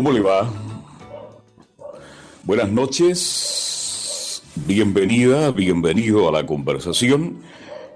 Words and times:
¿Cómo 0.00 0.12
le 0.12 0.20
va? 0.20 0.50
Buenas 2.44 2.72
noches, 2.72 4.42
bienvenida, 4.66 5.50
bienvenido 5.50 6.26
a 6.26 6.32
la 6.32 6.46
conversación 6.46 7.42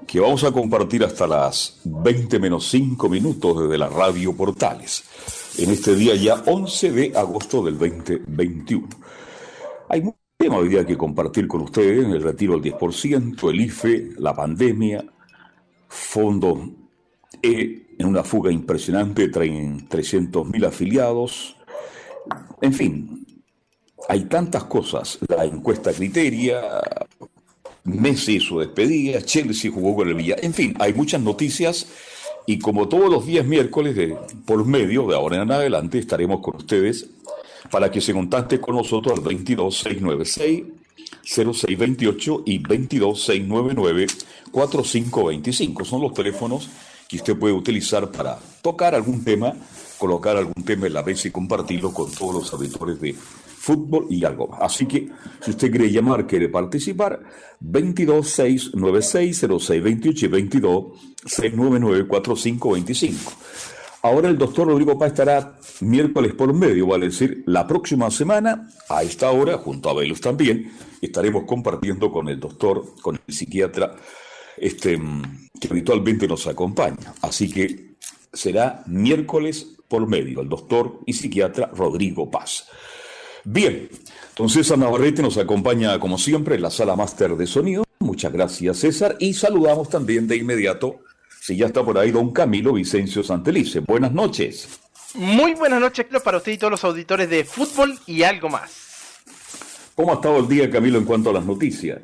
que 0.06 0.20
vamos 0.20 0.44
a 0.44 0.52
compartir 0.52 1.02
hasta 1.02 1.26
las 1.26 1.80
20 1.84 2.38
menos 2.40 2.68
5 2.68 3.08
minutos 3.08 3.62
desde 3.62 3.78
la 3.78 3.88
radio 3.88 4.36
Portales, 4.36 5.02
en 5.56 5.70
este 5.70 5.96
día 5.96 6.14
ya 6.14 6.42
11 6.44 6.92
de 6.92 7.16
agosto 7.16 7.64
del 7.64 7.78
2021. 7.78 8.86
Hay 9.88 10.02
mucho 10.02 10.18
tema 10.36 10.58
hoy 10.58 10.68
día 10.68 10.84
que 10.84 10.98
compartir 10.98 11.48
con 11.48 11.62
ustedes, 11.62 12.04
el 12.04 12.22
retiro 12.22 12.60
del 12.60 12.74
10%, 12.74 13.48
el 13.48 13.60
IFE, 13.62 14.10
la 14.18 14.36
pandemia, 14.36 15.02
fondo 15.88 16.68
E 17.40 17.96
en 17.98 18.06
una 18.06 18.22
fuga 18.22 18.52
impresionante, 18.52 19.28
traen 19.28 19.88
300.000 19.88 20.66
afiliados, 20.66 21.56
en 22.60 22.72
fin, 22.72 23.26
hay 24.08 24.24
tantas 24.24 24.64
cosas. 24.64 25.18
La 25.28 25.44
encuesta 25.44 25.92
criteria, 25.92 26.62
Messi 27.84 28.40
su 28.40 28.60
despedida, 28.60 29.22
Chelsea 29.22 29.70
jugó 29.70 29.96
con 29.96 30.08
el 30.08 30.14
Villa. 30.14 30.36
En 30.40 30.54
fin, 30.54 30.74
hay 30.78 30.94
muchas 30.94 31.20
noticias 31.20 31.86
y 32.46 32.58
como 32.58 32.88
todos 32.88 33.10
los 33.10 33.26
días 33.26 33.46
miércoles, 33.46 33.96
de, 33.96 34.16
por 34.46 34.64
medio 34.66 35.06
de 35.06 35.14
ahora 35.14 35.42
en 35.42 35.50
adelante, 35.50 35.98
estaremos 35.98 36.40
con 36.40 36.56
ustedes 36.56 37.08
para 37.70 37.90
que 37.90 38.00
se 38.00 38.12
contacte 38.12 38.60
con 38.60 38.76
nosotros 38.76 39.18
al 39.18 39.24
22696 39.24 40.64
0628 41.24 42.42
y 42.44 42.58
22699 42.58 44.06
4525. 44.50 45.84
Son 45.84 46.02
los 46.02 46.14
teléfonos 46.14 46.68
que 47.08 47.16
usted 47.16 47.36
puede 47.36 47.54
utilizar 47.54 48.10
para 48.10 48.38
tocar 48.62 48.94
algún 48.94 49.24
tema 49.24 49.54
colocar 49.98 50.36
algún 50.36 50.62
tema 50.64 50.86
en 50.86 50.92
la 50.94 51.02
mesa 51.02 51.28
y 51.28 51.30
compartirlo 51.30 51.92
con 51.92 52.10
todos 52.10 52.34
los 52.34 52.50
auditores 52.52 53.00
de 53.00 53.14
fútbol 53.14 54.06
y 54.10 54.24
algo 54.24 54.48
más. 54.48 54.62
Así 54.62 54.86
que, 54.86 55.08
si 55.40 55.50
usted 55.50 55.70
quiere 55.70 55.90
llamar, 55.90 56.26
quiere 56.26 56.48
participar, 56.48 57.20
226960628 57.62 60.22
y 60.22 60.28
226994525. 60.28 63.14
Ahora 64.02 64.28
el 64.28 64.36
doctor 64.36 64.66
Rodrigo 64.68 64.98
Paz 64.98 65.12
estará 65.12 65.58
miércoles 65.80 66.34
por 66.34 66.52
medio, 66.52 66.88
vale 66.88 67.06
decir, 67.06 67.42
la 67.46 67.66
próxima 67.66 68.10
semana, 68.10 68.68
a 68.90 69.02
esta 69.02 69.30
hora, 69.30 69.56
junto 69.56 69.88
a 69.88 69.94
Velus 69.94 70.20
también, 70.20 70.70
estaremos 71.00 71.44
compartiendo 71.44 72.12
con 72.12 72.28
el 72.28 72.38
doctor, 72.38 72.84
con 73.00 73.18
el 73.26 73.34
psiquiatra, 73.34 73.96
este, 74.58 75.00
que 75.58 75.68
habitualmente 75.68 76.28
nos 76.28 76.46
acompaña. 76.46 77.14
Así 77.22 77.50
que 77.50 77.93
será 78.34 78.82
miércoles 78.86 79.76
por 79.88 80.06
medio, 80.06 80.40
el 80.40 80.48
doctor 80.48 81.00
y 81.06 81.12
psiquiatra 81.12 81.70
Rodrigo 81.74 82.30
Paz. 82.30 82.68
Bien, 83.44 83.88
entonces 84.30 84.66
César 84.66 84.78
Navarrete 84.78 85.22
nos 85.22 85.36
acompaña 85.36 85.98
como 85.98 86.18
siempre 86.18 86.54
en 86.54 86.62
la 86.62 86.70
sala 86.70 86.96
máster 86.96 87.36
de 87.36 87.46
sonido. 87.46 87.84
Muchas 87.98 88.32
gracias 88.32 88.78
César 88.78 89.16
y 89.18 89.34
saludamos 89.34 89.88
también 89.88 90.26
de 90.26 90.36
inmediato, 90.36 91.00
si 91.40 91.56
ya 91.56 91.66
está 91.66 91.84
por 91.84 91.98
ahí, 91.98 92.10
don 92.10 92.32
Camilo 92.32 92.72
Vicencio 92.72 93.22
Santelice. 93.22 93.80
Buenas 93.80 94.12
noches. 94.12 94.80
Muy 95.14 95.54
buenas 95.54 95.80
noches, 95.80 96.06
para 96.24 96.38
usted 96.38 96.52
y 96.52 96.58
todos 96.58 96.72
los 96.72 96.84
auditores 96.84 97.30
de 97.30 97.44
fútbol 97.44 97.96
y 98.06 98.24
algo 98.24 98.48
más. 98.48 98.84
¿Cómo 99.94 100.10
ha 100.10 100.14
estado 100.14 100.38
el 100.38 100.48
día, 100.48 100.68
Camilo, 100.68 100.98
en 100.98 101.04
cuanto 101.04 101.30
a 101.30 101.34
las 101.34 101.44
noticias? 101.44 102.00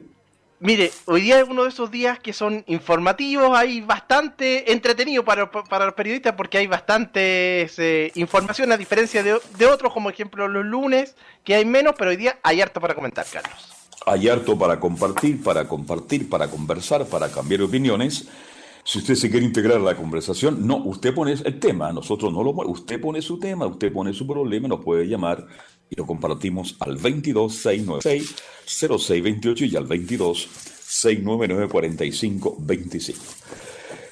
Mire, 0.63 0.93
hoy 1.07 1.23
día 1.23 1.41
es 1.41 1.49
uno 1.49 1.63
de 1.63 1.71
esos 1.71 1.91
días 1.91 2.19
que 2.19 2.35
son 2.35 2.65
informativos, 2.67 3.57
hay 3.57 3.81
bastante 3.81 4.71
entretenido 4.71 5.25
para, 5.25 5.51
para 5.51 5.87
los 5.87 5.95
periodistas 5.95 6.35
porque 6.35 6.59
hay 6.59 6.67
bastante 6.67 7.67
eh, 7.79 8.13
información 8.15 8.71
a 8.71 8.77
diferencia 8.77 9.23
de, 9.23 9.41
de, 9.57 9.67
otros, 9.67 9.91
como 9.91 10.11
ejemplo 10.11 10.47
los 10.49 10.67
lunes, 10.67 11.17
que 11.45 11.55
hay 11.55 11.65
menos, 11.65 11.95
pero 11.97 12.11
hoy 12.11 12.19
día 12.19 12.39
hay 12.43 12.61
harto 12.61 12.79
para 12.79 12.95
comentar, 12.95 13.25
Carlos. 13.33 13.73
Hay 14.05 14.29
harto 14.29 14.59
para 14.59 14.79
compartir, 14.79 15.43
para 15.43 15.67
compartir, 15.67 16.29
para 16.29 16.49
conversar, 16.49 17.07
para 17.07 17.31
cambiar 17.31 17.63
opiniones. 17.63 18.29
Si 18.85 18.99
usted 18.99 19.15
se 19.15 19.31
quiere 19.31 19.45
integrar 19.45 19.79
a 19.79 19.81
la 19.81 19.97
conversación, 19.97 20.67
no, 20.67 20.77
usted 20.77 21.15
pone 21.15 21.33
el 21.33 21.61
tema, 21.61 21.93
nosotros 21.93 22.33
no 22.33 22.43
lo 22.43 22.51
usted 22.51 23.01
pone 23.01 23.21
su 23.23 23.39
tema, 23.39 23.67
usted 23.67 23.93
pone 23.93 24.13
su 24.13 24.27
problema, 24.27 24.69
nos 24.69 24.83
puede 24.83 25.07
llamar 25.07 25.47
y 25.89 25.97
lo 25.97 26.07
compartimos 26.07 26.77
al 26.81 26.97
22696 26.97 28.35
0628 28.67 29.65
y 29.67 29.77
al 29.77 29.87
22 29.87 30.49
699 30.83 31.69
4525. 31.69 33.21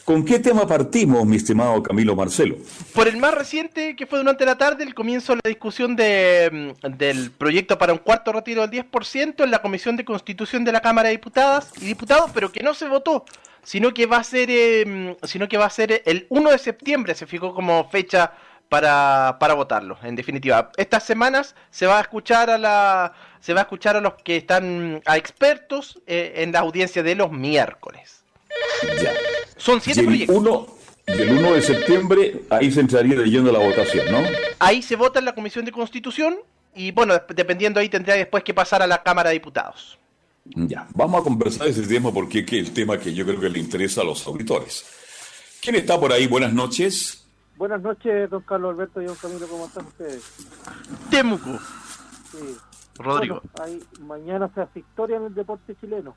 ¿Con 0.09 0.25
qué 0.25 0.39
tema 0.39 0.67
partimos, 0.67 1.27
mi 1.27 1.37
estimado 1.37 1.83
Camilo 1.83 2.17
Marcelo? 2.17 2.57
Por 2.95 3.09
el 3.09 3.19
más 3.19 3.35
reciente, 3.35 3.95
que 3.95 4.07
fue 4.07 4.19
durante 4.19 4.47
la 4.47 4.57
tarde, 4.57 4.83
el 4.85 4.95
comienzo 4.95 5.35
de 5.35 5.41
la 5.45 5.49
discusión 5.51 5.97
de, 5.97 6.75
mm, 6.83 6.97
del 6.97 7.31
proyecto 7.31 7.77
para 7.77 7.93
un 7.93 7.99
cuarto 7.99 8.33
retiro 8.33 8.63
del 8.63 8.71
10% 8.71 9.45
en 9.45 9.51
la 9.51 9.61
Comisión 9.61 9.97
de 9.99 10.07
Constitución 10.07 10.65
de 10.65 10.73
la 10.73 10.81
Cámara 10.81 11.09
de 11.09 11.17
Diputadas 11.17 11.73
y 11.79 11.85
Diputados, 11.85 12.31
pero 12.33 12.51
que 12.51 12.63
no 12.63 12.73
se 12.73 12.89
votó, 12.89 13.27
sino 13.69 13.93
que 13.93 14.07
va 14.07 14.17
a 14.17 14.25
ser, 14.25 14.49
eh, 14.51 15.15
sino 15.25 15.47
que 15.47 15.59
va 15.59 15.67
a 15.67 15.71
ser 15.71 16.03
el 16.07 16.25
1 16.31 16.53
de 16.53 16.57
septiembre, 16.57 17.15
se 17.15 17.27
fijó 17.27 17.53
como 17.53 17.87
fecha 17.91 18.33
para, 18.71 19.37
para 19.39 19.53
votarlo, 19.53 19.99
en 20.03 20.17
definitiva. 20.17 20.73
Estas 20.79 21.05
semanas 21.05 21.55
se 21.71 21.87
va 21.87 21.99
a 21.99 22.01
escuchar 22.01 22.49
a 22.49 22.57
la 22.57 23.13
se 23.41 23.53
va 23.53 23.61
a 23.61 23.63
escuchar 23.65 23.95
a 23.97 24.01
los 24.01 24.15
que 24.15 24.39
están 24.39 25.03
a 25.05 25.19
expertos 25.19 26.01
eh, 26.07 26.33
en 26.37 26.53
la 26.53 26.61
audiencia 26.61 27.03
de 27.03 27.15
los 27.15 27.31
miércoles. 27.31 28.25
Ya. 29.03 29.13
Son 29.59 29.83
siete 29.83 30.03
proyectos. 30.03 30.35
Uno, 30.35 30.67
y 31.07 31.13
el 31.21 31.31
1 31.33 31.53
de 31.53 31.61
septiembre 31.61 32.41
ahí 32.49 32.73
se 32.73 32.81
entraría 32.81 33.17
leyendo 33.17 33.53
la 33.53 33.59
votación, 33.59 34.11
¿no? 34.11 34.23
Ahí 34.61 34.81
se 34.81 34.97
vota 34.97 35.19
en 35.19 35.27
la 35.27 35.35
Comisión 35.35 35.67
de 35.67 35.73
Constitución 35.73 36.39
y 36.75 36.93
bueno, 36.93 37.21
dependiendo 37.35 37.81
ahí 37.81 37.91
tendría 37.91 38.15
después 38.15 38.43
que 38.45 38.55
pasar 38.55 38.81
a 38.81 38.87
la 38.87 39.03
Cámara 39.03 39.29
de 39.29 39.35
Diputados. 39.35 39.98
Ya, 40.55 40.87
vamos 40.95 41.21
a 41.21 41.25
conversar 41.25 41.69
ese 41.69 41.87
tema 41.87 42.13
porque 42.13 42.41
es 42.41 42.53
el 42.53 42.73
tema 42.73 42.99
que 42.99 43.13
yo 43.15 43.25
creo 43.25 43.41
que 43.41 43.49
le 43.51 43.59
interesa 43.59 44.01
a 44.01 44.05
los 44.05 44.27
auditores. 44.27 44.85
¿Quién 45.63 45.77
está 45.77 45.99
por 45.99 46.13
ahí? 46.13 46.27
Buenas 46.27 46.53
noches. 46.53 47.27
Buenas 47.57 47.83
noches, 47.83 48.31
don 48.31 48.43
Carlos 48.43 48.73
Alberto 48.75 49.03
y 49.03 49.07
don 49.07 49.17
Camilo, 49.17 49.47
¿cómo 49.49 49.67
están 49.67 49.87
ustedes? 49.87 50.23
Temuco. 51.11 51.59
Sí. 52.31 52.57
Rodrigo. 52.99 53.43
Bueno, 53.57 53.65
hay, 53.65 53.83
mañana 54.05 54.51
se 54.55 54.61
hace 54.61 54.81
historia 54.81 55.17
en 55.17 55.25
el 55.25 55.35
deporte 55.35 55.75
chileno. 55.81 56.15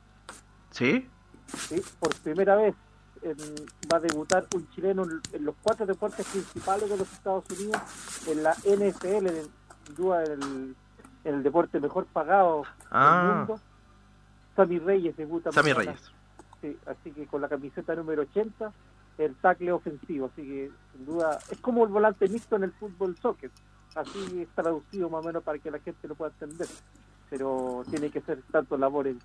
¿Sí? 0.71 1.07
Sí, 1.67 1.81
por 1.99 2.13
primera 2.21 2.55
vez 2.55 2.75
en, 3.23 3.35
va 3.91 3.97
a 3.97 3.99
debutar 3.99 4.47
un 4.55 4.69
chileno 4.71 5.03
en, 5.03 5.21
en, 5.33 5.45
los 5.45 5.55
cuatro 5.61 5.85
deportes 5.85 6.25
principales 6.27 6.89
de 6.89 6.97
los 6.97 7.11
Estados 7.11 7.43
Unidos, 7.51 7.81
en 8.27 8.43
la 8.43 8.53
NFL, 8.53 9.27
en, 9.27 9.37
el, 10.41 10.75
en 11.23 11.35
el 11.35 11.43
deporte 11.43 11.79
mejor 11.79 12.05
pagado 12.05 12.63
Ah. 12.89 13.23
del 13.27 13.37
mundo. 13.37 13.70
Sammy 14.55 14.79
Reyes 14.79 15.15
debuta 15.15 15.51
Sammy 15.51 15.73
mañana. 15.73 15.91
Reyes. 15.91 16.11
Sí, 16.61 16.77
así 16.85 17.11
que 17.11 17.25
con 17.25 17.41
la 17.41 17.49
camiseta 17.49 17.95
número 17.95 18.21
80, 18.23 18.71
el 19.17 19.35
tackle 19.35 19.71
ofensivo. 19.71 20.27
Así 20.27 20.43
que, 20.43 20.71
sin 20.91 21.05
duda, 21.05 21.39
es 21.49 21.59
como 21.59 21.83
el 21.83 21.89
volante 21.89 22.27
mixto 22.27 22.55
en 22.55 22.63
el 22.63 22.71
fútbol 22.73 23.17
soccer. 23.17 23.49
Así 23.95 24.41
es 24.41 24.47
traducido 24.49 25.09
más 25.09 25.23
o 25.23 25.27
menos 25.27 25.43
para 25.43 25.59
que 25.59 25.71
la 25.71 25.79
gente 25.79 26.07
lo 26.07 26.15
pueda 26.15 26.31
entender. 26.31 26.67
Pero 27.29 27.83
tiene 27.89 28.09
que 28.09 28.21
ser 28.21 28.41
tanto 28.51 28.77
labores 28.77 29.17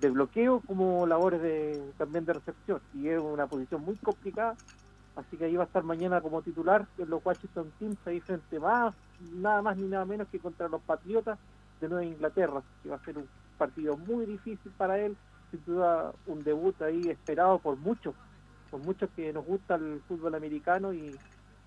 de 0.00 0.10
bloqueo 0.10 0.60
como 0.66 1.06
labores 1.06 1.40
de 1.42 1.92
también 1.96 2.24
de 2.24 2.34
recepción. 2.34 2.80
Y 2.94 3.08
es 3.08 3.20
una 3.20 3.46
posición 3.46 3.84
muy 3.84 3.96
complicada. 3.96 4.56
Así 5.16 5.36
que 5.36 5.44
ahí 5.44 5.56
va 5.56 5.64
a 5.64 5.66
estar 5.66 5.82
mañana 5.82 6.20
como 6.20 6.42
titular 6.42 6.86
en 6.98 7.10
los 7.10 7.24
Washington 7.24 7.70
Teams, 7.78 7.98
ahí 8.06 8.20
frente 8.20 8.58
más, 8.58 8.94
nada 9.34 9.60
más 9.60 9.76
ni 9.76 9.88
nada 9.88 10.04
menos 10.04 10.28
que 10.28 10.38
contra 10.38 10.68
los 10.68 10.80
Patriotas 10.82 11.38
de 11.80 11.88
Nueva 11.88 12.04
Inglaterra, 12.04 12.62
que 12.82 12.88
va 12.88 12.96
a 12.96 13.04
ser 13.04 13.18
un 13.18 13.28
partido 13.60 13.96
muy 13.96 14.24
difícil 14.24 14.72
para 14.76 14.98
él, 14.98 15.16
sin 15.50 15.60
duda 15.66 16.12
un 16.26 16.42
debut 16.42 16.80
ahí 16.80 17.02
esperado 17.08 17.58
por 17.58 17.76
muchos, 17.76 18.14
por 18.70 18.80
muchos 18.80 19.10
que 19.14 19.32
nos 19.32 19.44
gusta 19.44 19.74
el 19.74 20.00
fútbol 20.08 20.34
americano 20.34 20.94
y, 20.94 21.14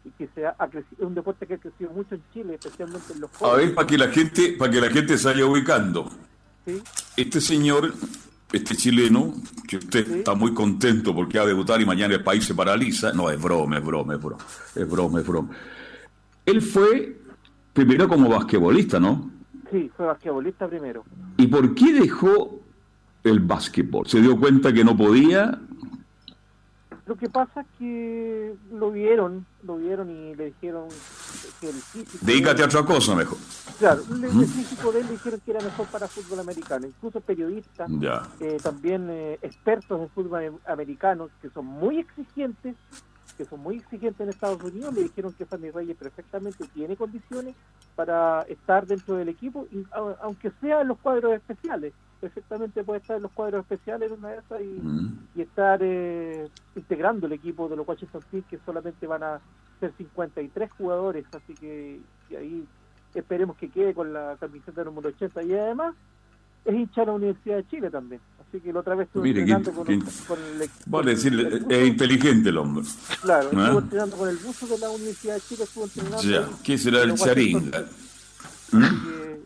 y 0.03 0.09
que 0.17 0.27
se 0.33 0.47
ha, 0.47 0.55
crecido, 0.69 1.07
un 1.07 1.13
deporte 1.13 1.45
que 1.45 1.53
ha 1.53 1.57
crecido 1.59 1.91
mucho 1.91 2.15
en 2.15 2.23
Chile, 2.33 2.55
especialmente 2.55 3.13
en 3.13 3.21
los 3.21 3.31
A 3.35 3.37
jóvenes. 3.37 3.65
ver, 3.67 3.75
para 3.75 3.87
que 3.87 3.97
la 3.97 4.07
gente, 4.09 4.55
para 4.57 4.71
que 4.71 4.81
la 4.81 4.89
gente 4.89 5.17
se 5.17 5.27
vaya 5.27 5.45
ubicando. 5.45 6.09
¿sí? 6.65 6.81
Este 7.15 7.39
señor 7.39 7.93
este 8.53 8.75
chileno, 8.75 9.33
que 9.67 9.77
usted 9.77 10.19
está 10.19 10.35
muy 10.35 10.53
contento 10.53 11.13
porque 11.13 11.39
va 11.39 11.43
a 11.43 11.47
debutar 11.47 11.81
y 11.81 11.85
mañana 11.85 12.13
el 12.13 12.23
país 12.23 12.45
se 12.45 12.53
paraliza. 12.53 13.11
No, 13.11 13.29
es 13.31 13.41
broma, 13.41 13.79
es 13.79 13.83
broma, 13.83 14.13
es 14.13 14.21
broma. 14.21 14.45
Es 14.75 14.89
broma, 14.89 15.19
es 15.19 15.27
broma. 15.27 15.49
Él 16.45 16.61
fue 16.61 17.19
primero 17.73 18.07
como 18.07 18.29
basquetbolista, 18.29 18.99
¿no? 18.99 19.31
Sí, 19.73 19.91
fue 19.97 20.05
basquetbolista 20.05 20.67
primero. 20.67 21.03
¿Y 21.35 21.47
por 21.47 21.73
qué 21.73 21.93
dejó 21.93 22.59
el 23.23 23.39
básquetbol? 23.39 24.05
¿Se 24.07 24.21
dio 24.21 24.39
cuenta 24.39 24.71
que 24.71 24.83
no 24.83 24.95
podía? 24.95 25.59
Lo 27.07 27.15
que 27.15 27.27
pasa 27.27 27.61
es 27.61 27.67
que 27.79 28.53
lo 28.71 28.91
vieron, 28.91 29.45
lo 29.63 29.77
vieron 29.77 30.11
y 30.11 30.35
le 30.35 30.45
dijeron 30.45 30.87
que 31.59 31.69
el 31.69 31.73
físico... 31.75 32.19
Dedícate 32.21 32.61
a 32.61 32.65
otra 32.67 32.85
cosa 32.85 33.15
mejor. 33.15 33.39
Claro, 33.79 34.03
el, 34.11 34.23
el 34.25 34.45
físico 34.45 34.91
de 34.91 34.99
él 35.01 35.07
le 35.07 35.11
dijeron 35.13 35.41
que 35.43 35.51
era 35.51 35.59
mejor 35.61 35.87
para 35.87 36.07
fútbol 36.07 36.39
americano. 36.41 36.85
Incluso 36.85 37.19
periodistas, 37.19 37.89
eh, 38.39 38.57
también 38.61 39.07
eh, 39.09 39.39
expertos 39.41 39.99
de 39.99 40.07
fútbol 40.09 40.45
am- 40.45 40.59
americano, 40.71 41.29
que 41.41 41.49
son 41.49 41.65
muy 41.65 41.97
exigentes, 41.97 42.75
que 43.37 43.45
son 43.45 43.59
muy 43.61 43.77
exigentes 43.77 44.19
en 44.21 44.29
Estados 44.29 44.61
Unidos, 44.63 44.93
le 44.93 45.03
dijeron 45.03 45.33
que 45.33 45.45
Fanny 45.45 45.71
Reyes 45.71 45.97
perfectamente 45.97 46.65
tiene 46.73 46.95
condiciones 46.95 47.55
para 47.95 48.43
estar 48.43 48.85
dentro 48.87 49.15
del 49.15 49.29
equipo, 49.29 49.67
y, 49.71 49.83
a- 49.91 50.17
aunque 50.21 50.51
sea 50.61 50.81
en 50.81 50.87
los 50.89 50.99
cuadros 50.99 51.33
especiales. 51.33 51.93
Perfectamente 52.19 52.83
puede 52.83 52.99
estar 52.99 53.17
en 53.17 53.23
los 53.23 53.31
cuadros 53.31 53.61
especiales 53.63 54.11
en 54.11 54.17
una 54.19 54.29
de 54.29 54.37
esas 54.37 54.61
y, 54.61 54.79
Mm. 54.81 55.27
y 55.35 55.41
estar 55.41 55.79
eh, 55.83 56.47
integrando 56.75 57.27
el 57.27 57.33
equipo 57.33 57.67
de 57.69 57.75
los 57.75 57.87
Washington 57.87 58.23
Team, 58.31 58.43
que 58.49 58.59
solamente 58.65 59.05
van 59.07 59.23
a 59.23 59.41
ser 59.79 59.93
53 59.97 60.71
jugadores, 60.71 61.25
así 61.33 61.55
que 61.57 61.99
ahí 62.37 62.65
esperemos 63.13 63.57
que 63.57 63.69
quede 63.69 63.93
con 63.93 64.13
la 64.13 64.37
camiseta 64.39 64.83
número 64.83 65.09
80 65.09 65.43
y 65.43 65.53
además 65.53 65.95
es 66.65 66.73
hincha 66.73 67.01
de 67.01 67.07
la 67.07 67.13
Universidad 67.13 67.57
de 67.57 67.67
Chile 67.67 67.91
también, 67.91 68.21
así 68.53 68.61
que 68.63 68.71
la 68.73 68.79
otra 68.81 68.95
vez 68.95 69.07
estuve 69.07 69.23
Mire, 69.23 69.41
entrenando 69.41 69.71
qué- 69.71 69.75
con, 69.75 69.85
qué- 70.05 70.11
con 70.27 70.39
el 70.61 70.69
Vale 70.85 71.11
decir, 71.15 71.33
el 71.33 71.65
es 71.71 71.87
inteligente 71.87 72.49
el 72.49 72.57
hombre. 72.57 72.83
claro, 73.21 73.49
¿Ah? 73.55 73.63
estuvo 73.63 73.79
entrenando 73.79 74.17
con 74.17 74.29
el 74.29 74.37
buzo 74.37 74.67
de 74.67 74.77
la 74.77 74.89
Universidad 74.91 75.35
de 75.35 75.41
Chile, 75.41 75.63
estuvo 75.63 75.83
entrenando 75.85 76.21
Ya, 76.21 76.49
¿qué 76.63 76.77
será 76.77 77.01
el 77.03 77.15
charinga? 77.15 77.71
Team. 77.71 77.83
Así 78.83 78.95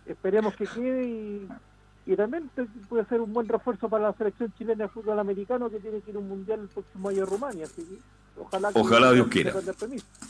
que 0.06 0.12
esperemos 0.12 0.56
que 0.56 0.66
quede 0.66 1.06
y, 1.08 1.48
y 2.06 2.16
también 2.16 2.50
puede 2.90 3.06
ser 3.06 3.22
un 3.22 3.34
buen 3.34 3.48
refuerzo 3.48 3.90
para 3.90 4.04
la 4.06 4.14
selección 4.14 4.54
chilena 4.58 4.84
de 4.86 4.90
fútbol 4.90 5.20
americano 5.20 5.70
que 5.70 5.80
tiene 5.80 6.00
que 6.02 6.12
ir 6.12 6.16
a 6.18 6.20
un 6.20 6.28
mundial 6.30 6.62
el 6.62 6.68
próximo 6.68 7.10
año 7.10 7.24
a 7.24 7.26
Rumania, 7.26 7.66
así 7.66 7.82
que 7.84 8.00
ojalá 8.40 8.72
que 8.74 8.80
Ojalá 8.80 9.12
Dios 9.14 9.28
quiera. 9.28 9.54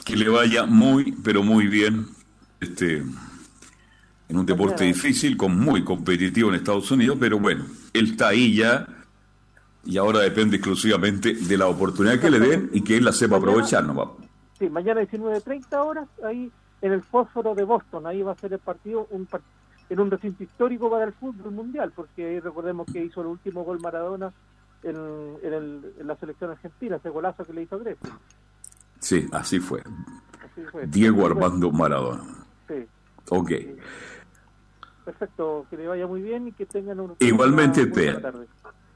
Que 0.06 0.16
le 0.16 0.30
vaya 0.30 0.66
muy, 0.66 1.12
pero 1.24 1.44
muy 1.44 1.68
bien 1.68 2.08
este, 2.60 3.04
en 4.30 4.38
un 4.38 4.46
deporte 4.46 4.84
difícil, 4.84 5.38
con 5.38 5.58
muy 5.60 5.84
competitivo 5.84 6.50
en 6.50 6.56
Estados 6.56 6.90
Unidos, 6.92 7.18
pero 7.20 7.40
bueno, 7.40 7.66
él 7.94 8.12
está 8.12 8.30
ahí 8.30 8.56
ya 8.56 8.88
y 9.86 9.98
ahora 9.98 10.20
depende 10.20 10.58
exclusivamente 10.58 11.34
de 11.34 11.58
la 11.58 11.68
oportunidad 11.68 12.20
que 12.20 12.30
le 12.30 12.40
den 12.40 12.70
y 12.74 12.82
que 12.82 12.98
él 12.98 13.06
la 13.06 13.14
sepa 13.14 13.38
aprovechar 13.38 13.86
nomás. 13.86 14.10
Sí, 14.60 14.70
mañana 14.70 15.02
19.30 15.02 15.86
horas, 15.86 16.08
ahí 16.26 16.52
en 16.82 16.92
el 16.92 17.02
fósforo 17.04 17.56
de 17.56 17.64
Boston, 17.64 18.06
ahí 18.08 18.22
va 18.22 18.34
a 18.34 18.36
ser 18.36 18.54
el 18.54 18.60
partido 18.60 19.08
un 19.12 19.26
par- 19.26 19.42
en 19.90 20.00
un 20.02 20.12
recinto 20.12 20.44
histórico 20.44 20.90
para 20.90 21.06
el 21.06 21.14
fútbol 21.14 21.52
mundial, 21.54 21.94
porque 21.96 22.26
ahí 22.26 22.40
recordemos 22.42 22.86
que 22.92 23.06
hizo 23.06 23.22
el 23.22 23.28
último 23.28 23.64
gol 23.64 23.80
Maradona 23.80 24.34
en, 24.84 24.96
en 25.42 25.54
el- 25.54 25.94
en 26.00 26.06
la 26.08 26.16
selección 26.18 26.52
argentina, 26.52 26.98
ese 26.98 27.10
golazo 27.10 27.46
que 27.46 27.54
le 27.54 27.62
hizo 27.62 27.76
a 27.76 27.80
Grecia. 27.80 28.10
Sí, 29.00 29.26
así 29.32 29.60
fue. 29.60 29.80
Así 30.44 30.62
fue. 30.72 30.86
Diego 30.88 31.26
Armando 31.26 31.72
Maradona. 31.72 32.24
Sí, 32.68 32.86
Ok. 33.30 33.52
Perfecto, 35.08 35.66
que 35.70 35.78
le 35.78 35.88
vaya 35.88 36.06
muy 36.06 36.22
bien 36.22 36.50
y 36.50 36.52
que 36.52 36.66
tengan 36.66 37.00
un, 37.00 37.16
Igualmente, 37.20 37.84
una 37.84 37.94
buena 37.94 38.22
tarde. 38.22 38.46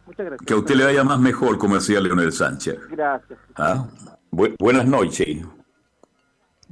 Muchas 0.05 0.25
gracias. 0.25 0.45
Que 0.45 0.53
a 0.53 0.57
usted 0.57 0.75
le 0.75 0.83
vaya 0.83 1.03
más 1.05 1.19
mejor, 1.19 1.57
como 1.57 1.75
decía 1.75 2.01
Leonel 2.01 2.33
Sánchez. 2.33 2.77
Gracias. 2.89 3.39
¿Ah? 3.55 3.87
Bu- 4.31 4.55
buenas 4.59 4.85
noches. 4.85 5.45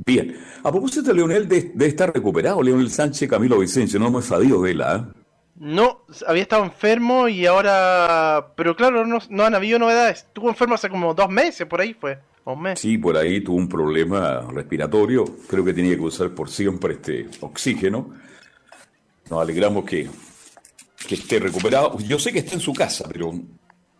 Bien. 0.05 0.37
A 0.63 0.71
propósito 0.71 1.13
Leonel, 1.13 1.47
de, 1.47 1.71
de 1.73 1.85
estar 1.87 2.13
recuperado, 2.13 2.61
Leonel 2.61 2.89
Sánchez, 2.91 3.29
Camilo 3.29 3.59
Vicencio, 3.59 3.99
no 3.99 4.07
hemos 4.07 4.25
sabido 4.25 4.61
de 4.61 4.71
él, 4.71 4.81
¿ah? 4.81 5.07
No, 5.55 6.01
había 6.27 6.41
estado 6.43 6.63
enfermo 6.63 7.27
y 7.27 7.45
ahora... 7.45 8.53
Pero 8.55 8.75
claro, 8.75 9.05
no, 9.05 9.19
no 9.29 9.43
han 9.43 9.55
habido 9.55 9.77
novedades. 9.79 10.19
Estuvo 10.19 10.49
enfermo 10.49 10.75
hace 10.75 10.89
como 10.89 11.13
dos 11.13 11.29
meses, 11.29 11.65
por 11.67 11.81
ahí 11.81 11.93
fue. 11.93 12.17
O 12.45 12.53
un 12.53 12.61
mes. 12.61 12.79
Sí, 12.79 12.97
por 12.97 13.17
ahí 13.17 13.41
tuvo 13.41 13.57
un 13.57 13.67
problema 13.67 14.41
respiratorio. 14.53 15.25
Creo 15.49 15.65
que 15.65 15.73
tenía 15.73 15.95
que 15.95 16.01
usar 16.01 16.29
por 16.29 16.49
siempre 16.49 16.93
este 16.93 17.27
oxígeno. 17.41 18.09
Nos 19.29 19.41
alegramos 19.41 19.85
que, 19.85 20.07
que 21.07 21.15
esté 21.15 21.39
recuperado. 21.39 21.97
Yo 21.99 22.17
sé 22.19 22.31
que 22.31 22.39
está 22.39 22.55
en 22.55 22.61
su 22.61 22.73
casa, 22.73 23.07
pero 23.11 23.31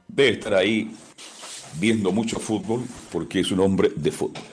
debe 0.07 0.31
estar 0.31 0.53
ahí 0.55 0.91
viendo 1.79 2.11
mucho 2.11 2.39
fútbol 2.39 2.83
porque 3.11 3.41
es 3.41 3.51
un 3.51 3.59
hombre 3.59 3.91
de 3.95 4.11
fútbol. 4.11 4.43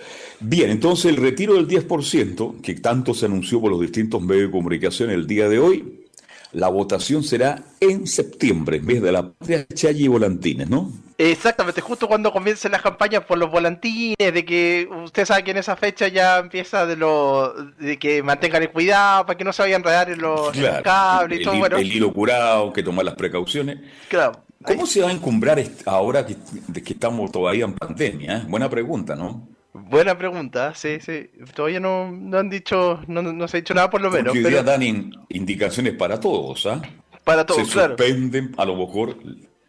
Bien, 0.40 0.70
entonces 0.70 1.06
el 1.06 1.16
retiro 1.16 1.54
del 1.54 1.66
10%, 1.66 2.60
que 2.60 2.74
tanto 2.74 3.14
se 3.14 3.24
anunció 3.24 3.60
por 3.60 3.70
los 3.70 3.80
distintos 3.80 4.20
medios 4.20 4.48
de 4.48 4.52
comunicación 4.52 5.10
el 5.10 5.26
día 5.26 5.48
de 5.48 5.58
hoy, 5.58 6.05
la 6.52 6.68
votación 6.68 7.22
será 7.22 7.62
en 7.80 8.06
septiembre, 8.06 8.78
en 8.78 8.86
vez 8.86 9.02
de 9.02 9.12
la 9.12 9.30
patria 9.30 9.66
Chayi 9.72 10.04
y 10.04 10.08
Volantines, 10.08 10.68
¿no? 10.68 10.92
Exactamente, 11.18 11.80
justo 11.80 12.08
cuando 12.08 12.30
comiencen 12.30 12.72
las 12.72 12.82
campañas 12.82 13.24
por 13.24 13.38
los 13.38 13.50
volantines, 13.50 14.16
de 14.18 14.44
que 14.44 14.88
usted 15.04 15.24
sabe 15.24 15.44
que 15.44 15.52
en 15.52 15.56
esa 15.56 15.74
fecha 15.74 16.08
ya 16.08 16.38
empieza 16.38 16.84
de 16.84 16.96
lo 16.96 17.54
de 17.78 17.98
que 17.98 18.22
mantengan 18.22 18.62
el 18.62 18.70
cuidado 18.70 19.24
para 19.24 19.38
que 19.38 19.44
no 19.44 19.52
se 19.52 19.62
vayan 19.62 19.76
a 19.76 19.78
enredar 19.78 20.10
en 20.10 20.20
los, 20.20 20.54
en 20.54 20.62
los 20.62 20.82
cables 20.82 21.38
y 21.38 21.42
el, 21.42 21.48
todo, 21.48 21.58
bueno, 21.58 21.76
el 21.78 21.90
hilo 21.90 22.12
curado, 22.12 22.72
que 22.72 22.82
tomar 22.82 23.04
las 23.04 23.14
precauciones. 23.14 23.78
claro. 24.08 24.42
¿Cómo 24.64 24.86
se 24.86 25.00
va 25.00 25.10
a 25.10 25.12
encumbrar 25.12 25.62
ahora 25.84 26.26
que, 26.26 26.36
estamos 26.74 27.30
todavía 27.30 27.66
en 27.66 27.74
pandemia? 27.74 28.46
Buena 28.48 28.68
pregunta, 28.68 29.14
¿no? 29.14 29.46
Buena 29.84 30.16
pregunta, 30.18 30.74
sí, 30.74 30.98
sí. 31.00 31.30
Todavía 31.54 31.80
no, 31.80 32.10
no 32.10 32.38
han 32.38 32.48
dicho, 32.50 33.00
no, 33.06 33.22
no 33.22 33.48
se 33.48 33.56
ha 33.56 33.60
dicho 33.60 33.74
nada 33.74 33.90
por 33.90 34.00
lo 34.00 34.10
menos, 34.10 34.26
Porque 34.32 34.38
hoy 34.38 34.44
día 34.50 34.60
pero 34.62 34.70
dan 34.72 34.82
in- 34.82 35.12
indicaciones 35.28 35.94
para 35.94 36.18
todos, 36.20 36.66
¿ah? 36.66 36.82
para 37.24 37.44
todos, 37.44 37.66
se 37.66 37.72
claro. 37.72 37.96
suspenden 37.98 38.54
a 38.56 38.64
lo 38.64 38.76
mejor 38.76 39.16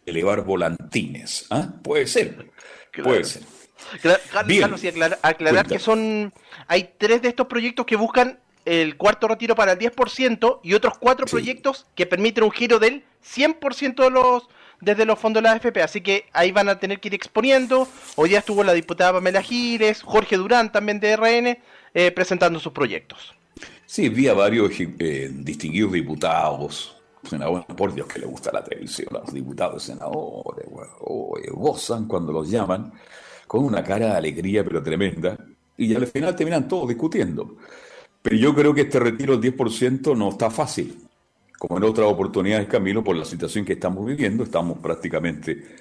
elevar 0.06 0.42
volantines, 0.44 1.46
¿ah? 1.50 1.68
Puede 1.82 2.06
ser, 2.06 2.50
Claro. 2.90 3.10
puede 3.10 3.24
ser. 3.24 3.42
Bien. 4.46 4.60
Carlos, 4.62 4.82
y 4.84 4.88
aclarar, 5.22 5.66
que 5.66 5.78
son. 5.78 6.32
Hay 6.66 6.90
tres 6.98 7.22
de 7.22 7.28
estos 7.28 7.46
proyectos 7.46 7.86
que 7.86 7.96
buscan 7.96 8.38
el 8.64 8.96
cuarto 8.96 9.28
retiro 9.28 9.54
para 9.54 9.72
el 9.72 9.78
10% 9.78 10.60
y 10.62 10.74
otros 10.74 10.98
cuatro 10.98 11.26
Sí. 11.26 11.32
proyectos 11.32 11.86
que 11.94 12.04
permiten 12.04 12.44
un 12.44 12.50
giro 12.50 12.78
del 12.78 13.04
100% 13.22 14.04
de 14.04 14.10
los, 14.10 14.48
desde 14.80 15.04
los 15.04 15.18
fondos 15.18 15.42
de 15.42 15.48
la 15.48 15.54
AFP. 15.54 15.82
Así 15.82 16.00
que 16.00 16.26
ahí 16.32 16.52
van 16.52 16.68
a 16.68 16.78
tener 16.78 17.00
que 17.00 17.08
ir 17.08 17.14
exponiendo. 17.14 17.88
Hoy 18.16 18.30
día 18.30 18.38
estuvo 18.38 18.64
la 18.64 18.72
diputada 18.72 19.14
Pamela 19.14 19.42
Giles, 19.42 20.02
Jorge 20.02 20.36
Durán 20.36 20.72
también 20.72 21.00
de 21.00 21.16
RN, 21.16 21.58
eh, 21.94 22.10
presentando 22.12 22.60
sus 22.60 22.72
proyectos. 22.72 23.34
Sí, 23.86 24.08
vi 24.08 24.28
a 24.28 24.34
varios 24.34 24.70
eh, 24.78 25.30
distinguidos 25.32 25.92
diputados, 25.92 26.96
senadores, 27.22 27.64
por 27.76 27.94
Dios 27.94 28.06
que 28.06 28.18
le 28.18 28.26
gusta 28.26 28.52
la 28.52 28.62
televisión, 28.62 29.08
los 29.10 29.32
diputados, 29.32 29.82
senadores, 29.82 30.66
gozan 31.52 32.06
cuando 32.06 32.32
los 32.32 32.50
llaman, 32.50 32.92
con 33.46 33.64
una 33.64 33.82
cara 33.82 34.08
de 34.08 34.12
alegría 34.12 34.62
pero 34.62 34.82
tremenda, 34.82 35.38
y 35.76 35.94
al 35.94 36.06
final 36.06 36.36
terminan 36.36 36.68
todos 36.68 36.88
discutiendo. 36.88 37.56
Pero 38.20 38.36
yo 38.36 38.54
creo 38.54 38.74
que 38.74 38.82
este 38.82 39.00
retiro 39.00 39.38
del 39.38 39.56
10% 39.56 40.16
no 40.16 40.28
está 40.30 40.50
fácil. 40.50 41.07
Como 41.58 41.76
en 41.78 41.84
otras 41.84 42.06
oportunidades, 42.06 42.68
Camilo, 42.68 43.02
por 43.02 43.16
la 43.16 43.24
situación 43.24 43.64
que 43.64 43.72
estamos 43.74 44.06
viviendo, 44.06 44.44
estamos 44.44 44.78
prácticamente 44.78 45.76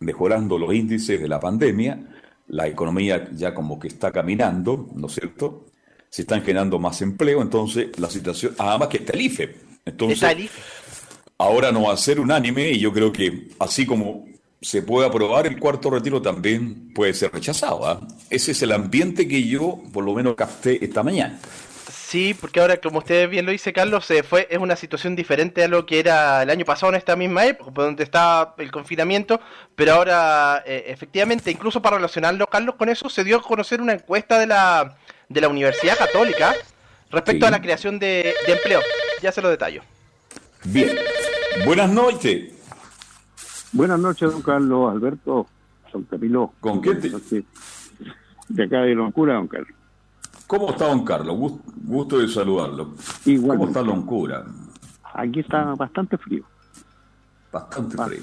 mejorando 0.00 0.58
los 0.58 0.74
índices 0.74 1.20
de 1.20 1.28
la 1.28 1.38
pandemia, 1.40 1.98
la 2.48 2.66
economía 2.66 3.30
ya 3.32 3.54
como 3.54 3.78
que 3.78 3.88
está 3.88 4.10
caminando, 4.10 4.88
¿no 4.94 5.06
es 5.06 5.14
cierto? 5.14 5.66
Se 6.10 6.22
están 6.22 6.42
generando 6.42 6.78
más 6.78 7.00
empleo, 7.02 7.40
entonces 7.40 7.98
la 7.98 8.10
situación, 8.10 8.54
además 8.58 8.88
que 8.88 8.98
está 8.98 9.12
el 9.14 9.20
IFE. 9.22 9.56
Entonces, 9.84 10.16
Está 10.18 10.32
el 10.32 10.40
IFE. 10.40 10.60
ahora 11.38 11.72
no 11.72 11.84
va 11.84 11.94
a 11.94 11.96
ser 11.96 12.20
unánime 12.20 12.70
y 12.70 12.80
yo 12.80 12.92
creo 12.92 13.12
que 13.12 13.48
así 13.60 13.86
como 13.86 14.24
se 14.60 14.82
puede 14.82 15.06
aprobar 15.06 15.46
el 15.46 15.58
cuarto 15.58 15.90
retiro, 15.90 16.20
también 16.22 16.92
puede 16.94 17.14
ser 17.14 17.32
rechazado. 17.32 17.86
¿ah? 17.86 18.06
Ese 18.30 18.52
es 18.52 18.62
el 18.62 18.72
ambiente 18.72 19.28
que 19.28 19.46
yo 19.46 19.80
por 19.92 20.04
lo 20.04 20.14
menos 20.14 20.34
capté 20.34 20.82
esta 20.84 21.02
mañana. 21.02 21.38
Sí, 21.96 22.34
porque 22.34 22.60
ahora, 22.60 22.76
como 22.78 22.98
usted 22.98 23.28
bien 23.28 23.46
lo 23.46 23.52
dice, 23.52 23.72
Carlos, 23.72 24.04
se 24.04 24.22
fue, 24.22 24.46
es 24.50 24.58
una 24.58 24.76
situación 24.76 25.14
diferente 25.16 25.62
a 25.64 25.68
lo 25.68 25.86
que 25.86 26.00
era 26.00 26.42
el 26.42 26.50
año 26.50 26.64
pasado 26.64 26.90
en 26.92 26.96
esta 26.96 27.14
misma 27.16 27.46
época, 27.46 27.70
donde 27.74 28.02
estaba 28.04 28.54
el 28.58 28.70
confinamiento, 28.70 29.40
pero 29.74 29.94
ahora, 29.94 30.62
eh, 30.66 30.84
efectivamente, 30.88 31.50
incluso 31.50 31.80
para 31.80 31.96
relacionarlo, 31.96 32.46
Carlos, 32.48 32.74
con 32.76 32.88
eso, 32.88 33.08
se 33.08 33.24
dio 33.24 33.36
a 33.38 33.42
conocer 33.42 33.80
una 33.80 33.94
encuesta 33.94 34.38
de 34.38 34.46
la, 34.46 34.96
de 35.28 35.40
la 35.40 35.48
Universidad 35.48 35.96
Católica 35.96 36.54
respecto 37.10 37.46
Sí. 37.46 37.48
a 37.48 37.50
la 37.52 37.62
creación 37.62 37.98
de, 37.98 38.34
de 38.46 38.52
empleo. 38.52 38.80
Ya 39.22 39.30
se 39.32 39.40
lo 39.42 39.48
detallo. 39.48 39.82
Bien, 40.64 40.96
buenas 41.64 41.90
noches. 41.90 42.52
Buenas 43.72 43.98
noches, 43.98 44.30
don 44.30 44.42
Carlos, 44.42 44.92
Alberto, 44.92 45.46
don 45.92 46.02
Camilo. 46.04 46.52
¿Con 46.60 46.80
qué 46.80 46.94
te-. 46.94 47.44
De 48.48 48.64
acá 48.64 48.82
de 48.82 48.94
Loncura, 48.94 49.34
don 49.34 49.48
Carlos. 49.48 49.76
¿Cómo 50.46 50.70
está 50.70 50.88
don 50.88 51.04
Carlos? 51.04 51.36
Gus- 51.36 51.60
Gusto 51.86 52.18
de 52.18 52.28
saludarlo. 52.28 52.94
¿Cómo 53.46 53.66
está 53.68 53.82
Loncura? 53.82 54.44
Aquí 55.14 55.40
está 55.40 55.74
bastante 55.74 56.16
frío. 56.18 56.44
Bastante 57.52 57.96
frío. 57.96 58.22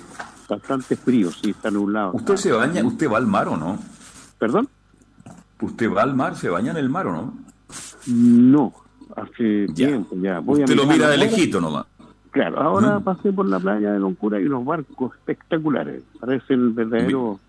Bastante 0.50 0.96
frío, 0.98 1.32
sí, 1.32 1.52
está 1.52 1.72
nublado. 1.72 2.12
¿Usted 2.14 2.36
se 2.36 2.52
baña, 2.52 2.84
usted 2.84 3.10
va 3.10 3.18
al 3.18 3.28
mar 3.28 3.48
o 3.48 3.56
no? 3.58 3.80
¿Perdón? 4.38 4.68
¿Usted 5.62 5.92
va 5.92 6.02
al 6.04 6.16
mar, 6.16 6.36
se 6.36 6.50
baña 6.50 6.72
en 6.72 6.78
el 6.78 6.90
mar 6.90 7.08
o 7.08 7.12
no? 7.14 7.34
No, 8.08 8.74
hace 9.16 9.68
Ya. 9.70 9.88
tiempo 9.88 10.16
ya. 10.22 10.40
Voy 10.40 10.62
a 10.62 10.66
Usted 10.66 10.76
lo 10.76 10.86
mira 10.86 11.08
de 11.08 11.18
lejito 11.18 11.62
nomás. 11.62 11.86
Claro, 12.32 12.60
ahora 12.62 13.00
pasé 13.00 13.32
por 13.32 13.46
la 13.46 13.60
playa 13.60 13.92
de 13.94 14.00
Loncura 14.00 14.40
y 14.42 14.46
unos 14.46 14.66
barcos 14.66 15.14
espectaculares. 15.16 16.02
Parece 16.20 16.54
el 16.54 16.70
verdadero 16.72 17.40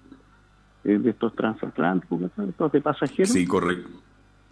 eh, 0.84 0.98
de 0.98 1.10
estos 1.10 1.34
transatlánticos, 1.34 2.20
estos 2.48 2.72
de 2.72 2.80
pasajeros. 2.80 3.30
Sí, 3.32 3.46
correcto. 3.46 3.88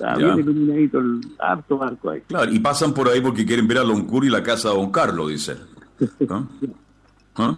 Está 0.00 0.18
ya. 0.18 0.34
bien 0.34 0.38
iluminadito 0.38 0.98
el 0.98 1.20
harto 1.38 1.76
barco 1.76 2.10
ahí. 2.10 2.22
Claro, 2.22 2.50
y 2.50 2.58
pasan 2.58 2.94
por 2.94 3.08
ahí 3.08 3.20
porque 3.20 3.44
quieren 3.44 3.68
ver 3.68 3.78
a 3.78 3.84
Loncur 3.84 4.24
y 4.24 4.30
la 4.30 4.42
casa 4.42 4.70
de 4.70 4.76
Don 4.76 4.90
Carlos, 4.90 5.28
dicen. 5.28 5.58
¿Ah? 6.30 6.44
¿Ah? 7.36 7.56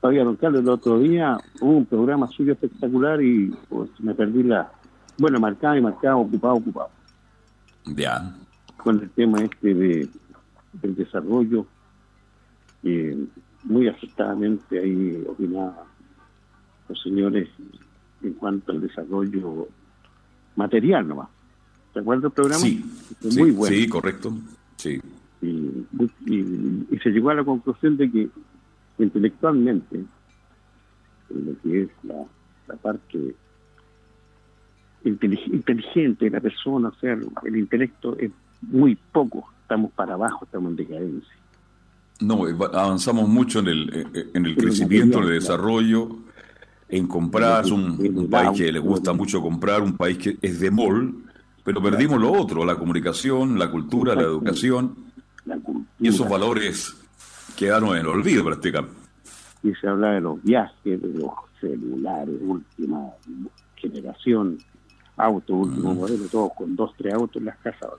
Oiga, 0.00 0.24
don 0.24 0.36
Carlos, 0.36 0.62
el 0.62 0.68
otro 0.70 0.98
día 0.98 1.36
hubo 1.60 1.76
un 1.76 1.84
programa 1.84 2.26
suyo 2.28 2.54
espectacular 2.54 3.22
y 3.22 3.54
pues, 3.68 3.90
me 3.98 4.14
perdí 4.14 4.42
la... 4.42 4.72
Bueno, 5.18 5.38
marcaba 5.38 5.76
y 5.76 5.82
marcaba, 5.82 6.16
ocupado, 6.16 6.54
ocupado. 6.54 6.88
Ya. 7.84 8.34
Con 8.78 9.00
el 9.00 9.10
tema 9.10 9.40
este 9.40 9.74
de, 9.74 10.08
del 10.72 10.94
desarrollo, 10.94 11.66
eh, 12.84 13.22
muy 13.64 13.86
acertadamente 13.86 14.78
ahí 14.78 15.22
opinaban 15.28 15.74
los 16.88 17.02
señores 17.02 17.50
en 18.22 18.32
cuanto 18.32 18.72
al 18.72 18.80
desarrollo 18.80 19.68
material 20.56 21.06
nomás. 21.06 21.28
¿Te 21.92 22.00
acuerdas 22.00 22.22
del 22.22 22.32
programa? 22.32 22.60
Sí. 22.62 22.84
Fue 23.20 23.30
sí, 23.32 23.38
muy 23.40 23.50
bueno. 23.50 23.76
Sí, 23.76 23.88
correcto. 23.88 24.32
Sí. 24.76 25.00
y, 25.42 25.46
y- 26.26 26.86
y 26.90 26.98
se 27.02 27.10
llegó 27.10 27.30
a 27.30 27.34
la 27.34 27.44
conclusión 27.44 27.96
de 27.96 28.10
que 28.10 28.28
intelectualmente 28.98 29.96
en 31.30 31.46
lo 31.46 31.52
que 31.62 31.82
es 31.82 31.88
la, 32.02 32.24
la 32.68 32.76
parte 32.76 33.34
intelig- 35.04 35.52
inteligente 35.52 36.26
de 36.26 36.30
la 36.30 36.40
persona, 36.40 36.88
o 36.88 36.94
sea, 37.00 37.18
el 37.44 37.56
intelecto 37.56 38.16
es 38.18 38.30
muy 38.62 38.96
poco, 39.12 39.48
estamos 39.62 39.90
para 39.92 40.14
abajo, 40.14 40.44
estamos 40.44 40.70
en 40.70 40.76
decadencia. 40.76 41.34
No, 42.20 42.46
eh, 42.46 42.52
va- 42.52 42.66
avanzamos 42.66 43.28
mucho 43.28 43.60
en 43.60 43.68
el, 43.68 43.90
eh, 43.94 44.04
eh, 44.12 44.30
en 44.34 44.44
el 44.44 44.52
En 44.52 44.58
el 44.58 44.64
crecimiento, 44.64 45.18
en 45.18 45.24
el 45.24 45.30
desarrollo, 45.34 46.16
en 46.88 47.06
comprar, 47.06 47.64
es 47.64 47.70
un, 47.70 47.98
un 48.14 48.28
país 48.28 48.50
que 48.58 48.70
le 48.70 48.78
gusta 48.80 49.12
mucho 49.12 49.40
comprar, 49.40 49.80
un 49.80 49.96
país 49.96 50.18
que 50.18 50.36
es 50.42 50.60
de 50.60 50.70
mall, 50.70 51.14
pero 51.72 51.82
perdimos 51.82 52.20
lo 52.20 52.32
otro, 52.32 52.64
la 52.64 52.76
comunicación, 52.76 53.58
la 53.58 53.70
cultura, 53.70 54.14
la 54.14 54.22
educación, 54.22 54.94
y 55.98 56.08
esos 56.08 56.28
valores 56.28 56.94
quedaron 57.56 57.90
en 57.90 57.98
el 58.02 58.06
olvido 58.06 58.44
prácticamente. 58.44 58.94
y 59.62 59.72
se 59.74 59.86
habla 59.88 60.12
de 60.12 60.20
los 60.20 60.42
viajes, 60.42 61.02
de 61.02 61.08
los 61.18 61.30
celulares, 61.60 62.34
última 62.40 63.10
generación, 63.76 64.58
auto, 65.16 65.54
último 65.54 65.94
modelo, 65.94 66.24
todos 66.30 66.52
con 66.56 66.74
dos, 66.76 66.92
tres 66.96 67.14
autos 67.14 67.36
en 67.36 67.46
las 67.46 67.58
casas. 67.58 67.90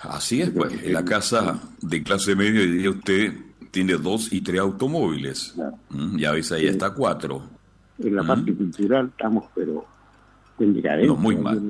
Así 0.00 0.40
es, 0.42 0.50
pues, 0.50 0.82
en 0.82 0.92
la 0.92 1.04
casa 1.04 1.60
de 1.82 2.02
clase 2.02 2.34
media, 2.34 2.60
diría 2.62 2.90
usted, 2.90 3.34
tiene 3.70 3.94
dos 3.94 4.32
y 4.32 4.40
tres 4.40 4.60
automóviles. 4.60 5.52
Claro. 5.54 5.78
Mm, 5.90 6.18
Y 6.18 6.24
a 6.24 6.32
veces 6.32 6.52
ahí 6.52 6.66
está 6.66 6.92
cuatro. 6.92 7.42
en 7.98 8.16
la 8.16 8.22
Mm. 8.22 8.26
parte 8.26 8.54
cultural 8.54 9.06
estamos, 9.10 9.44
pero 9.54 9.84
en. 10.58 11.06
No, 11.06 11.16
muy 11.16 11.36
mal. 11.36 11.60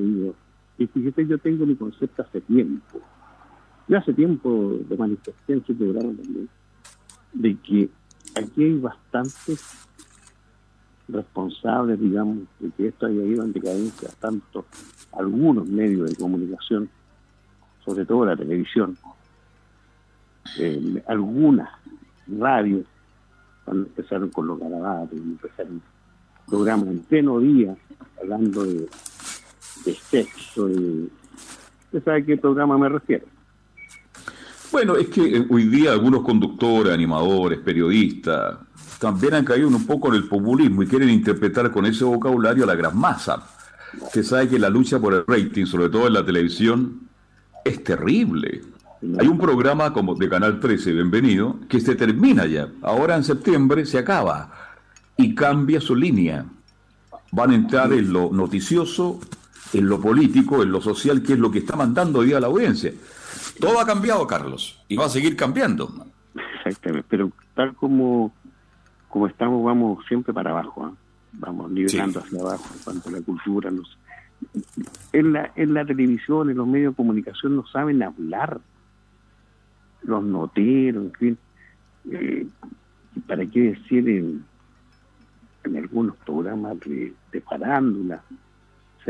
Y 0.80 0.86
fíjate, 0.86 1.26
yo 1.26 1.36
tengo 1.36 1.66
mi 1.66 1.76
concepto 1.76 2.22
hace 2.22 2.40
tiempo. 2.40 3.02
Yo 3.86 3.98
hace 3.98 4.14
tiempo 4.14 4.78
lo 4.88 4.96
manifesté 4.96 5.52
en 5.52 5.66
su 5.66 5.76
programa 5.76 6.14
también, 6.14 6.48
de 7.34 7.56
que 7.58 7.90
aquí 8.34 8.64
hay 8.64 8.78
bastantes 8.78 9.86
responsables, 11.06 12.00
digamos, 12.00 12.38
de 12.60 12.70
que 12.70 12.86
esto 12.86 13.06
haya 13.06 13.22
ido 13.22 13.44
en 13.44 13.52
decadencia, 13.52 14.08
tanto 14.20 14.64
algunos 15.12 15.68
medios 15.68 16.08
de 16.08 16.16
comunicación, 16.16 16.88
sobre 17.84 18.06
todo 18.06 18.24
la 18.24 18.36
televisión, 18.36 18.96
eh, 20.58 21.02
algunas 21.08 21.68
radios, 22.26 22.86
cuando 23.66 23.86
empezaron 23.86 24.30
con 24.30 24.46
los 24.46 24.58
garabatos, 24.58 25.12
empezaron 25.12 25.82
programas 26.46 26.86
en 26.86 27.00
pleno 27.00 27.38
día, 27.38 27.76
hablando 28.18 28.64
de, 28.64 28.88
de 29.84 29.94
sexo, 29.94 30.68
de... 30.68 31.08
¿Usted 31.86 32.04
sabe 32.04 32.22
a 32.22 32.24
qué 32.24 32.36
programa 32.36 32.78
me 32.78 32.88
refiero? 32.88 33.26
Bueno, 34.70 34.96
es 34.96 35.08
que 35.08 35.36
eh, 35.36 35.46
hoy 35.50 35.64
día 35.64 35.92
algunos 35.92 36.22
conductores, 36.22 36.92
animadores, 36.92 37.58
periodistas, 37.58 38.58
también 39.00 39.34
han 39.34 39.44
caído 39.44 39.66
un 39.66 39.86
poco 39.86 40.08
en 40.08 40.14
el 40.14 40.28
populismo 40.28 40.82
y 40.82 40.86
quieren 40.86 41.10
interpretar 41.10 41.72
con 41.72 41.86
ese 41.86 42.04
vocabulario 42.04 42.64
a 42.64 42.66
la 42.66 42.74
gran 42.76 42.96
masa. 42.96 43.42
Usted 44.00 44.22
sabe 44.22 44.48
que 44.48 44.58
la 44.58 44.68
lucha 44.68 45.00
por 45.00 45.14
el 45.14 45.24
rating, 45.26 45.66
sobre 45.66 45.88
todo 45.88 46.06
en 46.06 46.12
la 46.12 46.24
televisión, 46.24 47.00
es 47.64 47.82
terrible. 47.82 48.62
Hay 49.18 49.26
un 49.26 49.38
programa 49.38 49.92
como 49.92 50.14
de 50.14 50.28
Canal 50.28 50.60
13, 50.60 50.92
bienvenido, 50.92 51.56
que 51.68 51.80
se 51.80 51.96
termina 51.96 52.46
ya. 52.46 52.68
Ahora 52.82 53.16
en 53.16 53.24
septiembre 53.24 53.86
se 53.86 53.98
acaba 53.98 54.52
y 55.16 55.34
cambia 55.34 55.80
su 55.80 55.96
línea. 55.96 56.44
Van 57.32 57.50
a 57.50 57.54
entrar 57.54 57.92
en 57.92 58.12
lo 58.12 58.30
noticioso, 58.30 59.18
en 59.72 59.88
lo 59.88 60.00
político, 60.00 60.62
en 60.62 60.72
lo 60.72 60.80
social, 60.80 61.22
que 61.22 61.34
es 61.34 61.38
lo 61.38 61.50
que 61.50 61.58
está 61.60 61.76
mandando 61.76 62.20
hoy 62.20 62.26
día 62.28 62.40
la 62.40 62.46
audiencia. 62.48 62.92
Todo 63.60 63.80
ha 63.80 63.86
cambiado, 63.86 64.26
Carlos, 64.26 64.82
y 64.88 64.96
va 64.96 65.06
a 65.06 65.10
seguir 65.10 65.36
cambiando. 65.36 66.06
Exactamente, 66.56 67.06
pero 67.08 67.30
tal 67.54 67.74
como, 67.74 68.32
como 69.08 69.26
estamos, 69.26 69.64
vamos 69.64 70.04
siempre 70.06 70.32
para 70.32 70.50
abajo, 70.50 70.84
¿ah? 70.84 70.92
vamos 71.32 71.70
nivelando 71.70 72.20
Sí. 72.20 72.26
hacia 72.26 72.40
abajo 72.40 72.64
en 72.74 72.82
cuanto 72.82 73.08
a 73.08 73.12
la 73.12 73.20
cultura. 73.22 73.70
Nos... 73.70 73.96
En, 75.12 75.32
la, 75.32 75.52
en 75.56 75.74
la 75.74 75.84
televisión, 75.84 76.50
en 76.50 76.56
los 76.56 76.66
medios 76.66 76.92
de 76.92 76.96
comunicación, 76.96 77.56
no 77.56 77.66
saben 77.66 78.02
hablar. 78.02 78.60
Los 80.02 80.22
noteros, 80.24 81.04
en 81.04 81.12
fin. 81.12 81.38
Eh, 82.10 82.46
¿Para 83.26 83.44
qué 83.46 83.60
decir 83.72 84.08
en, 84.08 84.44
en 85.64 85.76
algunos 85.76 86.16
programas 86.16 86.80
de, 86.80 87.12
de 87.32 87.40
farándula? 87.42 88.22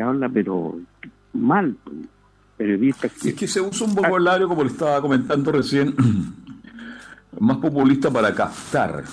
Se 0.00 0.04
habla, 0.04 0.30
pero 0.30 0.80
mal. 1.35 1.76
Periodistas 2.57 3.12
que 3.12 3.28
Es 3.28 3.35
que 3.35 3.47
se 3.47 3.61
usa 3.61 3.87
un 3.87 3.95
vocabulario, 3.95 4.49
como 4.49 4.64
le 4.64 4.71
estaba 4.71 4.99
comentando 5.02 5.52
recién, 5.52 5.95
más 7.38 7.59
populista 7.59 8.11
para 8.11 8.35
captar. 8.35 9.04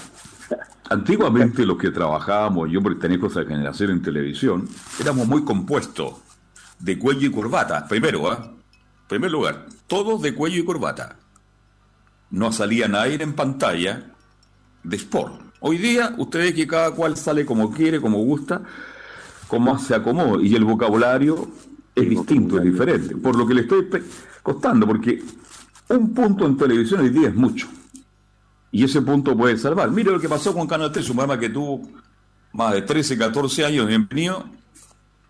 Antiguamente 0.89 1.65
los 1.65 1.77
que 1.77 1.91
trabajábamos, 1.91 2.69
yo 2.71 2.81
pertenezco 2.81 3.25
a 3.25 3.29
esa 3.29 3.43
generación 3.43 3.91
en 3.91 4.01
televisión, 4.01 4.69
éramos 4.97 5.27
muy 5.27 5.43
compuestos, 5.43 6.21
de 6.79 6.97
cuello 6.97 7.27
y 7.27 7.31
corbata, 7.31 7.85
primero, 7.85 8.31
¿ah? 8.31 8.53
primer 9.09 9.29
lugar, 9.29 9.65
todos 9.87 10.21
de 10.21 10.33
cuello 10.33 10.61
y 10.61 10.63
corbata. 10.63 11.17
No 12.29 12.53
salía 12.53 12.87
nadie 12.87 13.21
en 13.21 13.33
pantalla 13.33 14.13
de 14.83 14.95
sport. 14.95 15.41
Hoy 15.59 15.79
día, 15.79 16.15
usted 16.17 16.39
ve 16.39 16.53
que 16.53 16.65
cada 16.65 16.91
cual 16.91 17.17
sale 17.17 17.45
como 17.45 17.73
quiere, 17.73 17.99
como 17.99 18.19
gusta, 18.19 18.61
como 19.47 19.77
se 19.79 19.95
acomoda, 19.95 20.43
y 20.43 20.55
el 20.55 20.65
vocabulario 20.65 21.49
es 21.95 22.03
El 22.03 22.09
distinto, 22.09 22.57
es 22.57 22.63
diferente. 22.63 23.15
Por 23.15 23.35
lo 23.35 23.47
que 23.47 23.53
le 23.53 23.61
estoy 23.61 23.87
costando, 24.43 24.85
porque 24.85 25.23
un 25.89 26.13
punto 26.13 26.45
en 26.45 26.57
televisión 26.57 27.01
hoy 27.01 27.09
día 27.09 27.29
es 27.29 27.35
mucho. 27.35 27.67
Y 28.71 28.83
ese 28.83 29.01
punto 29.01 29.35
puede 29.35 29.57
salvar. 29.57 29.89
Mire 29.91 30.11
lo 30.11 30.19
que 30.19 30.29
pasó 30.29 30.53
con 30.53 30.67
Canal 30.67 30.91
3, 30.91 31.09
un 31.09 31.15
programa 31.15 31.39
que 31.39 31.49
tuvo 31.49 31.89
más 32.53 32.73
de 32.73 32.81
13, 32.81 33.17
14 33.17 33.65
años, 33.65 33.87
bienvenido, 33.87 34.45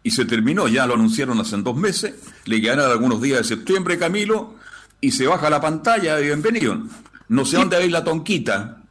y 0.04 0.12
se 0.12 0.26
terminó, 0.26 0.68
ya 0.68 0.88
lo 0.88 0.94
anunciaron 0.94 1.40
hace 1.40 1.58
dos 1.58 1.76
meses, 1.76 2.16
le 2.46 2.62
quedaron 2.62 2.90
algunos 2.90 3.22
días 3.22 3.40
de 3.40 3.44
septiembre, 3.44 3.98
Camilo, 3.98 4.56
y 5.02 5.12
se 5.12 5.28
baja 5.28 5.50
la 5.50 5.62
pantalla 5.62 6.16
de 6.16 6.24
bienvenido. 6.24 6.82
No 7.30 7.46
sé 7.46 7.58
dónde 7.58 7.78
hay 7.78 7.90
la 7.90 8.04
tonquita. 8.04 8.82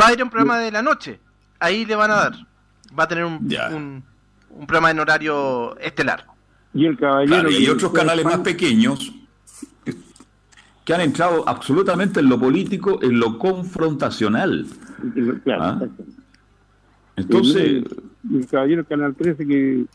Va 0.00 0.06
a 0.06 0.12
ir 0.12 0.20
a 0.20 0.24
un 0.24 0.30
programa 0.30 0.58
de 0.58 0.70
la 0.70 0.82
noche. 0.82 1.18
Ahí 1.58 1.84
le 1.84 1.96
van 1.96 2.10
a 2.10 2.14
dar. 2.14 2.32
Va 2.96 3.04
a 3.04 3.08
tener 3.08 3.24
un, 3.24 4.04
un 4.50 4.66
programa 4.66 4.90
en 4.90 4.98
horario 5.00 5.78
estelar. 5.78 6.24
y 6.74 6.84
el 6.86 6.96
caballero 6.98 7.32
Claro, 7.34 7.50
y 7.50 7.56
hay 7.56 7.68
otros 7.68 7.92
canales 7.92 8.24
más 8.24 8.38
pequeños 8.38 9.12
que- 10.84 10.94
han 10.94 11.00
entrado 11.02 11.46
absolutamente 11.48 12.20
en 12.20 12.28
lo 12.28 12.38
político, 12.40 12.98
en 13.02 13.18
lo 13.20 13.38
confrontacional. 13.38 14.66
Claro, 15.44 15.62
Ah. 15.62 15.86
Entonces, 17.16 17.56
el, 17.62 17.86
el 18.34 18.46
caballero 18.46 18.84
Canal 18.84 19.14
13 19.14 19.46
que 19.46 19.80
eh, 19.80 19.86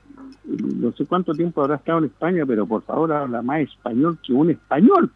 no 0.46 0.92
sé 0.92 1.06
cuánto 1.06 1.34
tiempo 1.34 1.62
habrá 1.62 1.76
estado 1.78 2.00
en 2.00 2.06
España, 2.06 2.44
pero 2.46 2.66
por 2.66 2.84
favor 2.84 3.12
habla 3.14 3.42
más 3.42 3.62
español 3.62 4.18
que 4.26 4.34
un 4.34 4.50
español. 4.50 5.10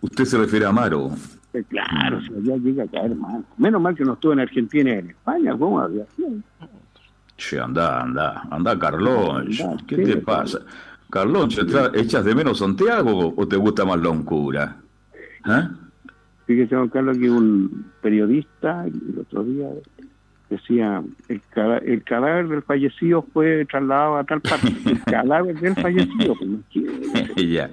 usted 0.00 0.24
se 0.24 0.36
refiere 0.38 0.66
a 0.66 0.70
Amaro. 0.70 1.10
Eh, 1.54 1.62
Claro, 1.68 2.20
si 2.22 2.28
allá 2.34 2.56
llega 2.56 2.84
a 2.84 2.88
caer 2.88 3.14
mal. 3.14 3.44
Menos 3.56 3.80
mal 3.80 3.94
que 3.94 4.04
no 4.04 4.14
estuvo 4.14 4.32
en 4.32 4.40
Argentina 4.40 4.90
y 4.90 4.98
en 4.98 5.10
España, 5.10 5.56
¿cómo 5.56 5.78
había 5.80 6.04
sido? 6.16 6.30
Che, 7.42 7.58
anda, 7.58 8.00
anda, 8.02 8.46
anda, 8.50 8.78
Carlón. 8.78 9.48
¿Qué 9.88 9.96
te 9.96 10.16
pasa? 10.18 10.60
Carlón, 11.10 11.50
¿se 11.50 11.62
tra- 11.62 11.90
¿echas 11.92 12.24
de 12.24 12.36
menos 12.36 12.58
Santiago 12.58 13.34
o 13.36 13.48
te 13.48 13.56
gusta 13.56 13.84
más 13.84 13.98
Loncura? 13.98 14.76
¿Ah? 15.44 15.70
Fíjese, 16.46 16.76
don 16.76 16.88
Carlos, 16.88 17.18
que 17.18 17.28
un 17.28 17.86
periodista 18.00 18.86
el 18.86 19.18
otro 19.18 19.42
día 19.42 19.66
decía, 20.50 21.02
el, 21.28 21.42
el 21.84 22.04
cadáver 22.04 22.46
del 22.46 22.62
fallecido 22.62 23.26
fue 23.32 23.66
trasladado 23.66 24.18
a 24.18 24.24
tal 24.24 24.40
parte. 24.40 24.68
El 24.86 25.02
cadáver 25.04 25.58
del 25.58 25.74
fallecido. 25.74 26.36
Pues, 26.36 27.34
ya. 27.50 27.70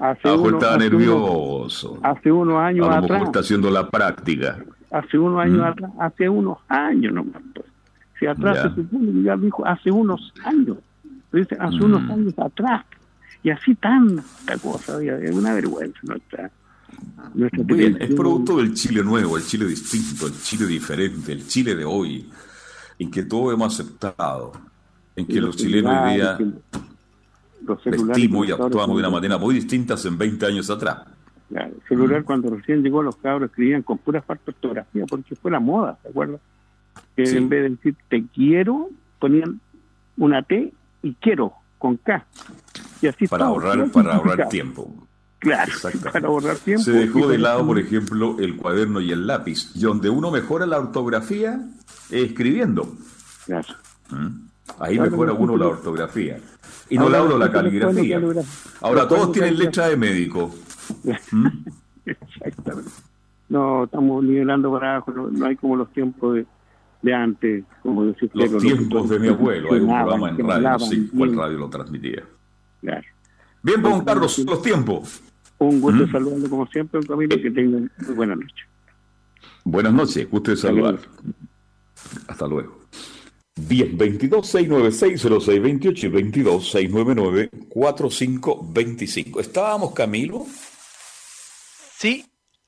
Hace 0.00 0.34
estaba 0.34 0.76
nervioso. 0.76 2.00
hace 2.02 2.32
unos 2.32 2.60
años 2.60 2.88
a 2.88 2.98
lo 2.98 3.04
atrás. 3.04 3.22
está 3.22 3.38
haciendo 3.40 3.70
la 3.70 3.88
práctica. 3.88 4.58
Hace 4.90 5.18
unos 5.18 5.40
años 5.40 5.58
mm. 5.58 5.62
atrás, 5.62 5.92
hace 6.00 6.28
unos 6.28 6.58
años 6.68 7.12
nomás. 7.14 7.42
Pues. 7.54 7.67
Atrás 8.26 8.74
se 8.74 8.82
supone 8.82 9.12
que 9.12 9.22
ya 9.22 9.36
dijo 9.36 9.66
hace 9.66 9.90
unos 9.90 10.32
años. 10.44 10.78
Dice, 11.32 11.56
hace 11.60 11.76
unos 11.76 12.02
mm. 12.02 12.10
años 12.10 12.34
atrás. 12.38 12.84
Y 13.42 13.50
así 13.50 13.74
tanta 13.76 14.58
cosa, 14.60 15.02
es 15.02 15.34
una 15.34 15.54
vergüenza 15.54 15.98
nuestra. 16.02 16.50
nuestra 17.34 17.62
bien, 17.62 17.96
es 18.00 18.12
producto 18.14 18.56
del 18.56 18.74
Chile 18.74 19.04
nuevo, 19.04 19.36
el 19.36 19.44
Chile 19.44 19.66
distinto, 19.66 20.26
el 20.26 20.40
Chile 20.40 20.66
diferente, 20.66 21.32
el 21.32 21.46
Chile 21.46 21.76
de 21.76 21.84
hoy, 21.84 22.28
en 22.98 23.10
que 23.10 23.22
todo 23.22 23.52
hemos 23.52 23.74
aceptado, 23.74 24.52
en 25.14 25.26
que 25.26 25.40
los, 25.40 25.56
chilenos 25.56 25.92
hoy 25.92 26.14
día 26.14 26.38
vestimos 27.84 28.48
y 28.48 28.52
actuamos 28.52 28.96
de 28.96 29.00
una 29.00 29.10
manera 29.10 29.38
muy 29.38 29.54
distinta 29.54 29.94
en 30.04 30.18
20 30.18 30.46
años 30.46 30.70
atrás. 30.70 31.04
Claro, 31.48 31.72
el 31.74 31.88
celular 31.88 32.24
cuando 32.24 32.50
recién 32.50 32.82
llegó 32.82 33.02
los 33.02 33.16
cabros 33.16 33.50
escribían 33.50 33.82
con 33.82 33.98
pura 33.98 34.20
falta 34.20 34.44
de 34.46 34.50
ortografía 34.50 35.04
porque 35.08 35.34
fue 35.36 35.50
la 35.50 35.60
moda, 35.60 35.98
¿de 36.02 36.10
acuerdo? 36.10 36.40
Que 37.24 37.36
en 37.36 37.48
vez 37.48 37.62
de 37.62 37.70
decir 37.70 37.96
te 38.08 38.24
quiero, 38.32 38.90
ponían 39.18 39.60
una 40.16 40.42
T 40.42 40.72
y 41.02 41.14
quiero 41.14 41.52
con 41.78 41.96
K. 41.96 42.24
Y 43.02 43.08
así 43.08 43.26
para 43.26 43.46
ahorrar 43.46 43.90
para 43.90 44.14
ahorrar 44.16 44.48
tiempo. 44.48 45.08
Claro, 45.40 45.72
para 46.12 46.26
ahorrar 46.26 46.56
tiempo. 46.56 46.84
Se 46.84 46.92
dejó 46.92 47.28
de 47.28 47.38
lado, 47.38 47.66
por 47.66 47.78
ejemplo, 47.78 48.36
el 48.38 48.56
cuaderno 48.56 49.00
y 49.00 49.10
el 49.10 49.26
lápiz, 49.26 49.70
y 49.74 49.80
donde 49.80 50.10
uno 50.10 50.30
mejora 50.30 50.66
la 50.66 50.78
ortografía 50.78 51.60
escribiendo. 52.10 52.88
Claro. 53.46 53.68
¿Mm? 54.10 54.48
Ahí 54.78 54.98
mejora 54.98 55.32
uno 55.32 55.56
la 55.56 55.66
ortografía. 55.66 56.38
Y 56.88 56.98
no 56.98 57.08
la 57.08 57.22
la 57.22 57.50
caligrafía. 57.50 58.20
Ahora 58.80 59.08
todos 59.08 59.32
tienen 59.32 59.58
letra 59.58 59.88
de 59.88 59.96
médico. 59.96 60.54
¿Mm? 61.32 61.46
Exactamente. 62.06 62.90
No, 63.48 63.84
estamos 63.84 64.22
nivelando 64.24 64.70
para 64.72 64.96
abajo, 64.96 65.12
no, 65.12 65.46
hay 65.46 65.56
como 65.56 65.76
los 65.76 65.90
tiempos 65.92 66.34
de, 66.34 66.46
de 67.02 67.14
antes, 67.14 67.64
como 67.82 68.04
decía 68.04 68.28
Los 68.32 68.62
tiempos 68.62 69.08
de 69.08 69.18
mi 69.18 69.28
abuelo, 69.28 69.72
hay 69.72 69.80
un 69.80 69.86
programa 69.86 70.30
en 70.30 70.38
radio, 70.38 70.78
sí, 70.80 71.10
cuál 71.16 71.36
radio 71.36 71.58
lo 71.58 71.68
transmitía. 71.68 72.24
Claro. 72.80 73.06
Bien, 73.62 73.82
Juan 73.82 74.04
Carlos, 74.04 74.38
los 74.38 74.62
tiempos. 74.62 75.22
Un 75.58 75.80
gusto 75.80 76.06
¿Mm? 76.06 76.12
saludarlo 76.12 76.50
como 76.50 76.66
siempre, 76.68 77.00
Camilo, 77.04 77.36
que 77.36 77.50
tengan 77.50 77.90
muy 78.06 78.14
buena 78.14 78.36
noche. 78.36 78.64
Buenas 79.64 79.92
noches, 79.92 80.30
gusto 80.30 80.52
de 80.52 80.56
saludar. 80.56 81.00
Hasta 82.28 82.46
luego. 82.46 82.78
Bien, 83.56 83.98
22-696-0628 83.98 86.04
y 86.04 86.08
22-699-4525. 87.68 89.40
¿Estábamos, 89.40 89.92
Camilo? 89.94 90.46
Sí, 91.96 92.24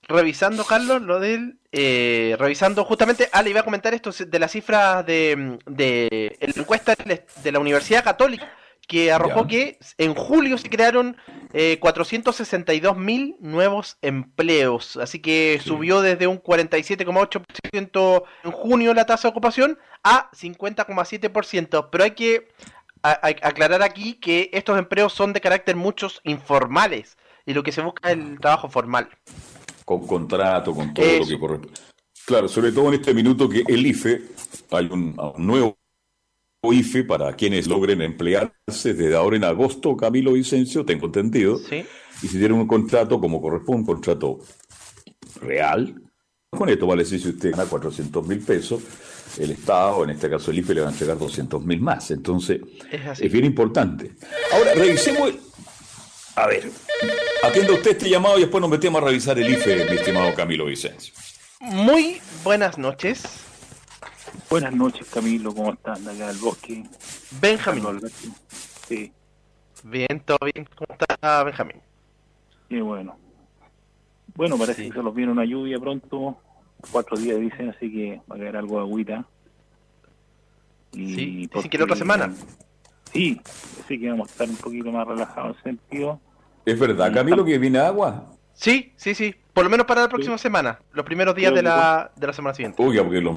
revisando, 0.08 0.64
Carlos, 0.64 1.02
lo 1.02 1.20
del. 1.20 1.59
Eh, 1.72 2.36
revisando 2.38 2.84
justamente. 2.84 3.28
Ah, 3.32 3.42
le 3.42 3.50
iba 3.50 3.60
a 3.60 3.64
comentar 3.64 3.94
esto 3.94 4.10
de 4.10 4.38
las 4.38 4.52
cifras 4.52 5.06
de, 5.06 5.58
de, 5.66 6.36
la 6.40 6.62
encuesta 6.62 6.94
de 6.96 7.52
la 7.52 7.58
Universidad 7.58 8.02
Católica 8.02 8.50
que 8.90 9.12
arrojó 9.12 9.46
que 9.46 9.78
en 9.98 10.16
julio 10.16 10.58
se 10.58 10.68
crearon 10.68 11.16
eh, 11.52 11.78
462 11.78 12.96
mil 12.96 13.36
nuevos 13.38 13.98
empleos, 14.02 14.96
así 14.96 15.20
que 15.20 15.60
subió 15.62 16.00
desde 16.00 16.26
un 16.26 16.42
47,8% 16.42 18.24
en 18.42 18.50
junio 18.50 18.92
la 18.92 19.06
tasa 19.06 19.28
de 19.28 19.30
ocupación 19.30 19.78
a 20.02 20.28
50,7%, 20.32 21.88
pero 21.92 22.02
hay 22.02 22.10
que 22.10 22.48
aclarar 23.02 23.84
aquí 23.84 24.14
que 24.14 24.50
estos 24.52 24.76
empleos 24.76 25.12
son 25.12 25.32
de 25.32 25.40
carácter 25.40 25.76
muchos 25.76 26.20
informales 26.24 27.16
y 27.46 27.54
lo 27.54 27.62
que 27.62 27.70
se 27.70 27.82
busca 27.82 28.10
es 28.10 28.18
el 28.18 28.40
trabajo 28.40 28.68
formal. 28.68 29.08
Con 29.90 30.06
contrato, 30.06 30.72
con 30.72 30.94
todo 30.94 31.04
lo 31.04 31.26
que 31.26 31.36
corresponde. 31.36 31.80
Claro, 32.24 32.46
sobre 32.46 32.70
todo 32.70 32.86
en 32.90 32.94
este 32.94 33.12
minuto 33.12 33.48
que 33.48 33.64
el 33.66 33.84
IFE, 33.84 34.22
hay 34.70 34.86
un 34.86 35.16
nuevo 35.38 35.76
IFE 36.62 37.02
para 37.02 37.34
quienes 37.34 37.66
logren 37.66 38.00
emplearse 38.00 38.94
desde 38.94 39.16
ahora 39.16 39.36
en 39.36 39.42
agosto, 39.42 39.96
Camilo 39.96 40.34
Vicencio, 40.34 40.84
tengo 40.84 41.06
entendido. 41.06 41.58
Y 42.22 42.28
si 42.28 42.38
tienen 42.38 42.52
un 42.52 42.68
contrato 42.68 43.20
como 43.20 43.42
corresponde, 43.42 43.80
un 43.80 43.86
contrato 43.86 44.38
real, 45.40 46.00
con 46.50 46.68
esto 46.68 46.86
vale 46.86 47.02
decir 47.02 47.20
si 47.20 47.30
usted 47.30 47.50
gana 47.50 47.64
400 47.64 48.24
mil 48.28 48.38
pesos, 48.38 48.82
el 49.40 49.50
Estado, 49.50 50.04
en 50.04 50.10
este 50.10 50.30
caso 50.30 50.52
el 50.52 50.60
IFE, 50.60 50.74
le 50.74 50.80
va 50.82 50.86
a 50.86 50.92
entregar 50.92 51.18
200 51.18 51.64
mil 51.64 51.80
más. 51.80 52.12
Entonces, 52.12 52.60
es, 53.18 53.32
bien 53.32 53.44
importante. 53.44 54.12
Ahora, 54.52 54.72
revisemos. 54.74 55.34
A 56.36 56.46
ver, 56.46 56.70
atienda 57.42 57.72
usted 57.74 57.90
este 57.92 58.08
llamado 58.08 58.38
y 58.38 58.42
después 58.42 58.60
nos 58.60 58.70
metemos 58.70 59.02
a 59.02 59.06
revisar 59.06 59.38
el 59.38 59.50
IFE, 59.52 59.90
mi 59.90 59.96
estimado 59.96 60.34
Camilo 60.34 60.66
Vicencio. 60.66 61.14
Muy 61.60 62.20
buenas 62.44 62.78
noches. 62.78 63.46
Buenas 64.48 64.72
noches, 64.74 65.08
Camilo, 65.12 65.54
¿cómo 65.54 65.72
estás? 65.72 66.06
Acá 66.06 66.28
del 66.28 66.38
bosque. 66.38 66.84
Benjamín. 67.40 68.00
Sí. 68.88 69.12
Bien, 69.84 70.20
todo 70.24 70.38
bien. 70.52 70.68
¿Cómo 70.74 70.92
está 70.92 71.44
Benjamín? 71.44 71.80
Qué 72.68 72.80
bueno. 72.82 73.18
Bueno, 74.34 74.56
parece 74.58 74.86
que 74.86 74.92
se 74.92 75.02
nos 75.02 75.14
viene 75.14 75.32
una 75.32 75.44
lluvia 75.44 75.78
pronto. 75.78 76.38
Cuatro 76.90 77.16
días 77.16 77.38
dicen, 77.38 77.70
así 77.70 77.92
que 77.92 78.22
va 78.30 78.36
a 78.36 78.38
caer 78.38 78.56
algo 78.56 78.76
de 78.76 78.82
agüita. 78.82 79.24
Y 80.92 81.14
sí, 81.14 81.48
dicen 81.52 81.70
que 81.70 81.78
la 81.78 81.84
otra 81.84 81.96
semana. 81.96 82.32
Sí, 83.12 83.40
así 83.84 84.00
que 84.00 84.08
vamos 84.08 84.28
a 84.28 84.32
estar 84.32 84.48
un 84.48 84.56
poquito 84.56 84.90
más 84.90 85.06
relajados 85.06 85.56
en 85.64 85.74
ese 85.74 85.82
sentido. 85.88 86.20
¿Es 86.70 86.78
verdad, 86.78 87.12
Camilo, 87.12 87.44
que 87.44 87.58
viene 87.58 87.80
agua? 87.80 88.26
Sí, 88.52 88.92
sí, 88.94 89.12
sí. 89.12 89.34
Por 89.52 89.64
lo 89.64 89.70
menos 89.70 89.86
para 89.86 90.02
la 90.02 90.08
próxima 90.08 90.38
semana, 90.38 90.78
los 90.92 91.04
primeros 91.04 91.34
días 91.34 91.52
de 91.52 91.64
la, 91.64 92.12
de 92.14 92.26
la 92.28 92.32
semana 92.32 92.54
siguiente. 92.54 92.80
Oiga, 92.80 93.02
porque 93.02 93.20
los, 93.20 93.36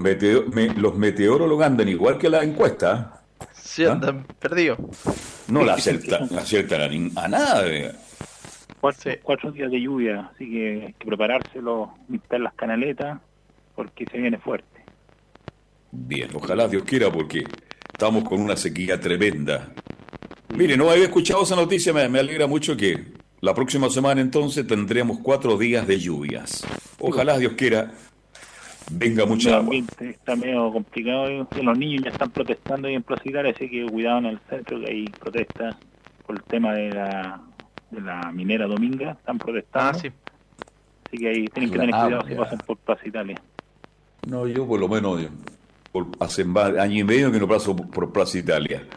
los 0.78 0.96
meteorólogos 0.96 1.66
andan 1.66 1.90
igual 1.90 2.20
que 2.20 2.30
la 2.30 2.44
encuesta. 2.44 3.24
Sí, 3.52 3.86
¿Ah? 3.86 3.94
andan 3.94 4.24
perdidos. 4.40 4.78
No 5.48 5.64
la 5.64 5.74
aciertan, 5.74 6.30
a, 7.16 7.28
nada. 7.28 7.64
Cuatro, 8.80 9.52
días 9.52 9.72
de 9.72 9.82
lluvia, 9.82 10.30
así 10.32 10.48
que 10.52 10.86
hay 10.86 10.94
que 10.94 11.08
preparárselo, 11.08 11.92
limpiar 12.10 12.42
las 12.42 12.54
canaletas, 12.54 13.20
porque 13.74 14.06
se 14.12 14.20
viene 14.20 14.38
fuerte. 14.38 14.86
Bien, 15.92 16.30
ojalá 16.36 16.68
Dios 16.68 16.84
quiera, 16.84 17.12
porque 17.12 17.46
estamos 17.92 18.24
con 18.26 18.40
una 18.40 18.56
sequía 18.56 19.00
tremenda. 19.00 19.72
Mire, 20.56 20.78
no 20.78 20.92
había 20.92 21.06
escuchado 21.06 21.42
esa 21.42 21.56
noticia, 21.56 21.94
me, 21.94 22.08
me 22.10 22.20
alegra 22.20 22.46
mucho 22.46 22.78
que 22.78 23.23
la 23.44 23.54
próxima 23.54 23.90
semana 23.90 24.22
entonces 24.22 24.66
tendremos 24.66 25.20
cuatro 25.20 25.58
días 25.58 25.86
de 25.86 26.00
lluvias. 26.00 26.66
Ojalá 26.98 27.38
Dios 27.38 27.54
quiera 27.58 27.92
venga 28.90 29.26
mucha 29.26 29.58
agua. 29.58 29.76
Está 30.00 30.38
medio 30.38 30.72
complicado. 30.72 31.46
Los 31.62 31.78
niños 31.78 32.06
ya 32.06 32.12
están 32.12 32.32
protestando 32.32 32.88
ahí 32.88 32.96
en 32.96 33.04
Plaza 33.04 33.24
así 33.54 33.70
que 33.70 33.86
cuidado 33.86 34.20
en 34.20 34.26
el 34.28 34.40
centro 34.50 34.80
que 34.80 34.90
hay 34.90 35.06
protestas 35.10 35.76
por 36.26 36.38
el 36.38 36.44
tema 36.44 36.74
de 36.74 36.90
la, 36.92 37.42
de 37.92 38.00
la 38.00 38.32
minera 38.32 38.66
Dominga. 38.66 39.12
Están 39.12 39.38
protestando. 39.40 39.90
Ah, 39.90 40.02
sí. 40.02 40.10
Así 41.08 41.18
que 41.18 41.28
ahí 41.28 41.46
tienen 41.50 41.70
que 41.70 41.80
tener 41.80 41.94
cuidado 41.94 42.26
si 42.26 42.36
pasan 42.36 42.60
por 42.60 42.78
Plaza 42.78 43.06
Italia. 43.06 43.42
No, 44.26 44.48
yo 44.48 44.66
por 44.66 44.80
lo 44.80 44.88
menos 44.88 45.22
por, 45.92 46.08
hace 46.22 46.46
año 46.80 46.98
y 46.98 47.04
medio 47.04 47.30
que 47.30 47.42
no 47.42 47.48
paso 47.50 47.76
por 47.76 48.14
Plaza 48.14 48.38
Italia 48.38 48.88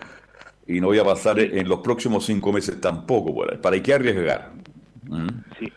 y 0.66 0.80
no 0.80 0.88
voy 0.88 0.98
a 0.98 1.04
pasar 1.04 1.38
en 1.38 1.68
los 1.68 1.80
próximos 1.80 2.26
cinco 2.26 2.52
meses 2.52 2.80
tampoco. 2.80 3.46
¿Para 3.62 3.80
qué 3.82 3.94
arriesgar? 3.94 4.52
¿Mm? 5.04 5.28
Sí. 5.58 5.72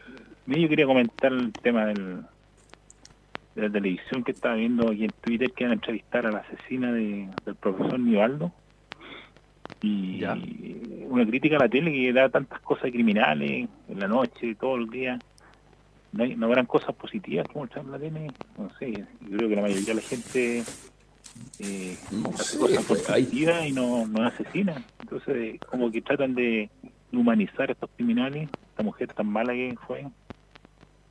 Yo 0.48 0.68
quería 0.68 0.86
comentar 0.88 1.32
el 1.32 1.52
tema 1.54 1.86
del, 1.86 2.22
de 3.56 3.62
la 3.62 3.70
televisión 3.70 4.24
que 4.24 4.32
estaba 4.32 4.56
viendo 4.56 4.90
aquí 4.90 5.06
en 5.06 5.12
Twitter 5.22 5.52
que 5.52 5.64
iban 5.64 5.72
a 5.72 5.76
entrevistar 5.76 6.26
a 6.26 6.32
la 6.32 6.40
asesina 6.40 6.92
de, 6.92 7.30
del 7.46 7.56
profesor 7.56 8.00
Nivaldo. 8.00 8.52
Y 9.82 10.24
una 11.08 11.26
crítica 11.26 11.56
a 11.56 11.60
la 11.60 11.70
tele 11.70 11.92
que 11.92 12.12
da 12.12 12.28
tantas 12.28 12.60
cosas 12.62 12.92
criminales 12.92 13.70
en 13.88 14.00
la 14.00 14.08
noche, 14.08 14.56
todo 14.56 14.76
el 14.76 14.90
día. 14.90 15.20
No, 16.12 16.24
hay, 16.24 16.36
no 16.36 16.48
habrán 16.48 16.66
cosas 16.66 16.96
positivas 16.96 17.48
como 17.48 17.66
la 17.66 18.00
tele. 18.00 18.32
No 18.58 18.70
sé, 18.80 18.92
yo 18.92 19.38
creo 19.38 19.50
que 19.50 19.56
la 19.56 19.62
mayoría 19.62 19.86
de 19.86 19.94
la 19.94 20.02
gente 20.02 20.64
eh, 21.60 21.98
hace 22.34 22.58
cosas 22.58 22.86
pues, 22.86 23.02
positivas 23.02 23.66
y 23.68 23.72
no, 23.72 24.08
no 24.08 24.26
asesina. 24.26 24.84
Entonces, 25.00 25.60
como 25.70 25.92
que 25.92 26.02
tratan 26.02 26.36
de 26.36 26.70
humanizar 27.12 27.70
a 27.70 27.74
estos 27.74 27.90
criminales. 27.96 28.50
Esta 28.72 28.84
mujer 28.84 29.14
tan 29.14 29.28
mala 29.28 29.54
que 29.54 29.76
fue, 29.86 30.06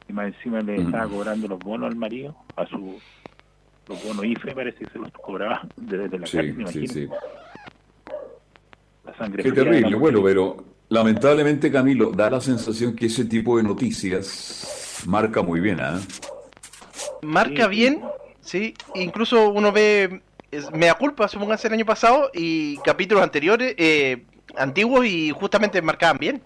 y 0.08 0.12
más 0.12 0.34
encima 0.34 0.60
le 0.60 0.76
estaba 0.76 1.06
mm. 1.06 1.10
cobrando 1.10 1.48
los 1.48 1.58
bonos 1.58 1.90
al 1.90 1.96
marido, 1.96 2.34
a 2.56 2.66
su 2.66 2.98
los 3.88 4.04
bonos 4.04 4.24
IFE 4.24 4.54
parece 4.54 4.84
que 4.84 4.90
se 4.90 4.98
los 4.98 5.10
cobraba 5.12 5.66
desde 5.76 6.18
la 6.18 6.26
sí, 6.26 6.36
cárcel, 6.36 6.88
sí, 6.88 7.08
La 9.04 9.16
sangre 9.16 9.42
Qué 9.42 9.52
terrible, 9.52 9.96
bueno, 9.96 10.22
pero 10.22 10.64
lamentablemente 10.90 11.72
Camilo, 11.72 12.10
da 12.10 12.28
la 12.28 12.40
sensación 12.40 12.94
que 12.94 13.06
ese 13.06 13.24
tipo 13.24 13.56
de 13.56 13.62
noticias 13.62 15.04
Marca 15.06 15.42
muy 15.42 15.60
bien, 15.60 15.80
¿ah? 15.80 15.98
Marca 17.22 17.66
bien, 17.66 18.02
sí. 18.48 18.74
Incluso 18.94 19.50
uno 19.50 19.70
ve, 19.72 20.22
es- 20.50 20.70
me 20.72 20.86
da 20.86 20.94
culpa, 20.94 21.28
supóngase 21.28 21.68
el 21.68 21.74
año 21.74 21.84
pasado, 21.84 22.30
y 22.34 22.78
capítulos 22.78 23.22
anteriores, 23.22 23.74
eh, 23.78 24.24
antiguos, 24.56 25.06
y 25.06 25.30
justamente 25.30 25.80
marcaban 25.82 26.18
bien. 26.18 26.40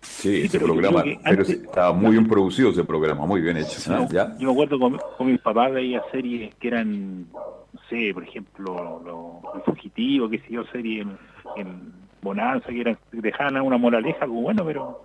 Sí, 0.00 0.42
ese 0.42 0.58
pero 0.58 0.66
programa, 0.72 1.02
pero 1.02 1.18
antes- 1.24 1.46
sí, 1.46 1.52
estaba 1.64 1.92
muy 1.92 2.12
bien 2.12 2.28
producido 2.28 2.70
ese 2.70 2.84
programa, 2.84 3.24
muy 3.24 3.40
bien 3.40 3.56
hecho. 3.56 3.80
No, 3.90 4.06
¿Ya? 4.10 4.36
Yo 4.38 4.48
me 4.48 4.52
acuerdo 4.52 4.78
con, 4.78 4.98
con 5.16 5.26
mis 5.32 5.40
papás 5.40 5.72
veía 5.72 6.02
series 6.12 6.54
que 6.56 6.68
eran, 6.68 7.22
no 7.32 7.80
sé, 7.88 8.12
por 8.12 8.22
ejemplo, 8.22 9.00
lo, 9.04 9.40
El 9.54 9.62
Fugitivo, 9.62 10.28
qué 10.28 10.38
sé 10.40 10.46
yo, 10.50 10.64
serie 10.66 11.02
en, 11.02 11.16
en 11.56 11.92
Bonanza, 12.20 12.68
que 12.68 12.82
eran, 12.82 12.98
dejaban 13.12 13.56
una 13.62 13.78
moraleja, 13.78 14.24
algo 14.24 14.42
bueno, 14.42 14.62
pero 14.66 15.04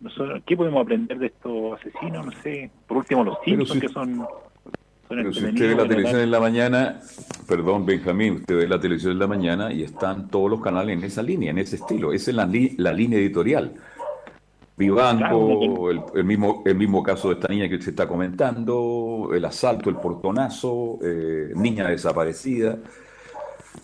nosotros, 0.00 0.42
¿qué 0.46 0.54
podemos 0.54 0.82
aprender 0.82 1.18
de 1.18 1.26
estos 1.28 1.80
asesinos? 1.80 2.26
No 2.26 2.32
sé, 2.42 2.70
por 2.86 2.98
último 2.98 3.24
los 3.24 3.38
Simpsons, 3.42 3.72
si- 3.72 3.86
que 3.86 3.88
son 3.92 4.26
Pero 5.10 5.32
si 5.32 5.44
usted 5.44 5.68
ve 5.70 5.74
la 5.74 5.88
televisión 5.88 6.20
en 6.20 6.30
la 6.30 6.38
mañana, 6.40 7.00
perdón 7.48 7.84
Benjamín, 7.84 8.34
usted 8.34 8.56
ve 8.56 8.68
la 8.68 8.80
televisión 8.80 9.12
en 9.12 9.18
la 9.18 9.26
mañana 9.26 9.72
y 9.72 9.82
están 9.82 10.28
todos 10.28 10.48
los 10.48 10.60
canales 10.60 10.96
en 10.96 11.04
esa 11.04 11.20
línea, 11.22 11.50
en 11.50 11.58
ese 11.58 11.76
estilo. 11.76 12.12
Esa 12.12 12.30
es 12.30 12.36
la, 12.36 12.46
li- 12.46 12.76
la 12.78 12.92
línea 12.92 13.18
editorial. 13.18 13.74
Vivanco, 14.76 15.90
el, 15.90 16.00
el 16.14 16.24
mismo, 16.24 16.62
el 16.64 16.76
mismo 16.76 17.02
caso 17.02 17.28
de 17.28 17.34
esta 17.34 17.48
niña 17.48 17.68
que 17.68 17.82
se 17.82 17.90
está 17.90 18.06
comentando, 18.08 19.30
el 19.34 19.44
asalto, 19.44 19.90
el 19.90 19.96
portonazo, 19.96 20.98
eh, 21.02 21.52
niña 21.56 21.88
desaparecida. 21.88 22.78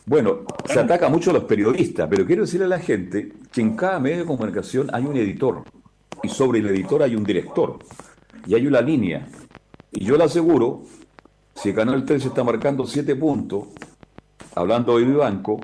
Bueno, 0.06 0.42
se 0.64 0.78
ataca 0.78 1.08
mucho 1.08 1.30
a 1.30 1.34
los 1.34 1.44
periodistas, 1.44 2.08
pero 2.08 2.24
quiero 2.24 2.42
decirle 2.42 2.66
a 2.66 2.68
la 2.68 2.78
gente 2.78 3.32
que 3.52 3.60
en 3.60 3.76
cada 3.76 3.98
medio 3.98 4.18
de 4.18 4.24
comunicación 4.24 4.88
hay 4.92 5.04
un 5.04 5.16
editor 5.16 5.64
y 6.22 6.28
sobre 6.28 6.60
el 6.60 6.68
editor 6.68 7.02
hay 7.02 7.16
un 7.16 7.24
director 7.24 7.78
y 8.46 8.54
hay 8.54 8.66
una 8.66 8.80
línea. 8.80 9.26
Y 9.92 10.04
yo 10.04 10.16
le 10.16 10.24
aseguro, 10.24 10.82
si 11.56 11.70
el 11.70 11.74
Canal 11.74 12.04
13 12.04 12.28
está 12.28 12.44
marcando 12.44 12.86
7 12.86 13.16
puntos, 13.16 13.68
hablando 14.54 14.98
de 14.98 15.04
Vivanco, 15.04 15.60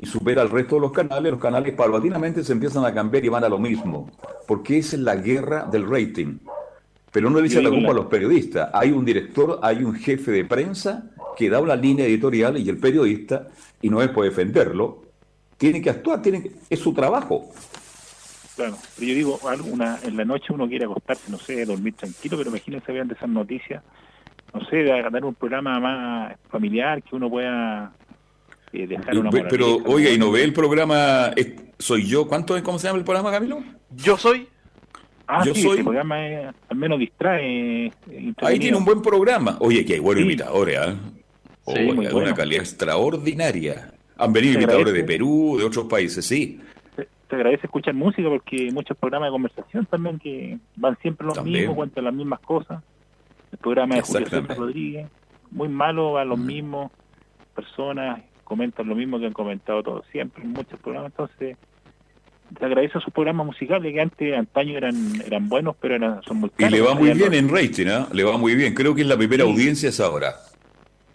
y 0.00 0.06
supera 0.06 0.42
al 0.42 0.50
resto 0.50 0.76
de 0.76 0.82
los 0.82 0.92
canales, 0.92 1.32
los 1.32 1.40
canales 1.40 1.74
paulatinamente 1.74 2.42
se 2.44 2.52
empiezan 2.52 2.84
a 2.84 2.94
cambiar 2.94 3.24
y 3.24 3.28
van 3.28 3.44
a 3.44 3.48
lo 3.48 3.58
mismo, 3.58 4.10
porque 4.46 4.78
esa 4.78 4.96
es 4.96 5.02
la 5.02 5.16
guerra 5.16 5.66
del 5.70 5.88
rating. 5.88 6.38
Pero 7.12 7.28
no 7.28 7.40
le 7.40 7.48
Yo 7.48 7.60
la 7.60 7.70
culpa 7.70 7.90
a 7.90 7.94
los 7.94 8.06
periodistas. 8.06 8.70
Hay 8.72 8.92
un 8.92 9.04
director, 9.04 9.58
hay 9.62 9.82
un 9.82 9.94
jefe 9.94 10.30
de 10.30 10.44
prensa 10.44 11.10
que 11.36 11.50
da 11.50 11.60
una 11.60 11.74
línea 11.74 12.06
editorial 12.06 12.56
y 12.56 12.68
el 12.68 12.78
periodista, 12.78 13.48
y 13.82 13.90
no 13.90 14.00
es 14.00 14.08
por 14.10 14.24
defenderlo, 14.24 15.02
tiene 15.58 15.82
que 15.82 15.90
actuar, 15.90 16.22
tiene 16.22 16.42
que- 16.42 16.52
es 16.70 16.78
su 16.78 16.94
trabajo. 16.94 17.50
Claro, 18.56 18.76
pero 18.94 19.08
yo 19.08 19.14
digo, 19.14 19.40
alguna, 19.48 19.98
en 20.02 20.16
la 20.16 20.24
noche 20.24 20.52
uno 20.52 20.68
quiere 20.68 20.84
acostarse, 20.84 21.30
no 21.30 21.38
sé, 21.38 21.64
dormir 21.64 21.94
tranquilo, 21.94 22.36
pero 22.36 22.50
imagínense 22.50 22.92
vean 22.92 23.08
de 23.08 23.14
esas 23.14 23.28
noticias, 23.28 23.82
no 24.54 24.64
sé, 24.66 24.76
de 24.76 25.02
dar 25.10 25.24
un 25.24 25.34
programa 25.34 25.78
más 25.80 26.36
familiar 26.50 27.02
que 27.02 27.14
uno 27.16 27.28
pueda 27.30 27.92
eh, 28.72 28.86
dejar 28.86 29.18
una 29.18 29.30
Pe- 29.30 29.44
Pero, 29.50 29.66
moraleja, 29.66 29.90
oiga, 29.94 30.10
¿y 30.10 30.18
no 30.18 30.30
ve 30.30 30.44
el 30.44 30.52
programa 30.52 31.30
eh, 31.36 31.56
Soy 31.78 32.06
yo? 32.06 32.26
¿Cuánto, 32.28 32.60
¿Cómo 32.62 32.78
se 32.78 32.86
llama 32.88 32.98
el 32.98 33.04
programa, 33.04 33.30
Camilo? 33.30 33.62
Yo 33.96 34.16
soy, 34.16 34.48
Ah, 35.32 35.44
Yo 35.44 35.54
sí, 35.54 35.62
soy- 35.62 35.70
este 35.72 35.84
programa 35.84 36.26
es- 36.26 36.54
al 36.68 36.76
menos 36.76 36.98
distrae. 36.98 37.86
eh, 37.86 37.92
Ahí 38.38 38.58
tiene 38.58 38.76
un 38.76 38.84
buen 38.84 39.00
programa. 39.00 39.56
Oye, 39.60 39.84
que 39.84 39.94
hay 39.94 40.00
buenos 40.00 40.22
Sí. 40.22 40.26
imitadores. 40.28 40.76
Sí, 41.66 41.82
muy 41.94 42.06
de 42.06 42.12
bueno. 42.12 42.26
una 42.28 42.34
calidad 42.34 42.62
extraordinaria. 42.62 43.92
Han 44.18 44.32
venido 44.32 44.54
imitadores 44.54 44.86
de 44.86 45.00
agradece. 45.02 45.06
Perú, 45.18 45.56
de 45.58 45.64
otros 45.64 45.86
países, 45.86 46.26
sí. 46.26 46.60
Se 46.96 47.36
agradece 47.36 47.66
escuchar 47.66 47.94
música 47.94 48.28
porque 48.28 48.56
hay 48.56 48.70
muchos 48.72 48.96
programas 48.98 49.28
de 49.28 49.30
conversación 49.30 49.86
también 49.86 50.18
que 50.18 50.58
van 50.74 50.98
siempre 51.00 51.24
los 51.26 51.36
También. 51.36 51.58
mismos, 51.60 51.76
cuentan 51.76 52.04
las 52.04 52.14
mismas 52.14 52.40
cosas. 52.40 52.82
El 53.52 53.58
programa 53.58 53.96
de 53.96 54.02
Julio. 54.02 54.26
César 54.28 54.56
Rodríguez, 54.56 55.08
muy 55.50 55.68
malo, 55.68 56.12
van 56.12 56.28
los 56.28 56.38
Mm. 56.38 56.46
mismos 56.46 56.92
personas, 57.54 58.20
comentan 58.44 58.88
lo 58.88 58.94
mismo 58.94 59.18
que 59.18 59.26
han 59.26 59.32
comentado 59.32 59.82
todos 59.82 60.04
siempre 60.12 60.44
en 60.44 60.52
muchos 60.52 60.78
programas. 60.80 61.12
Entonces, 61.12 61.56
se 62.58 62.64
agradece 62.64 62.98
sus 63.00 63.12
programas 63.12 63.46
musicales 63.46 63.92
que 63.92 64.00
antes, 64.00 64.36
antaño 64.36 64.76
eran 64.76 65.20
eran 65.24 65.48
buenos, 65.48 65.76
pero 65.80 65.94
eran, 65.96 66.20
son 66.22 66.38
muy 66.38 66.50
Y 66.58 66.62
caros. 66.62 66.72
le 66.72 66.80
va 66.80 66.94
muy 66.94 67.10
bien 67.12 67.32
en 67.34 67.48
rating, 67.48 67.86
¿ah? 67.88 68.08
Le 68.12 68.24
va 68.24 68.36
muy 68.38 68.54
bien. 68.54 68.74
Creo 68.74 68.94
que 68.94 69.02
es 69.02 69.06
la 69.06 69.16
primera 69.16 69.44
Sí. 69.44 69.50
audiencia 69.50 69.88
es 69.88 70.00
ahora. 70.00 70.34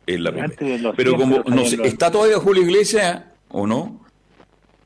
Es 0.05 0.19
la 0.19 0.31
primera. 0.31 0.93
Pero 0.95 1.17
como, 1.17 1.37
no 1.47 1.65
sé, 1.65 1.77
los- 1.77 1.87
¿está 1.87 2.11
todavía 2.11 2.37
Julio 2.37 2.61
Iglesias 2.63 3.23
o 3.49 3.65
no? 3.67 3.99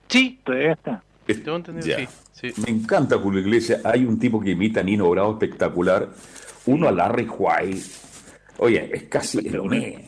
sí, 0.07 0.39
Todavía 0.43 0.71
está. 0.73 1.03
Es- 1.27 1.43
tengo 1.43 1.57
entendido, 1.57 1.85
ya. 1.99 2.07
sí, 2.31 2.51
sí. 2.51 2.61
Me 2.65 2.69
encanta 2.71 3.17
Julio 3.19 3.41
Iglesias. 3.41 3.85
Hay 3.85 4.05
un 4.05 4.17
tipo 4.17 4.39
que 4.39 4.51
imita 4.51 4.79
a 4.79 4.83
Nino 4.83 5.07
Bravo 5.09 5.33
espectacular. 5.33 6.09
Uno 6.69 6.87
a 6.87 6.91
Larry 6.91 7.27
White. 7.27 7.81
Oye, 8.59 8.89
es 8.93 9.03
casi 9.03 9.41
lo 9.49 9.65
mismo. 9.65 10.03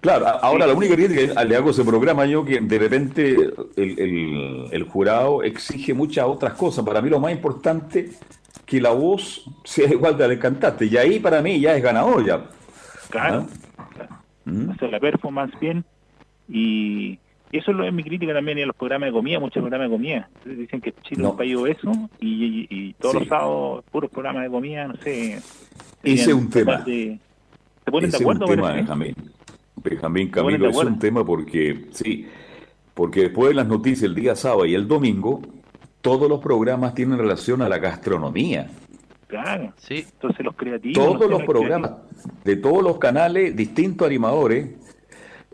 Claro, 0.00 0.26
ahora 0.26 0.66
la 0.66 0.74
única 0.74 0.94
crítica 0.96 1.34
que 1.40 1.44
le 1.48 1.56
hago 1.56 1.70
ese 1.70 1.84
programa 1.84 2.26
yo 2.26 2.44
que 2.44 2.60
de 2.60 2.78
repente 2.78 3.36
el, 3.76 3.98
el- 4.00 4.68
el 4.72 4.82
jurado 4.84 5.42
exige 5.44 5.94
muchas 5.94 6.24
otras 6.26 6.54
cosas. 6.54 6.84
Para 6.84 7.00
mí 7.00 7.08
lo 7.08 7.20
más 7.20 7.30
importante 7.32 8.10
que 8.66 8.80
la 8.80 8.90
voz 8.90 9.44
sea 9.64 9.88
igual 9.88 10.14
de 10.16 10.24
la 10.24 10.28
del 10.28 10.38
cantante. 10.40 10.86
Y 10.86 10.96
ahí 10.96 11.20
para 11.20 11.40
mí 11.42 11.60
ya 11.60 11.76
es 11.76 11.82
ganador 11.82 12.24
ya. 12.26 12.44
Claro. 13.10 13.46
¿Ah? 13.78 13.88
claro. 13.94 14.16
¿Mm? 14.44 14.70
hacer 14.70 14.90
la 14.90 14.98
performance 14.98 15.54
bien 15.60 15.84
y 16.48 17.16
eso 17.58 17.70
es 17.70 17.76
lo 17.76 17.84
es 17.84 17.92
mi 17.92 18.02
crítica 18.02 18.32
también 18.32 18.58
en 18.58 18.66
los 18.68 18.76
programas 18.76 19.08
de 19.08 19.12
comida, 19.12 19.38
muchos 19.40 19.60
programas 19.60 19.88
de 19.90 19.94
comida. 19.96 20.28
Dicen 20.44 20.80
que 20.80 20.92
Chile 21.02 21.22
No. 21.22 21.28
es 21.28 21.30
un 21.32 21.36
país 21.38 21.56
obeso 21.56 21.92
y, 22.20 22.44
y- 22.44 22.66
y 22.70 22.92
todos 22.94 23.12
Sí. 23.14 23.18
los 23.20 23.28
sábados 23.28 23.84
puros 23.90 24.10
programas 24.10 24.42
de 24.44 24.50
comida, 24.50 24.88
no 24.88 24.96
sé. 24.96 25.34
Ese 26.02 26.30
es 26.30 26.34
un 26.34 26.48
tema. 26.50 26.78
de- 26.78 27.18
¿Se 27.84 27.90
ponen 27.90 28.08
Ese 28.08 28.18
de 28.18 28.24
acuerdo? 28.24 28.44
es 28.44 28.50
un 28.50 28.56
tema? 28.56 28.72
Benjamín. 28.72 29.14
Benjamín 29.82 30.28
Camilo, 30.30 30.68
es 30.70 30.76
un 30.76 30.98
tema 30.98 31.24
porque, 31.24 31.86
sí, 31.92 32.26
porque 32.94 33.22
después 33.22 33.48
de 33.48 33.54
las 33.54 33.66
noticias 33.66 34.02
el 34.04 34.14
día 34.14 34.36
sábado 34.36 34.64
y 34.66 34.74
el 34.74 34.86
domingo, 34.86 35.42
todos 36.00 36.28
los 36.28 36.40
programas 36.40 36.94
tienen 36.94 37.18
relación 37.18 37.62
a 37.62 37.68
la 37.68 37.78
gastronomía. 37.78 38.68
Claro. 39.26 39.72
Sí. 39.78 40.04
Entonces 40.12 40.44
los 40.44 40.54
creativos... 40.54 40.94
Todos 41.18 41.30
los 41.30 41.42
programas, 41.44 41.92
de 42.44 42.56
todos 42.56 42.82
los 42.82 42.98
canales, 42.98 43.56
distintos 43.56 44.06
animadores, 44.06 44.68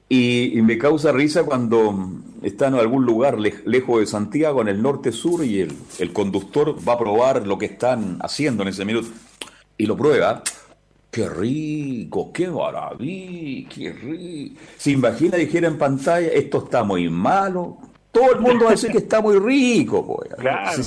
y, 0.08 0.58
y 0.58 0.62
me 0.62 0.78
causa 0.78 1.12
risa 1.12 1.44
cuando 1.44 2.12
están 2.42 2.74
en 2.74 2.80
algún 2.80 3.04
lugar 3.04 3.36
lej- 3.38 3.62
lejos 3.64 4.00
de 4.00 4.06
Santiago, 4.06 4.62
en 4.62 4.68
el 4.68 4.80
norte-sur, 4.82 5.44
y 5.44 5.60
el, 5.60 5.72
el 5.98 6.12
conductor 6.12 6.76
va 6.88 6.94
a 6.94 6.98
probar 6.98 7.46
lo 7.46 7.58
que 7.58 7.66
están 7.66 8.18
haciendo 8.20 8.62
en 8.62 8.70
ese 8.70 8.84
minuto, 8.84 9.08
y 9.76 9.86
lo 9.86 9.96
prueba. 9.96 10.42
¡Qué 11.10 11.28
rico! 11.28 12.30
¡Qué 12.32 12.48
maravilla! 12.48 13.68
¡Qué 13.74 13.92
rico! 13.92 14.60
Se 14.76 14.90
imagina, 14.90 15.36
dijera 15.38 15.66
en 15.68 15.78
pantalla, 15.78 16.28
esto 16.28 16.64
está 16.64 16.84
muy 16.84 17.08
malo. 17.08 17.78
Todo 18.12 18.32
el 18.34 18.40
mundo 18.40 18.64
va 18.66 18.70
a 18.70 18.74
decir 18.74 18.90
que 18.90 18.98
está 18.98 19.20
muy 19.20 19.38
rico, 19.38 20.06
pues. 20.06 20.30
Claro. 20.38 20.82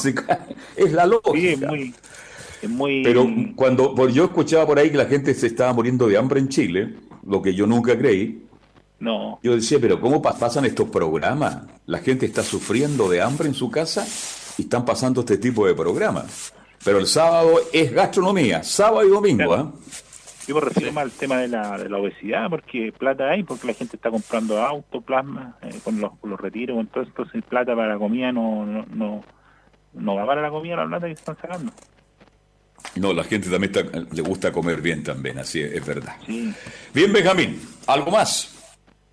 Es 0.76 0.92
la 0.94 1.06
lógica. 1.06 1.34
Sí, 1.36 1.48
es 1.48 1.60
muy... 1.62 1.94
Es 2.62 2.70
muy 2.70 3.04
Pero 3.04 3.28
cuando 3.56 4.08
yo 4.10 4.26
escuchaba 4.26 4.68
por 4.68 4.78
ahí 4.78 4.92
que 4.92 4.98
la 4.98 5.06
gente 5.08 5.34
se 5.34 5.48
estaba 5.48 5.74
muriendo 5.74 6.08
de 6.08 6.18
hambre 6.18 6.40
en 6.40 6.50
Chile, 6.50 6.94
lo 7.26 7.42
que 7.42 7.56
yo 7.56 7.66
nunca 7.66 7.98
creí, 7.98 8.44
No, 9.02 9.40
yo 9.44 9.56
decía, 9.56 9.80
pero 9.82 10.00
¿cómo 10.00 10.22
pa- 10.22 10.38
pasan 10.38 10.64
estos 10.66 10.90
programas? 10.90 11.58
La 11.88 12.00
gente 12.00 12.26
está 12.26 12.44
sufriendo 12.44 13.10
de 13.10 13.22
hambre 13.22 13.48
en 13.50 13.54
su 13.56 13.70
casa 13.70 14.06
y 14.58 14.62
están 14.62 14.86
pasando 14.86 15.22
este 15.22 15.38
tipo 15.38 15.66
de 15.68 15.74
programas. 15.76 16.54
Pero 16.86 17.00
el 17.00 17.08
sábado 17.08 17.60
es 17.74 17.92
gastronomía, 17.92 18.64
sábado 18.64 19.06
y 19.06 19.10
domingo, 19.10 19.48
Claro. 19.48 19.74
¿ah? 19.76 19.80
yo 20.48 20.56
me 20.56 20.62
refiero 20.62 20.92
más 20.92 21.04
al 21.04 21.12
tema 21.12 21.38
de 21.38 21.48
la, 21.48 21.78
de 21.78 21.88
la 21.90 21.98
obesidad, 21.98 22.50
porque 22.50 22.92
plata 22.98 23.30
hay, 23.30 23.44
porque 23.44 23.68
la 23.68 23.74
gente 23.74 23.96
está 23.96 24.10
comprando 24.10 24.60
auto, 24.62 25.00
plasma, 25.02 25.58
eh, 25.62 25.80
con, 25.84 26.00
los, 26.02 26.18
con 26.20 26.30
los 26.32 26.40
retiros, 26.40 26.78
entonces, 26.80 27.12
entonces 27.16 27.44
plata 27.48 27.76
para 27.76 27.94
la 27.94 27.98
comida 28.00 28.32
no, 28.32 28.66
no, 28.66 28.86
no, 28.94 29.24
no 29.94 30.16
va 30.16 30.26
para 30.26 30.42
la 30.42 30.50
comida 30.50 30.76
la 30.76 30.88
plata 30.88 31.06
que 31.08 31.14
están 31.14 31.38
sacando. 31.42 31.72
No, 32.96 33.14
la 33.14 33.24
gente 33.24 33.50
también 33.50 33.72
está- 33.76 34.00
le 34.14 34.22
gusta 34.22 34.52
comer 34.52 34.82
bien 34.82 35.04
también, 35.04 35.38
así 35.40 35.62
es, 35.62 35.72
es 35.74 35.86
verdad. 35.86 36.16
Sí. 36.26 36.52
Bien, 36.94 37.14
Benjamín, 37.14 37.62
¿algo 37.88 38.12
más? 38.12 38.58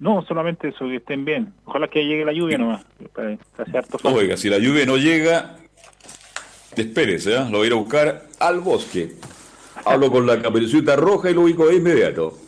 No, 0.00 0.24
solamente 0.26 0.68
eso, 0.68 0.86
que 0.86 0.96
estén 0.96 1.24
bien. 1.24 1.52
Ojalá 1.64 1.88
que 1.88 2.04
llegue 2.04 2.24
la 2.24 2.32
lluvia 2.32 2.56
nomás, 2.56 2.84
para 3.12 3.36
harto. 3.56 3.98
Oiga, 4.04 4.36
si 4.36 4.48
la 4.48 4.58
lluvia 4.58 4.86
no 4.86 4.96
llega, 4.96 5.56
espérese, 6.76 7.36
¿ah? 7.36 7.48
lo 7.50 7.58
voy 7.58 7.64
a 7.64 7.66
ir 7.66 7.72
a 7.72 7.76
buscar 7.76 8.26
al 8.38 8.60
bosque. 8.60 9.14
Hablo 9.84 10.10
con 10.10 10.26
la 10.26 10.40
caperucita 10.40 10.96
roja 10.96 11.30
y 11.30 11.34
lo 11.34 11.42
ubico 11.42 11.66
de 11.66 11.76
inmediato. 11.76 12.38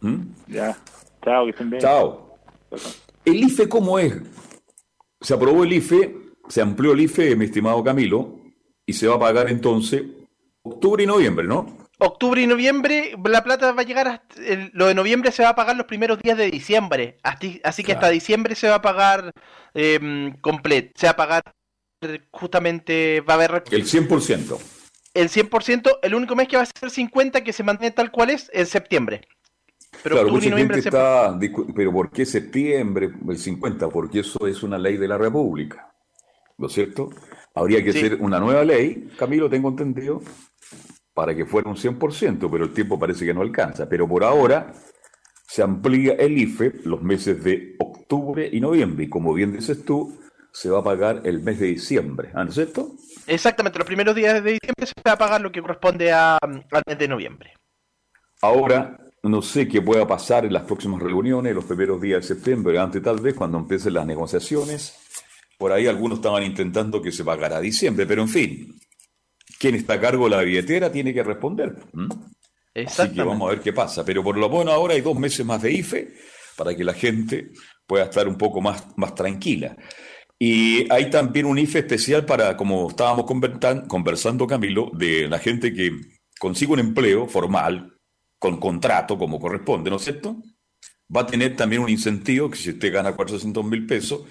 ¿Mm? 0.00 0.20
Ya, 0.48 0.76
chao, 1.24 1.44
que 1.44 1.50
estén 1.50 1.70
bien. 1.70 1.80
Chao. 1.80 2.36
¿El 3.24 3.36
IFE 3.36 3.68
cómo 3.68 3.98
es? 3.98 4.14
Se 5.20 5.32
aprobó 5.32 5.64
el 5.64 5.72
IFE, 5.72 6.14
se 6.48 6.60
amplió 6.60 6.92
el 6.92 7.00
IFE, 7.00 7.36
mi 7.36 7.46
estimado 7.46 7.82
Camilo, 7.82 8.40
y 8.84 8.92
se 8.92 9.06
va 9.06 9.14
a 9.14 9.18
pagar 9.18 9.48
entonces 9.48 10.02
octubre 10.62 11.02
y 11.02 11.06
noviembre, 11.06 11.46
¿no? 11.46 11.83
Octubre 11.98 12.42
y 12.42 12.46
noviembre, 12.46 13.14
la 13.24 13.44
plata 13.44 13.72
va 13.72 13.82
a 13.82 13.84
llegar 13.84 14.08
hasta, 14.08 14.42
el- 14.42 14.70
lo 14.74 14.86
de 14.86 14.94
noviembre 14.94 15.30
se 15.32 15.42
va 15.44 15.50
a 15.50 15.54
pagar 15.54 15.76
los 15.76 15.86
primeros 15.86 16.18
días 16.20 16.36
de 16.36 16.50
diciembre, 16.50 17.18
así, 17.22 17.60
así 17.64 17.84
que 17.84 17.92
hasta 17.92 18.08
diciembre 18.10 18.54
se 18.56 18.68
va 18.68 18.76
a 18.76 18.82
pagar 18.82 19.30
eh, 19.74 20.32
completo, 20.40 20.92
se 20.96 21.06
va 21.06 21.12
a 21.12 21.16
pagar 21.16 21.42
justamente, 22.30 23.20
va 23.22 23.34
a 23.34 23.36
haber 23.36 23.64
El 23.70 23.84
100%. 23.84 24.58
el 25.14 25.28
100%, 25.28 25.98
el 26.02 26.14
único 26.14 26.34
mes 26.36 26.48
que 26.48 26.56
va 26.56 26.62
a 26.62 26.66
ser 26.66 26.90
50 26.90 27.42
que 27.44 27.52
se 27.52 27.62
mantiene 27.62 27.94
tal 27.94 28.10
cual 28.10 28.30
es, 28.30 28.50
es 28.52 28.68
septiembre. 28.68 29.22
Pero 30.02 30.16
claro, 30.16 30.26
octubre 30.28 30.46
y 30.46 30.50
noviembre 30.50 30.78
está, 30.80 31.38
pero 31.74 31.92
¿por 31.92 32.10
qué 32.10 32.26
septiembre 32.26 33.10
el 33.28 33.38
50? 33.38 33.88
Porque 33.88 34.20
eso 34.20 34.46
es 34.48 34.62
una 34.64 34.76
ley 34.76 34.96
de 34.96 35.06
la 35.08 35.16
República. 35.16 35.92
¿No 36.58 36.66
es 36.66 36.72
cierto? 36.72 37.10
Habría 37.54 37.82
que 37.82 37.90
hacer 37.90 38.18
una 38.20 38.38
nueva 38.40 38.64
ley, 38.64 39.08
Camilo, 39.16 39.48
tengo 39.48 39.68
entendido, 39.68 40.20
para 41.14 41.34
que 41.34 41.46
fuera 41.46 41.70
un 41.70 41.76
100%, 41.76 42.48
pero 42.50 42.64
el 42.64 42.72
tiempo 42.72 42.98
parece 42.98 43.24
que 43.24 43.32
no 43.32 43.42
alcanza. 43.42 43.88
Pero 43.88 44.08
por 44.08 44.24
ahora 44.24 44.72
se 45.46 45.62
amplía 45.62 46.14
el 46.14 46.36
IFE 46.36 46.80
los 46.84 47.02
meses 47.02 47.42
de 47.42 47.76
octubre 47.78 48.48
y 48.52 48.60
noviembre, 48.60 49.04
y 49.04 49.08
como 49.08 49.32
bien 49.32 49.52
dices 49.52 49.84
tú, 49.84 50.18
se 50.52 50.70
va 50.70 50.80
a 50.80 50.84
pagar 50.84 51.22
el 51.24 51.40
mes 51.40 51.58
de 51.58 51.66
diciembre, 51.66 52.30
¿ah, 52.34 52.44
¿no 52.44 52.50
es 52.50 52.54
cierto? 52.54 52.92
Exactamente, 53.26 53.78
los 53.78 53.86
primeros 53.86 54.14
días 54.14 54.34
de 54.34 54.52
diciembre 54.52 54.86
se 54.86 54.94
va 55.06 55.12
a 55.12 55.18
pagar 55.18 55.40
lo 55.40 55.50
que 55.50 55.60
corresponde 55.60 56.12
a, 56.12 56.36
al 56.36 56.82
mes 56.86 56.98
de 56.98 57.08
noviembre. 57.08 57.54
Ahora, 58.40 58.98
no 59.24 59.42
sé 59.42 59.66
qué 59.66 59.80
pueda 59.80 60.06
pasar 60.06 60.44
en 60.44 60.52
las 60.52 60.64
próximas 60.64 61.02
reuniones, 61.02 61.54
los 61.54 61.64
primeros 61.64 62.00
días 62.00 62.20
de 62.22 62.34
septiembre, 62.34 62.78
antes 62.78 63.02
tal 63.02 63.20
vez, 63.20 63.34
cuando 63.34 63.58
empiecen 63.58 63.94
las 63.94 64.06
negociaciones. 64.06 64.96
Por 65.58 65.72
ahí 65.72 65.86
algunos 65.86 66.18
estaban 66.18 66.42
intentando 66.42 67.00
que 67.00 67.10
se 67.10 67.24
pagara 67.24 67.56
a 67.56 67.60
diciembre, 67.60 68.06
pero 68.06 68.22
en 68.22 68.28
fin, 68.28 68.80
quien 69.64 69.76
está 69.76 69.94
a 69.94 70.00
cargo 70.00 70.24
de 70.24 70.36
la 70.36 70.42
billetera 70.42 70.92
tiene 70.92 71.14
que 71.14 71.22
responder. 71.22 71.74
Así 72.74 73.14
que 73.14 73.22
vamos 73.22 73.48
a 73.48 73.54
ver 73.54 73.62
qué 73.62 73.72
pasa. 73.72 74.04
Pero 74.04 74.22
por 74.22 74.36
lo 74.36 74.50
bueno 74.50 74.70
ahora 74.70 74.92
hay 74.92 75.00
dos 75.00 75.18
meses 75.18 75.46
más 75.46 75.62
de 75.62 75.72
IFE 75.72 76.12
para 76.54 76.76
que 76.76 76.84
la 76.84 76.92
gente 76.92 77.50
pueda 77.86 78.04
estar 78.04 78.28
un 78.28 78.36
poco 78.36 78.60
más, 78.60 78.86
más 78.98 79.14
tranquila. 79.14 79.74
Y 80.38 80.86
hay 80.92 81.08
también 81.08 81.46
un 81.46 81.56
IFE 81.56 81.78
especial 81.78 82.26
para, 82.26 82.58
como 82.58 82.90
estábamos 82.90 83.24
conversando, 83.24 84.46
Camilo, 84.46 84.90
de 84.92 85.28
la 85.28 85.38
gente 85.38 85.72
que 85.72 85.92
consigue 86.38 86.74
un 86.74 86.80
empleo 86.80 87.26
formal, 87.26 87.96
con 88.38 88.60
contrato 88.60 89.16
como 89.16 89.40
corresponde, 89.40 89.88
¿no 89.88 89.96
es 89.96 90.04
cierto? 90.04 90.42
Va 91.14 91.22
a 91.22 91.26
tener 91.26 91.56
también 91.56 91.80
un 91.80 91.88
incentivo 91.88 92.50
que 92.50 92.58
si 92.58 92.68
usted 92.68 92.92
gana 92.92 93.16
400 93.16 93.64
mil 93.64 93.86
pesos, 93.86 94.24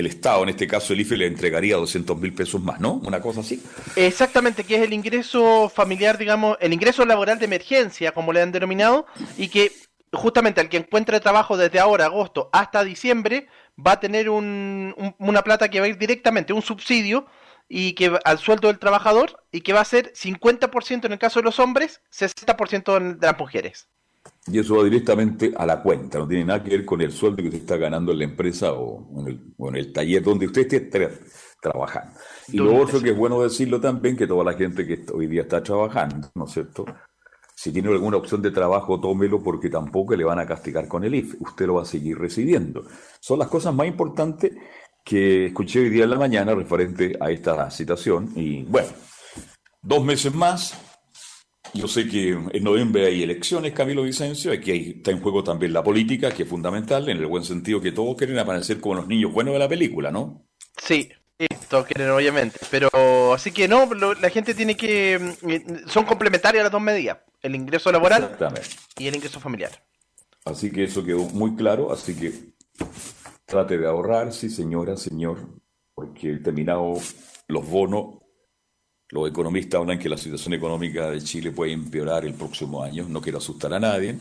el 0.00 0.06
Estado, 0.06 0.42
en 0.42 0.50
este 0.50 0.66
caso 0.66 0.92
el 0.92 1.00
IFE, 1.00 1.16
le 1.16 1.26
entregaría 1.26 1.76
200 1.76 2.18
mil 2.18 2.32
pesos 2.32 2.62
más, 2.62 2.80
¿no? 2.80 2.94
Una 2.94 3.20
cosa 3.20 3.40
así. 3.40 3.62
Exactamente, 3.96 4.64
que 4.64 4.76
es 4.76 4.82
el 4.82 4.92
ingreso 4.92 5.68
familiar, 5.68 6.18
digamos, 6.18 6.56
el 6.60 6.72
ingreso 6.72 7.04
laboral 7.04 7.38
de 7.38 7.44
emergencia, 7.46 8.12
como 8.12 8.32
le 8.32 8.42
han 8.42 8.52
denominado, 8.52 9.06
y 9.36 9.48
que 9.48 9.72
justamente 10.12 10.60
al 10.60 10.68
que 10.68 10.78
encuentre 10.78 11.20
trabajo 11.20 11.56
desde 11.56 11.80
ahora, 11.80 12.06
agosto, 12.06 12.48
hasta 12.52 12.84
diciembre, 12.84 13.46
va 13.78 13.92
a 13.92 14.00
tener 14.00 14.30
un, 14.30 15.14
una 15.18 15.42
plata 15.42 15.68
que 15.68 15.80
va 15.80 15.86
a 15.86 15.90
ir 15.90 15.98
directamente, 15.98 16.52
un 16.52 16.62
subsidio, 16.62 17.26
y 17.68 17.92
que 17.92 18.18
al 18.24 18.38
sueldo 18.38 18.68
del 18.68 18.78
trabajador 18.78 19.44
y 19.52 19.60
que 19.60 19.74
va 19.74 19.82
a 19.82 19.84
ser 19.84 20.12
50% 20.14 21.04
en 21.04 21.12
el 21.12 21.18
caso 21.18 21.40
de 21.40 21.44
los 21.44 21.58
hombres, 21.58 22.00
60% 22.10 23.18
de 23.18 23.26
las 23.26 23.38
mujeres. 23.38 23.88
Y 24.46 24.58
eso 24.58 24.76
va 24.76 24.84
directamente 24.84 25.52
a 25.56 25.66
la 25.66 25.82
cuenta, 25.82 26.18
no 26.18 26.26
tiene 26.26 26.44
nada 26.44 26.62
que 26.62 26.70
ver 26.70 26.84
con 26.84 27.00
el 27.02 27.12
sueldo 27.12 27.42
que 27.42 27.48
usted 27.48 27.60
está 27.60 27.76
ganando 27.76 28.12
en 28.12 28.18
la 28.18 28.24
empresa 28.24 28.72
o 28.72 29.26
en 29.26 29.76
el, 29.76 29.92
taller 29.92 30.22
donde 30.22 30.46
usted 30.46 30.72
esté 30.72 30.90
trabajando. 31.60 32.18
Y 32.48 32.56
lo 32.56 32.74
otro 32.76 33.00
que 33.00 33.10
es 33.10 33.16
bueno 33.16 33.42
decirlo 33.42 33.80
también, 33.80 34.16
que 34.16 34.26
toda 34.26 34.44
la 34.44 34.54
gente 34.54 34.86
que 34.86 35.04
hoy 35.12 35.26
día 35.26 35.42
está 35.42 35.62
trabajando, 35.62 36.30
¿no 36.34 36.46
es 36.46 36.52
cierto? 36.52 36.86
Si 37.54 37.72
tiene 37.72 37.88
alguna 37.90 38.16
opción 38.16 38.40
de 38.40 38.52
trabajo, 38.52 39.00
tómelo 39.00 39.42
porque 39.42 39.68
tampoco 39.68 40.14
le 40.14 40.22
van 40.22 40.38
a 40.38 40.46
castigar 40.46 40.86
con 40.86 41.02
el 41.02 41.14
IFE. 41.16 41.38
Usted 41.40 41.66
lo 41.66 41.74
va 41.74 41.82
a 41.82 41.84
seguir 41.84 42.16
recibiendo. 42.16 42.84
Son 43.18 43.36
las 43.36 43.48
cosas 43.48 43.74
más 43.74 43.88
importantes 43.88 44.52
que 45.04 45.46
escuché 45.46 45.80
hoy 45.80 45.90
día 45.90 46.04
en 46.04 46.10
la 46.10 46.18
mañana 46.18 46.54
referente 46.54 47.16
a 47.20 47.32
esta 47.32 47.68
situación. 47.68 48.30
Y 48.36 48.62
bueno, 48.62 48.90
dos 49.82 50.04
meses 50.04 50.32
más. 50.32 50.87
Yo 51.74 51.86
sé 51.86 52.08
que 52.08 52.30
en 52.30 52.64
noviembre 52.64 53.06
hay 53.06 53.22
elecciones, 53.22 53.72
Camilo 53.72 54.02
Vicencio, 54.02 54.52
aquí 54.52 54.70
hay, 54.70 54.90
está 54.96 55.10
en 55.10 55.20
juego 55.20 55.44
también 55.44 55.72
la 55.72 55.82
política, 55.82 56.30
que 56.30 56.44
es 56.44 56.48
fundamental, 56.48 57.08
en 57.08 57.18
el 57.18 57.26
buen 57.26 57.44
sentido 57.44 57.80
que 57.80 57.92
todos 57.92 58.16
quieren 58.16 58.38
aparecer 58.38 58.80
como 58.80 58.96
los 58.96 59.06
niños 59.06 59.32
buenos 59.32 59.52
de 59.52 59.58
la 59.58 59.68
película, 59.68 60.10
¿no? 60.10 60.46
Sí, 60.76 61.10
todos 61.68 61.86
quieren 61.86 62.10
obviamente, 62.10 62.58
pero 62.70 62.88
así 63.34 63.52
que 63.52 63.68
no, 63.68 63.88
la 63.94 64.30
gente 64.30 64.54
tiene 64.54 64.76
que... 64.76 65.18
Mm, 65.42 65.88
son 65.88 66.04
complementarias 66.04 66.64
las 66.64 66.72
dos 66.72 66.80
medidas, 66.80 67.18
el 67.42 67.54
ingreso 67.54 67.92
laboral 67.92 68.36
y 68.96 69.06
el 69.06 69.16
ingreso 69.16 69.38
familiar. 69.38 69.70
Así 70.44 70.70
que 70.70 70.84
eso 70.84 71.04
quedó 71.04 71.24
muy 71.24 71.54
claro, 71.54 71.92
así 71.92 72.16
que 72.16 72.32
Trate 73.48 73.78
de 73.78 73.86
ahorrar, 73.86 74.34
sí, 74.34 74.50
señora, 74.50 74.98
señor, 74.98 75.38
porque 75.94 76.36
terminado 76.36 76.94
los 77.46 77.66
bonos, 77.66 78.16
los 79.10 79.28
economistas 79.28 79.80
hablan 79.80 79.98
que 79.98 80.08
la 80.08 80.18
situación 80.18 80.54
económica 80.54 81.10
de 81.10 81.22
Chile 81.22 81.50
puede 81.50 81.72
empeorar 81.72 82.24
el 82.24 82.34
próximo 82.34 82.82
año. 82.82 83.06
No 83.08 83.22
quiero 83.22 83.38
asustar 83.38 83.72
a 83.72 83.80
nadie, 83.80 84.18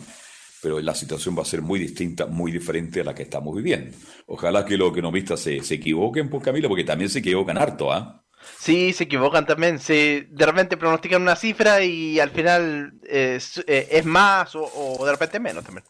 pero 0.62 0.80
la 0.80 0.95
situación 0.95 1.38
va 1.38 1.41
a 1.41 1.45
ser 1.45 1.62
muy 1.62 1.80
distinta, 1.80 2.26
muy 2.26 2.52
diferente 2.52 3.02
a 3.02 3.04
la 3.04 3.13
que 3.13 3.23
estamos 3.23 3.56
viviendo. 3.56 3.95
Ojalá 4.28 4.63
que 4.63 4.78
los 4.78 4.91
economistas 4.91 5.41
se, 5.41 5.62
se 5.62 5.76
equivoquen, 5.76 6.30
por 6.30 6.39
pues, 6.39 6.45
Camilo, 6.45 6.69
porque 6.69 6.86
también 6.86 7.10
se 7.10 7.19
equivocan 7.19 7.58
harto, 7.58 7.91
¿ah? 7.91 8.23
Sí, 8.58 8.93
se 8.93 9.04
equivocan 9.04 9.45
también. 9.45 9.78
Se, 9.78 10.28
de 10.30 10.45
repente 10.45 10.78
pronostican 10.78 11.21
una 11.21 11.36
cifra 11.36 11.84
y 11.84 12.19
al 12.21 12.30
final 12.30 12.93
es, 13.04 13.58
eh, 13.67 13.89
es 13.91 14.06
más 14.06 14.56
o, 14.56 14.63
o 14.63 15.06
de 15.06 15.12
repente 15.12 15.38
menos 15.39 15.65
también. 15.65 15.86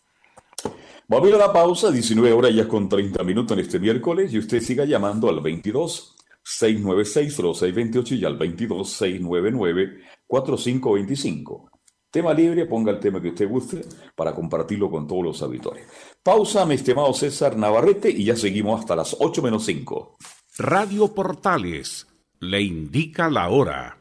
Vamos 1.07 1.27
a 1.27 1.29
ir 1.29 1.35
a 1.35 1.37
la 1.37 1.53
pausa, 1.53 1.91
19 1.91 2.33
horas 2.33 2.53
ya 2.53 2.67
con 2.67 2.89
30 2.89 3.23
minutos 3.23 3.57
en 3.57 3.63
este 3.63 3.79
miércoles 3.79 4.33
y 4.33 4.39
usted 4.39 4.59
siga 4.59 4.85
llamando 4.85 5.29
al 5.29 5.39
22 5.39 6.16
696 6.49 7.35
0628 7.35 8.15
y 8.15 8.25
al 8.25 8.37
22 8.37 8.89
699 8.89 10.01
4525. 10.25 11.69
Tema 12.09 12.33
libre, 12.33 12.65
ponga 12.65 12.91
el 12.91 12.99
tema 12.99 13.21
que 13.21 13.29
usted 13.29 13.49
guste 13.49 13.81
para 14.15 14.33
compartirlo 14.33 14.89
con 14.89 15.05
todos 15.05 15.23
los 15.23 15.41
auditores. 15.41 15.85
Pausa, 16.23 16.65
mi 16.65 16.75
estimado 16.75 17.13
César 17.13 17.57
Navarrete, 17.57 18.09
y 18.09 18.23
ya 18.23 18.35
seguimos 18.35 18.79
hasta 18.79 18.95
las 18.95 19.15
8 19.19 19.41
menos 19.41 19.65
5. 19.65 20.15
Radio 20.57 21.13
Portales 21.13 22.07
le 22.39 22.61
indica 22.61 23.29
la 23.29 23.49
hora. 23.49 23.97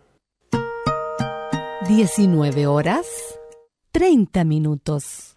19 1.89 2.67
horas 2.67 3.07
30 3.91 4.45
minutos. 4.45 5.37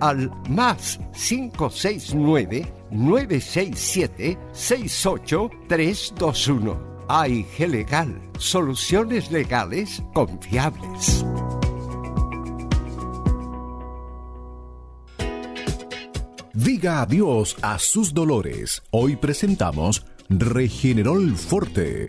al 0.00 0.30
más 0.48 0.98
569 1.12 2.72
967 2.90 4.38
68321. 4.52 6.88
AIG 7.08 7.68
Legal, 7.68 8.20
soluciones 8.38 9.30
legales 9.30 10.02
confiables. 10.12 11.24
Diga 16.52 17.02
adiós 17.02 17.56
a 17.62 17.78
sus 17.78 18.12
dolores. 18.12 18.82
Hoy 18.90 19.14
presentamos 19.16 20.04
Regenerol 20.28 21.34
Forte 21.34 22.06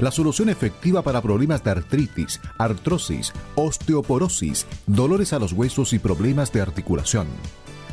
la 0.00 0.10
solución 0.10 0.48
efectiva 0.48 1.02
para 1.02 1.20
problemas 1.20 1.62
de 1.62 1.70
artritis, 1.70 2.40
artrosis, 2.58 3.32
osteoporosis, 3.54 4.66
dolores 4.86 5.32
a 5.32 5.38
los 5.38 5.52
huesos 5.52 5.92
y 5.92 5.98
problemas 5.98 6.52
de 6.52 6.60
articulación. 6.60 7.26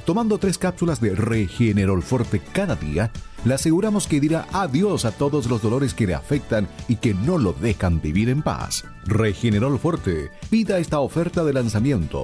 Tomando 0.06 0.38
tres 0.38 0.58
cápsulas 0.58 1.02
de 1.02 1.16
Regenerol 1.16 2.02
Forte 2.02 2.40
cada 2.40 2.78
día, 2.78 3.12
le 3.44 3.54
aseguramos 3.54 4.08
que 4.08 4.22
dirá 4.22 4.48
adiós 4.54 5.04
a 5.04 5.12
todos 5.12 5.48
los 5.50 5.62
dolores 5.62 5.94
que 5.94 6.08
le 6.08 6.16
afectan 6.16 6.70
y 6.88 6.96
que 6.96 7.14
no 7.14 7.38
lo 7.38 7.52
dejan 7.52 8.02
vivir 8.02 8.30
en 8.30 8.42
paz. 8.42 8.86
Regenerol 9.06 9.78
Forte, 9.78 10.32
pida 10.50 10.80
esta 10.80 11.02
oferta 11.02 11.44
de 11.44 11.52
lanzamiento. 11.52 12.24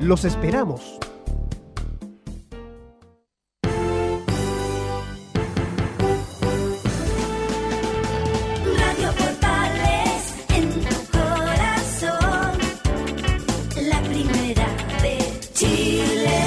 Los 0.00 0.24
esperamos. 0.24 0.98
Radio 8.78 9.10
Portales 9.18 10.46
en 10.50 10.70
tu 10.70 10.94
corazón, 11.10 12.58
la 13.90 14.00
primera 14.02 14.68
de 15.02 15.18
Chile. 15.52 16.44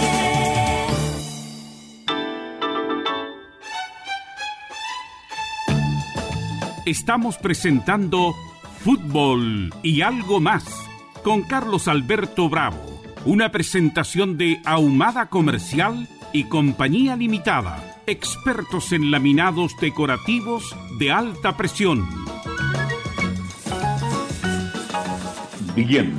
Estamos 6.85 7.37
presentando 7.37 8.33
Fútbol 8.79 9.73
y 9.83 10.01
algo 10.01 10.39
más 10.39 10.63
con 11.21 11.43
Carlos 11.43 11.89
Alberto 11.89 12.47
Bravo. 12.47 12.90
Una 13.23 13.51
presentación 13.51 14.35
de 14.35 14.61
Ahumada 14.65 15.29
Comercial 15.29 16.07
y 16.33 16.45
Compañía 16.45 17.15
Limitada. 17.15 18.01
Expertos 18.07 18.91
en 18.93 19.11
laminados 19.11 19.73
decorativos 19.79 20.75
de 20.97 21.11
alta 21.11 21.55
presión. 21.55 22.03
Bien, 25.75 26.13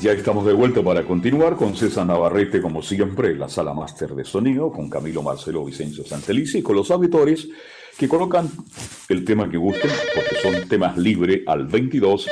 ya 0.00 0.12
estamos 0.12 0.46
de 0.46 0.52
vuelta 0.52 0.80
para 0.80 1.02
continuar 1.02 1.56
con 1.56 1.74
César 1.74 2.06
Navarrete, 2.06 2.62
como 2.62 2.82
siempre, 2.82 3.32
en 3.32 3.40
la 3.40 3.48
sala 3.48 3.74
máster 3.74 4.10
de 4.10 4.24
sonido, 4.24 4.70
con 4.70 4.88
Camilo 4.88 5.22
Marcelo 5.24 5.64
Vicencio 5.64 6.04
Santelici 6.04 6.58
y 6.58 6.62
con 6.62 6.76
los 6.76 6.88
auditores 6.92 7.48
que 7.98 8.08
colocan 8.08 8.48
el 9.08 9.24
tema 9.24 9.50
que 9.50 9.56
gusten, 9.56 9.90
porque 10.14 10.36
son 10.40 10.68
temas 10.68 10.96
libres 10.96 11.42
al 11.48 11.66
22 11.66 12.28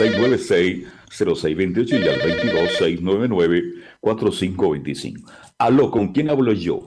696 0.00 0.86
0628 1.10 1.96
y 1.96 2.08
al 2.08 2.18
22 2.20 2.70
699 2.78 3.62
4525. 4.00 5.30
Aló, 5.58 5.90
¿con 5.90 6.08
quién 6.12 6.30
hablo 6.30 6.52
yo? 6.52 6.80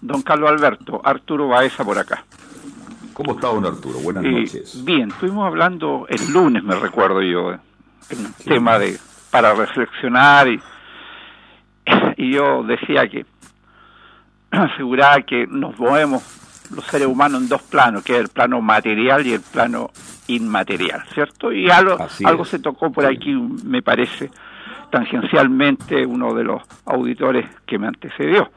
Don 0.00 0.22
Carlos 0.22 0.50
Alberto, 0.50 1.00
Arturo 1.04 1.48
Baeza 1.48 1.84
por 1.84 1.98
acá. 1.98 2.24
¿Cómo 3.12 3.32
está, 3.32 3.48
don 3.48 3.64
Arturo? 3.64 3.98
Buenas 4.00 4.24
Eh, 4.24 4.30
noches. 4.30 4.84
bien, 4.84 5.08
estuvimos 5.10 5.46
hablando 5.46 6.06
el 6.08 6.32
lunes, 6.32 6.62
me 6.62 6.74
recuerdo 6.76 7.22
yo, 7.22 7.52
eh, 7.52 7.58
un 8.16 8.32
tema 8.44 8.78
de 8.78 8.96
para 9.30 9.52
reflexionar 9.54 10.46
y, 10.48 10.60
y 12.16 12.32
yo 12.34 12.62
decía 12.62 13.08
que 13.08 13.24
aseguraba 14.50 15.22
que 15.22 15.46
nos 15.48 15.76
movemos 15.78 16.22
los 16.74 16.84
seres 16.86 17.06
humanos 17.08 17.42
en 17.42 17.48
dos 17.48 17.62
planos, 17.62 18.02
que 18.02 18.14
es 18.14 18.18
el 18.20 18.28
plano 18.28 18.60
material 18.60 19.26
y 19.26 19.32
el 19.34 19.40
plano 19.40 19.90
inmaterial, 20.28 21.04
¿cierto? 21.14 21.52
Y 21.52 21.70
algo, 21.70 21.96
algo 22.24 22.44
se 22.44 22.58
tocó 22.58 22.90
por 22.92 23.04
aquí, 23.06 23.32
me 23.64 23.82
parece, 23.82 24.30
tangencialmente 24.90 26.06
uno 26.06 26.32
de 26.34 26.44
los 26.44 26.62
auditores 26.86 27.46
que 27.66 27.78
me 27.78 27.86
antecedió. 27.88 28.50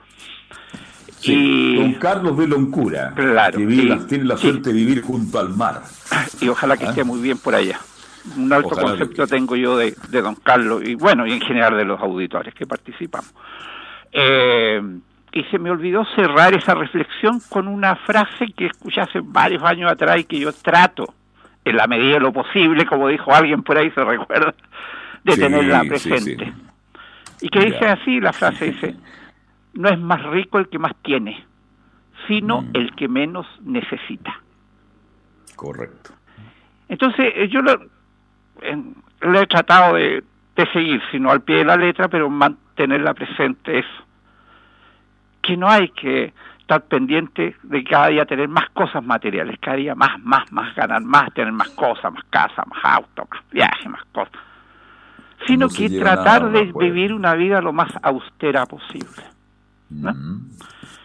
Sí, 1.20 1.34
y- 1.34 1.76
Don 1.78 1.94
Carlos 1.96 2.38
de 2.38 2.48
Loncura, 2.48 3.14
Claro, 3.16 3.58
que 3.58 3.66
vive 3.66 3.96
tiene 4.08 4.24
la 4.26 4.38
suerte 4.38 4.70
de 4.70 4.76
vivir 4.76 5.02
junto 5.02 5.40
al 5.40 5.50
mar. 5.50 5.82
y 6.40 6.48
ojalá 6.48 6.78
que 6.78 6.86
Ah. 6.86 6.90
esté 6.90 7.04
muy 7.04 7.20
bien 7.20 7.38
por 7.40 7.56
allá. 7.56 7.80
Un 8.38 8.52
alto 8.54 8.68
Ojalá 8.70 8.90
concepto 8.90 9.26
tengo 9.26 9.56
yo 9.56 9.78
de, 9.78 9.96
de 10.10 10.22
don 10.22 10.36
Carlos 10.36 10.84
y 10.86 10.96
bueno, 10.96 11.26
y 11.26 11.32
en 11.34 11.42
general 11.42 11.76
de 11.78 11.86
los 11.86 12.00
auditores 12.00 12.54
que 12.54 12.68
participamos. 12.68 13.32
Eh, 14.12 14.82
y 15.40 15.44
se 15.46 15.60
me 15.60 15.70
olvidó 15.70 16.04
cerrar 16.16 16.54
esa 16.56 16.74
reflexión 16.74 17.40
con 17.50 17.68
una 17.68 17.96
frase 17.96 18.52
que 18.56 18.68
escuché 18.68 19.02
hace 19.02 19.20
varios 19.22 19.64
años 19.64 19.92
atrás 19.92 20.20
y 20.20 20.24
que 20.24 20.40
yo 20.40 20.52
trato, 20.54 21.14
en 21.66 21.76
la 21.78 21.86
medida 21.88 22.14
de 22.16 22.20
lo 22.22 22.32
posible, 22.34 22.86
como 22.86 23.08
dijo 23.08 23.34
alguien 23.34 23.62
por 23.64 23.78
ahí, 23.78 23.92
se 23.92 24.04
recuerda, 24.04 24.54
de 25.24 25.34
Sí, 25.34 25.40
tenerla 25.42 25.82
presente. 25.84 26.46
sí. 26.46 26.54
Y 27.42 27.50
que 27.50 27.60
dice 27.66 27.86
así, 27.86 28.20
la 28.20 28.34
frase 28.34 28.72
dice, 28.72 28.96
no 29.74 29.90
es 29.90 30.00
más 30.00 30.24
rico 30.24 30.58
el 30.60 30.70
que 30.70 30.80
más 30.80 30.94
tiene, 31.04 31.46
sino 32.28 32.62
Mm. 32.62 32.70
el 32.74 32.96
que 32.96 33.08
menos 33.08 33.46
necesita. 33.62 34.34
Correcto. 35.56 36.12
Entonces, 36.90 37.34
eh, 37.36 37.48
yo 37.50 37.62
lo, 37.62 37.80
en- 38.62 38.96
lo 39.22 39.40
he 39.42 39.48
tratado 39.48 39.96
de, 39.96 40.24
de 40.56 40.66
seguir, 40.72 41.02
sino 41.12 41.30
al 41.32 41.42
pie 41.42 41.58
de 41.58 41.66
la 41.66 41.76
letra, 41.78 42.08
pero 42.08 42.30
mantenerla 42.30 43.14
presente 43.14 43.80
eso. 43.80 44.04
Que 45.48 45.56
no 45.58 45.70
hay 45.70 45.88
que 45.90 46.34
estar 46.60 46.82
pendiente 46.84 47.56
de 47.64 47.84
cada 47.86 48.08
día 48.08 48.26
tener 48.26 48.50
más 48.50 48.70
cosas 48.72 49.02
materiales, 49.02 49.58
cada 49.62 49.78
día 49.78 49.96
más, 49.96 50.20
más, 50.20 50.52
más, 50.52 50.76
ganar 50.76 51.02
más, 51.02 51.34
tener 51.34 51.54
más 51.54 51.70
cosas, 51.70 52.12
más 52.12 52.24
casa, 52.30 52.64
más 52.66 52.80
auto, 52.84 53.26
más 53.32 53.42
viaje, 53.50 53.88
más 53.88 54.04
cosas. 54.12 54.34
Sino 55.46 55.68
No 55.68 55.74
que 55.74 55.90
tratar 55.90 56.44
nada, 56.44 56.60
de 56.60 56.66
puede. 56.74 56.90
vivir 56.92 57.14
una 57.14 57.34
vida 57.36 57.62
lo 57.62 57.72
más 57.72 57.90
austera 58.04 58.66
posible. 58.66 59.24
¿no? 59.90 60.12
Mm. 60.14 60.50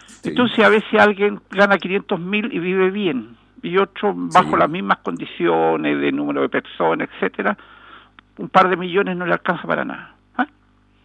Sí. 0.07 0.31
Entonces 0.31 0.65
a 0.65 0.69
veces 0.69 1.01
alguien 1.01 1.41
gana 1.51 1.79
500 1.79 2.19
mil 2.19 2.53
y 2.53 2.59
vive 2.59 2.91
bien, 2.91 3.37
y 3.63 3.77
otro 3.79 4.13
bajo 4.17 4.51
Sí. 4.51 4.57
las 4.59 4.69
mismas 4.69 4.99
condiciones 4.99 6.01
de 6.01 6.11
número 6.11 6.41
de 6.43 6.49
personas, 6.49 7.09
etcétera, 7.15 7.57
un 8.39 8.49
par 8.49 8.69
de 8.69 8.77
millones 8.77 9.17
no 9.17 9.25
le 9.25 9.35
alcanza 9.35 9.63
para 9.69 9.85
nada. 9.85 10.17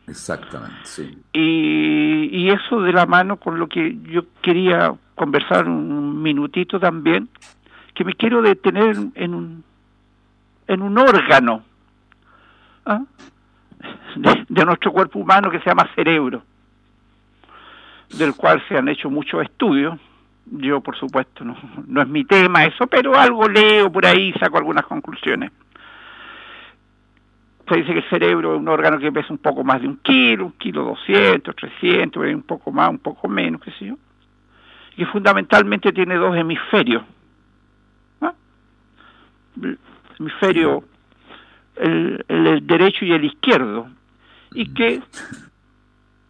Exactamente, 0.07 0.79
sí. 0.83 1.17
Y, 1.33 2.29
y 2.31 2.49
eso 2.49 2.81
de 2.81 2.93
la 2.93 3.05
mano 3.05 3.37
con 3.37 3.59
lo 3.59 3.67
que 3.67 3.97
yo 4.03 4.23
quería 4.41 4.93
conversar 5.15 5.67
un 5.67 6.21
minutito 6.21 6.79
también, 6.79 7.27
que 7.93 8.05
me 8.05 8.13
quiero 8.13 8.41
detener 8.41 8.95
en 9.15 9.33
un, 9.33 9.63
en 10.67 10.81
un 10.83 10.97
órgano 10.97 11.63
¿ah? 12.85 13.01
de, 14.15 14.65
nuestro 14.65 14.91
cuerpo 14.91 15.19
humano 15.19 15.49
que 15.49 15.59
se 15.59 15.65
llama 15.65 15.89
cerebro, 15.95 16.43
del 18.17 18.35
cual 18.35 18.63
se 18.69 18.77
han 18.77 18.87
hecho 18.87 19.09
muchos 19.09 19.41
estudios. 19.43 19.99
Yo, 20.45 20.79
por 20.79 20.95
supuesto, 20.95 21.43
no, 21.43 21.57
no 21.87 22.01
es 22.01 22.07
mi 22.07 22.23
tema 22.23 22.63
eso, 22.63 22.87
pero 22.87 23.15
algo 23.17 23.49
leo 23.49 23.91
por 23.91 24.05
ahí, 24.05 24.31
saco 24.39 24.57
algunas 24.57 24.85
conclusiones. 24.85 25.51
Se 27.67 27.75
dice 27.75 27.91
que 27.93 27.99
el 27.99 28.09
cerebro 28.09 28.53
es 28.55 28.59
un 28.61 28.67
órgano 28.69 28.97
que 28.99 29.11
pesa 29.11 29.27
un 29.31 29.39
poco 29.39 29.63
más 29.63 29.81
de 29.81 29.87
un 29.87 29.97
kilo, 29.97 30.45
un 30.45 30.51
kilo 30.53 30.83
doscientos, 30.83 31.55
trescientos, 31.55 32.23
un 32.25 32.43
poco 32.43 32.71
más, 32.71 32.89
un 32.89 32.99
poco 32.99 33.27
menos, 33.27 33.61
qué 33.61 33.71
sé 33.71 33.85
yo. 33.87 33.95
Y 34.95 35.05
fundamentalmente 35.05 35.91
tiene 35.91 36.15
dos 36.15 36.35
hemisferios. 36.35 37.03
hemisferio, 40.19 40.83
el, 41.75 42.25
el- 42.27 42.47
el 42.47 42.67
derecho 42.67 43.05
y 43.05 43.11
el 43.13 43.25
izquierdo, 43.25 43.87
y 44.53 44.73
que 44.73 45.01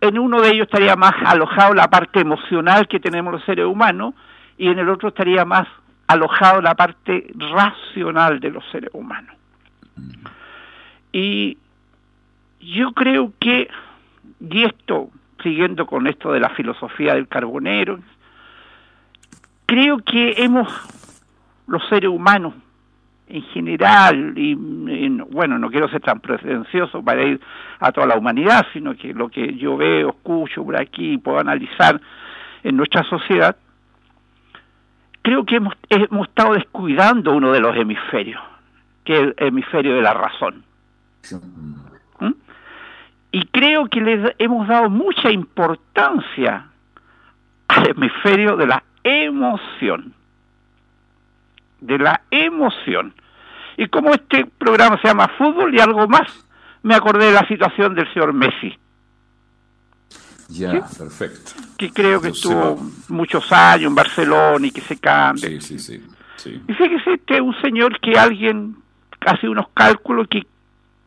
en 0.01 0.19
uno 0.19 0.41
de 0.41 0.49
ellos 0.49 0.65
estaría 0.65 0.95
más 0.95 1.13
alojado 1.25 1.73
la 1.73 1.89
parte 1.89 2.19
emocional 2.19 2.87
que 2.87 2.99
tenemos 2.99 3.31
los 3.33 3.43
seres 3.45 3.65
humanos, 3.65 4.13
y 4.57 4.67
en 4.69 4.79
el 4.79 4.89
otro 4.89 5.09
estaría 5.09 5.45
más 5.45 5.67
alojado 6.07 6.61
la 6.61 6.75
parte 6.75 7.31
racional 7.37 8.39
de 8.39 8.49
los 8.51 8.63
seres 8.71 8.89
humanos. 8.93 9.35
Y 11.11 11.57
yo 12.59 12.91
creo 12.93 13.31
que, 13.39 13.69
y 14.39 14.63
esto, 14.63 15.09
siguiendo 15.41 15.85
con 15.85 16.07
esto 16.07 16.31
de 16.31 16.39
la 16.39 16.49
filosofía 16.49 17.13
del 17.15 17.27
carbonero, 17.27 17.99
creo 19.65 19.99
que 19.99 20.33
hemos, 20.37 20.67
los 21.67 21.85
seres 21.87 22.09
humanos 22.09 22.53
en 23.29 23.41
general, 23.43 24.33
y 24.37 24.51
en- 24.53 25.25
bueno, 25.31 25.59
no 25.59 25.69
quiero 25.69 25.89
ser 25.89 26.01
tan 26.01 26.19
pretencioso 26.21 27.03
para 27.03 27.23
ir 27.23 27.41
a 27.79 27.91
toda 27.91 28.07
la 28.07 28.17
humanidad, 28.17 28.65
sino 28.71 28.95
que 28.95 29.13
lo 29.13 29.27
que 29.29 29.55
yo 29.55 29.75
veo, 29.75 30.09
escucho 30.09 30.63
por 30.63 30.77
aquí 30.79 31.13
y 31.13 31.17
puedo 31.17 31.37
analizar 31.39 31.99
en 32.63 32.77
nuestra 32.77 33.03
sociedad, 33.03 33.57
creo 35.21 35.45
que 35.45 35.57
hemos, 35.57 35.73
hemos 35.89 36.27
estado 36.29 36.53
descuidando 36.53 37.33
uno 37.35 37.51
de 37.51 37.59
los 37.59 37.75
hemisferios, 37.75 38.41
que 39.03 39.13
es 39.13 39.21
el 39.21 39.35
hemisferio 39.39 39.95
de 39.95 40.01
la 40.01 40.13
razón. 40.13 40.63
¿Mm? 42.19 42.31
Y 43.31 43.45
creo 43.47 43.87
que 43.87 44.01
le 44.01 44.35
hemos 44.39 44.67
dado 44.67 44.89
mucha 44.89 45.31
importancia 45.31 46.67
al 47.67 47.89
hemisferio 47.89 48.55
de 48.55 48.67
la 48.67 48.83
emoción. 49.03 50.13
De 51.81 51.97
la 51.99 52.21
emoción. 52.31 53.13
Y 53.77 53.87
como 53.87 54.11
este 54.13 54.45
programa 54.57 54.99
se 55.01 55.07
llama 55.07 55.27
Fútbol 55.37 55.75
y 55.75 55.79
algo 55.79 56.07
más, 56.07 56.27
me 56.83 56.95
acordé 56.95 57.25
de 57.27 57.33
la 57.33 57.47
situación 57.47 57.93
del 57.93 58.11
señor 58.13 58.33
Messi, 58.33 58.75
Ya, 60.49 60.71
perfecto. 60.97 61.51
que 61.77 61.91
creo 61.91 62.21
que 62.21 62.29
estuvo 62.29 62.79
muchos 63.09 63.51
años 63.51 63.89
en 63.89 63.95
Barcelona 63.95 64.65
y 64.65 64.71
que 64.71 64.81
se 64.81 64.97
cambia. 64.97 65.49
Sí, 65.49 65.61
sí, 65.61 65.79
sí. 65.79 66.03
sí. 66.37 66.61
Y 66.67 66.73
fíjese, 66.73 67.13
este 67.13 67.35
es 67.35 67.41
un 67.41 67.53
señor 67.61 67.99
que 67.99 68.17
alguien 68.17 68.77
hace 69.25 69.47
unos 69.49 69.67
cálculos 69.75 70.27
que, 70.29 70.47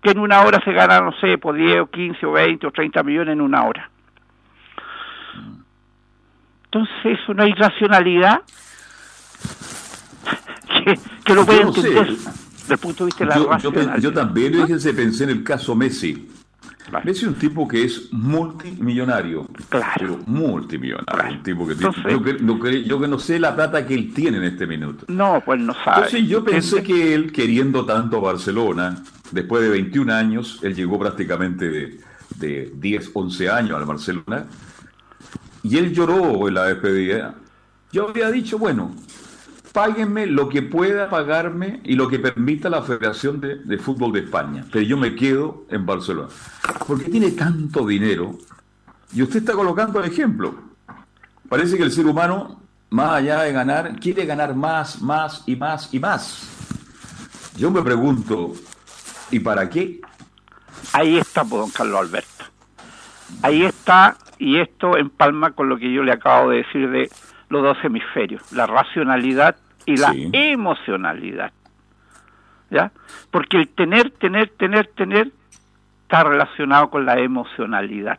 que 0.03 0.11
en 0.11 0.18
una 0.18 0.42
hora 0.42 0.61
se 0.64 0.72
gana, 0.72 1.01
no 1.01 1.12
sé, 1.20 1.38
por 1.38 1.55
10 1.57 1.80
o 1.82 1.86
15 1.90 2.26
o 2.26 2.32
20 2.32 2.66
o 2.66 2.70
30 2.70 3.03
millones 3.03 3.32
en 3.34 3.40
una 3.40 3.64
hora. 3.64 3.90
Entonces, 6.64 7.18
eso 7.20 7.34
no 7.34 7.42
hay 7.42 7.53
racionalidad 7.53 8.42
que, 10.84 10.98
que 11.24 11.34
lo 11.34 11.44
Yo 11.46 11.64
no 11.64 11.72
sé. 11.72 11.80
entender 11.88 12.16
desde 12.16 12.74
el 12.74 12.78
punto 12.78 13.05
de 13.05 13.07
vista 13.07 13.24
de 13.24 13.30
la 13.30 13.36
Yo, 13.36 13.42
yo 13.44 13.51
racionalidad. 13.51 13.98
yo 13.98 14.12
también, 14.12 14.55
fíjense, 14.55 14.94
pensé 14.94 15.24
en 15.24 15.30
el 15.30 15.44
caso 15.44 15.74
Messi. 15.74 16.28
Messi 17.05 17.22
es 17.22 17.28
un 17.28 17.34
tipo 17.34 17.68
que 17.68 17.84
es 17.84 18.12
multimillonario. 18.12 19.46
Pero 19.68 20.18
multimillonario. 20.26 21.32
Un 21.36 21.42
tipo 21.42 21.66
que 21.66 21.74
tiene- 21.74 21.88
Entonces- 21.94 22.12
yo, 22.12 22.22
que, 22.22 22.32
no 22.42 22.59
que- 22.61 22.84
yo 22.84 23.01
que 23.01 23.09
no 23.09 23.18
sé 23.18 23.38
la 23.38 23.55
plata 23.55 23.86
que 23.86 23.94
él 23.94 24.12
tiene 24.14 24.38
en 24.38 24.44
este 24.44 24.66
minuto. 24.66 25.05
No, 25.09 25.40
pues 25.44 25.61
no 25.61 25.74
sabe. 25.74 25.96
Entonces 26.07 26.28
yo 26.28 26.44
pensé 26.44 26.82
que 26.82 27.14
él, 27.14 27.32
queriendo 27.32 27.84
tanto 27.84 28.16
a 28.16 28.20
Barcelona, 28.20 28.96
después 29.31 29.62
de 29.62 29.68
21 29.70 30.12
años, 30.12 30.61
él 30.62 30.74
llegó 30.74 30.99
prácticamente 30.99 31.68
de, 31.68 32.01
de 32.37 32.72
10, 32.74 33.11
11 33.12 33.51
años 33.51 33.78
al 33.78 33.85
Barcelona, 33.85 34.47
y 35.62 35.76
él 35.76 35.93
lloró 35.93 36.49
en 36.49 36.55
la 36.55 36.64
despedida. 36.64 37.35
Yo 37.93 38.09
había 38.09 38.31
dicho, 38.31 38.59
bueno, 38.59 38.95
páguenme 39.72 40.26
lo 40.26 40.49
que 40.49 40.62
pueda 40.62 41.11
pagarme 41.11 41.81
y 41.85 41.95
lo 41.95 42.09
que 42.09 42.18
permita 42.18 42.70
la 42.70 42.83
Federación 42.83 43.41
de, 43.41 43.57
de 43.57 43.78
Fútbol 43.78 44.12
de 44.12 44.20
España, 44.20 44.64
pero 44.72 44.85
yo 44.85 44.97
me 44.97 45.14
quedo 45.14 45.66
en 45.70 45.85
Barcelona. 45.87 46.28
Porque 46.87 47.11
tiene 47.11 47.33
tanto 47.33 47.87
dinero, 47.87 48.39
y 49.12 49.22
usted 49.22 49.41
está 49.41 49.53
colocando 49.55 50.01
el 50.01 50.11
ejemplo. 50.11 50.55
Parece 51.49 51.76
que 51.76 51.83
el 51.83 51.91
ser 51.91 52.07
humano, 52.07 52.61
más 52.91 53.14
allá 53.14 53.43
de 53.43 53.53
ganar, 53.53 53.99
quiere 53.99 54.24
ganar 54.24 54.55
más, 54.55 55.03
más 55.03 55.43
y 55.47 55.57
más 55.57 55.93
y 55.93 55.99
más. 55.99 56.49
Yo 57.57 57.70
me 57.70 57.83
pregunto, 57.83 58.55
¿y 59.31 59.41
para 59.41 59.68
qué? 59.68 60.01
Ahí 60.93 61.18
está, 61.18 61.43
pues, 61.45 61.61
don 61.61 61.70
Carlos 61.70 62.01
Alberto. 62.01 62.45
Ahí 63.43 63.64
está, 63.64 64.16
y 64.39 64.59
esto 64.59 64.97
empalma 64.97 65.53
con 65.53 65.68
lo 65.68 65.78
que 65.78 65.93
yo 65.93 66.03
le 66.03 66.12
acabo 66.12 66.51
de 66.51 66.59
decir 66.59 66.91
de 66.91 67.11
los 67.49 67.62
dos 67.62 67.78
hemisferios, 67.83 68.53
la 68.53 68.66
racionalidad 68.66 69.57
y 69.87 69.97
la 69.97 70.12
emocionalidad. 70.33 71.53
¿Ya? 72.70 72.93
Porque 73.31 73.57
el 73.57 73.68
tener, 73.68 74.11
tener, 74.12 74.51
tener, 74.51 74.87
tener 74.89 75.33
está 76.03 76.24
relacionado 76.24 76.91
con 76.91 77.05
la 77.05 77.18
emocionalidad. 77.18 78.18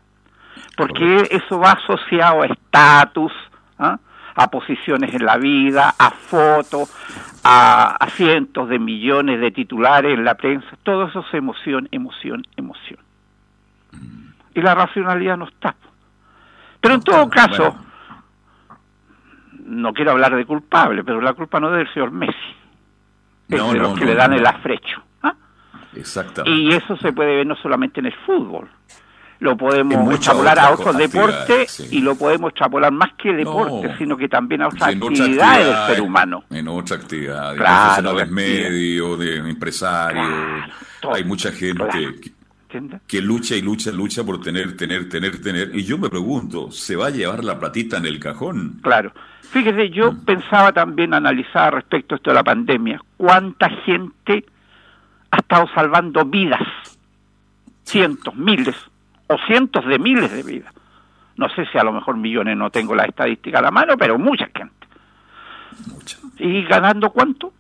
Porque 0.78 1.28
eso 1.30 1.59
va 1.59 1.74
asociado 1.74 2.41
a 2.41 2.47
estatus, 2.47 3.32
¿ah? 3.80 3.99
A 4.36 4.49
posiciones 4.49 5.13
en 5.13 5.25
la 5.25 5.38
vida, 5.38 5.93
a 5.97 6.11
fotos, 6.11 6.91
a, 7.43 7.95
a 7.95 8.09
cientos 8.09 8.69
de 8.69 8.79
millones 8.79 9.39
de 9.39 9.51
titulares 9.51 10.13
en 10.13 10.23
la 10.23 10.36
prensa. 10.36 10.67
Todo 10.84 11.07
eso 11.07 11.19
es 11.27 11.34
emoción, 11.34 11.88
emoción, 11.91 12.45
emoción. 12.55 12.99
Y 14.53 14.61
la 14.61 14.75
racionalidad 14.75 15.38
no 15.38 15.45
está. 15.47 15.75
Pero 16.79 16.95
en 16.95 17.01
todo 17.01 17.29
caso, 17.29 17.75
no 19.65 19.93
quiero 19.93 20.11
hablar 20.11 20.36
de 20.36 20.45
culpable, 20.45 21.03
pero 21.03 21.21
la 21.21 21.34
culpa 21.34 21.59
no 21.59 21.71
es 21.71 21.77
del 21.77 21.93
señor 21.93 22.11
Messi. 22.11 22.36
Es 23.49 23.59
No, 23.59 23.71
de 23.71 23.79
no, 23.79 23.84
los 23.84 23.93
que 23.93 24.05
no, 24.05 24.11
le 24.11 24.15
dan 24.15 24.34
el 24.34 24.45
afrecho. 24.45 25.01
Exactamente. 25.93 26.57
Y 26.57 26.71
eso 26.71 26.95
se 26.97 27.11
puede 27.11 27.36
ver 27.36 27.47
no 27.47 27.55
solamente 27.57 27.99
en 27.99 28.05
el 28.05 28.15
fútbol. 28.25 28.69
Lo 29.42 29.58
podemos 29.58 30.14
extrapolar 30.14 30.60
a 30.60 30.70
otros 30.70 30.96
deportes 30.96 31.72
sí. 31.72 31.88
y 31.98 32.02
lo 32.02 32.14
podemos 32.16 32.52
extrapolar 32.52 32.92
más 32.92 33.14
que 33.18 33.34
deportes, 33.34 33.89
No. 33.89 33.98
sino 33.98 34.16
que 34.16 34.30
también 34.30 34.62
a 34.62 34.68
otras 34.68 34.94
actividades 34.96 35.66
del 35.66 35.96
ser 35.96 36.02
humano. 36.02 36.44
En 36.52 36.68
otra 36.68 36.98
actividad, 36.98 37.54
de 37.54 37.58
Claro, 37.58 38.04
profesionales 38.04 38.30
medios, 38.30 39.18
de 39.18 39.38
empresarios. 39.38 40.72
Hay 41.12 41.24
mucha 41.24 41.52
gente 41.52 42.22
que, 43.08 43.20
lucha 43.20 43.56
y 43.56 43.64
lucha, 43.64 43.92
lucha 43.92 44.24
por 44.24 44.39
tener, 44.42 44.78
tener, 44.78 45.10
tener, 45.10 45.42
tener. 45.42 45.72
Y 45.74 45.86
yo 45.86 45.98
me 45.98 46.12
pregunto, 46.12 46.70
¿se 46.70 46.96
va 46.96 47.08
a 47.08 47.10
llevar 47.10 47.44
la 47.44 47.60
platita 47.60 47.98
en 47.98 48.06
el 48.06 48.20
cajón? 48.20 48.80
Claro. 48.84 49.12
Fíjese, 49.50 49.89
yo 49.89 50.14
pensaba 50.24 50.72
también 50.72 51.16
analizar 51.16 51.74
respecto 51.74 52.14
a 52.14 52.18
esto 52.18 52.30
de 52.30 52.36
la 52.36 52.44
pandemia, 52.44 53.02
cuánta 53.18 53.72
gente 53.88 54.46
ha 55.32 55.38
estado 55.38 55.68
salvando 55.74 56.24
vidas, 56.26 56.62
cientos, 57.84 58.36
miles 58.36 58.76
o 59.32 59.38
cientos 59.47 59.86
de 59.86 59.99
miles 59.99 60.32
de 60.32 60.43
vidas. 60.43 60.73
No 61.38 61.49
sé 61.49 61.65
si 61.71 61.77
a 61.77 61.84
lo 61.84 61.91
mejor 61.91 62.17
millones, 62.17 62.57
no 62.57 62.69
tengo 62.69 62.93
la 62.93 63.05
estadística 63.05 63.59
a 63.59 63.61
la 63.61 63.71
mano, 63.71 63.97
pero 63.97 64.19
mucha 64.19 64.49
gente. 64.53 64.88
¿Y 66.38 66.63
ganando 66.63 67.09
cuánto? 67.11 67.53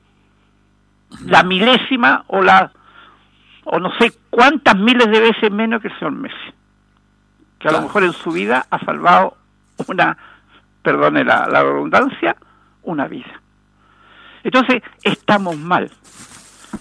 La 1.25 1.43
milésima 1.43 2.23
o 2.27 2.41
la 2.41 2.71
o 3.63 3.79
no 3.79 3.91
sé 3.99 4.11
cuántas 4.29 4.75
miles 4.75 5.09
de 5.09 5.19
veces 5.19 5.51
menos 5.51 5.81
que 5.81 5.87
el 5.87 5.99
señor 5.99 6.13
Messi, 6.13 6.53
que 7.59 7.67
a 7.67 7.71
lo 7.71 7.81
mejor 7.81 8.03
en 8.03 8.13
su 8.13 8.31
vida 8.31 8.65
ha 8.69 8.79
salvado 8.79 9.37
una, 9.87 10.17
perdone 10.81 11.23
la, 11.23 11.47
la 11.47 11.61
redundancia, 11.61 12.35
una 12.83 13.07
vida. 13.07 13.39
Entonces, 14.43 14.81
estamos 15.03 15.57
mal. 15.57 15.91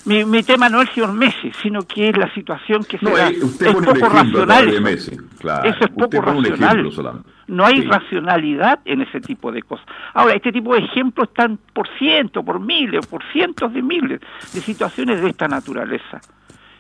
Mi, 0.06 0.24
mi 0.24 0.42
tema 0.42 0.68
no 0.68 0.80
es 0.80 0.88
señor 0.90 1.12
Messi, 1.12 1.52
sino 1.62 1.82
que 1.82 2.08
es 2.08 2.16
la 2.16 2.32
situación 2.32 2.84
que 2.84 2.98
se 2.98 3.04
No, 3.04 3.16
da. 3.16 3.28
eh, 3.28 3.38
usted 3.42 3.66
es 3.66 3.74
poco 3.74 4.08
racional. 4.08 4.66
de 4.66 4.72
eso. 4.72 4.80
Messi. 4.82 5.16
Claro, 5.38 5.64
Eso 5.68 5.78
es 5.84 5.90
usted 5.90 5.94
poco 5.96 6.22
racional. 6.22 6.86
ejemplo. 6.86 7.22
No 7.48 7.66
hay 7.66 7.82
Sí. 7.82 7.86
racionalidad 7.86 8.78
en 8.84 9.02
ese 9.02 9.20
tipo 9.20 9.52
de 9.52 9.62
cosas. 9.62 9.84
Ahora, 10.14 10.34
este 10.34 10.52
tipo 10.52 10.72
de 10.74 10.80
ejemplos 10.80 11.28
están 11.28 11.58
por 11.74 11.86
cientos, 11.98 12.44
por 12.44 12.60
miles, 12.60 13.06
por 13.06 13.22
cientos 13.32 13.72
de 13.74 13.82
miles 13.82 14.20
de 14.54 14.60
situaciones 14.60 15.20
de 15.20 15.30
esta 15.30 15.48
naturaleza, 15.48 16.20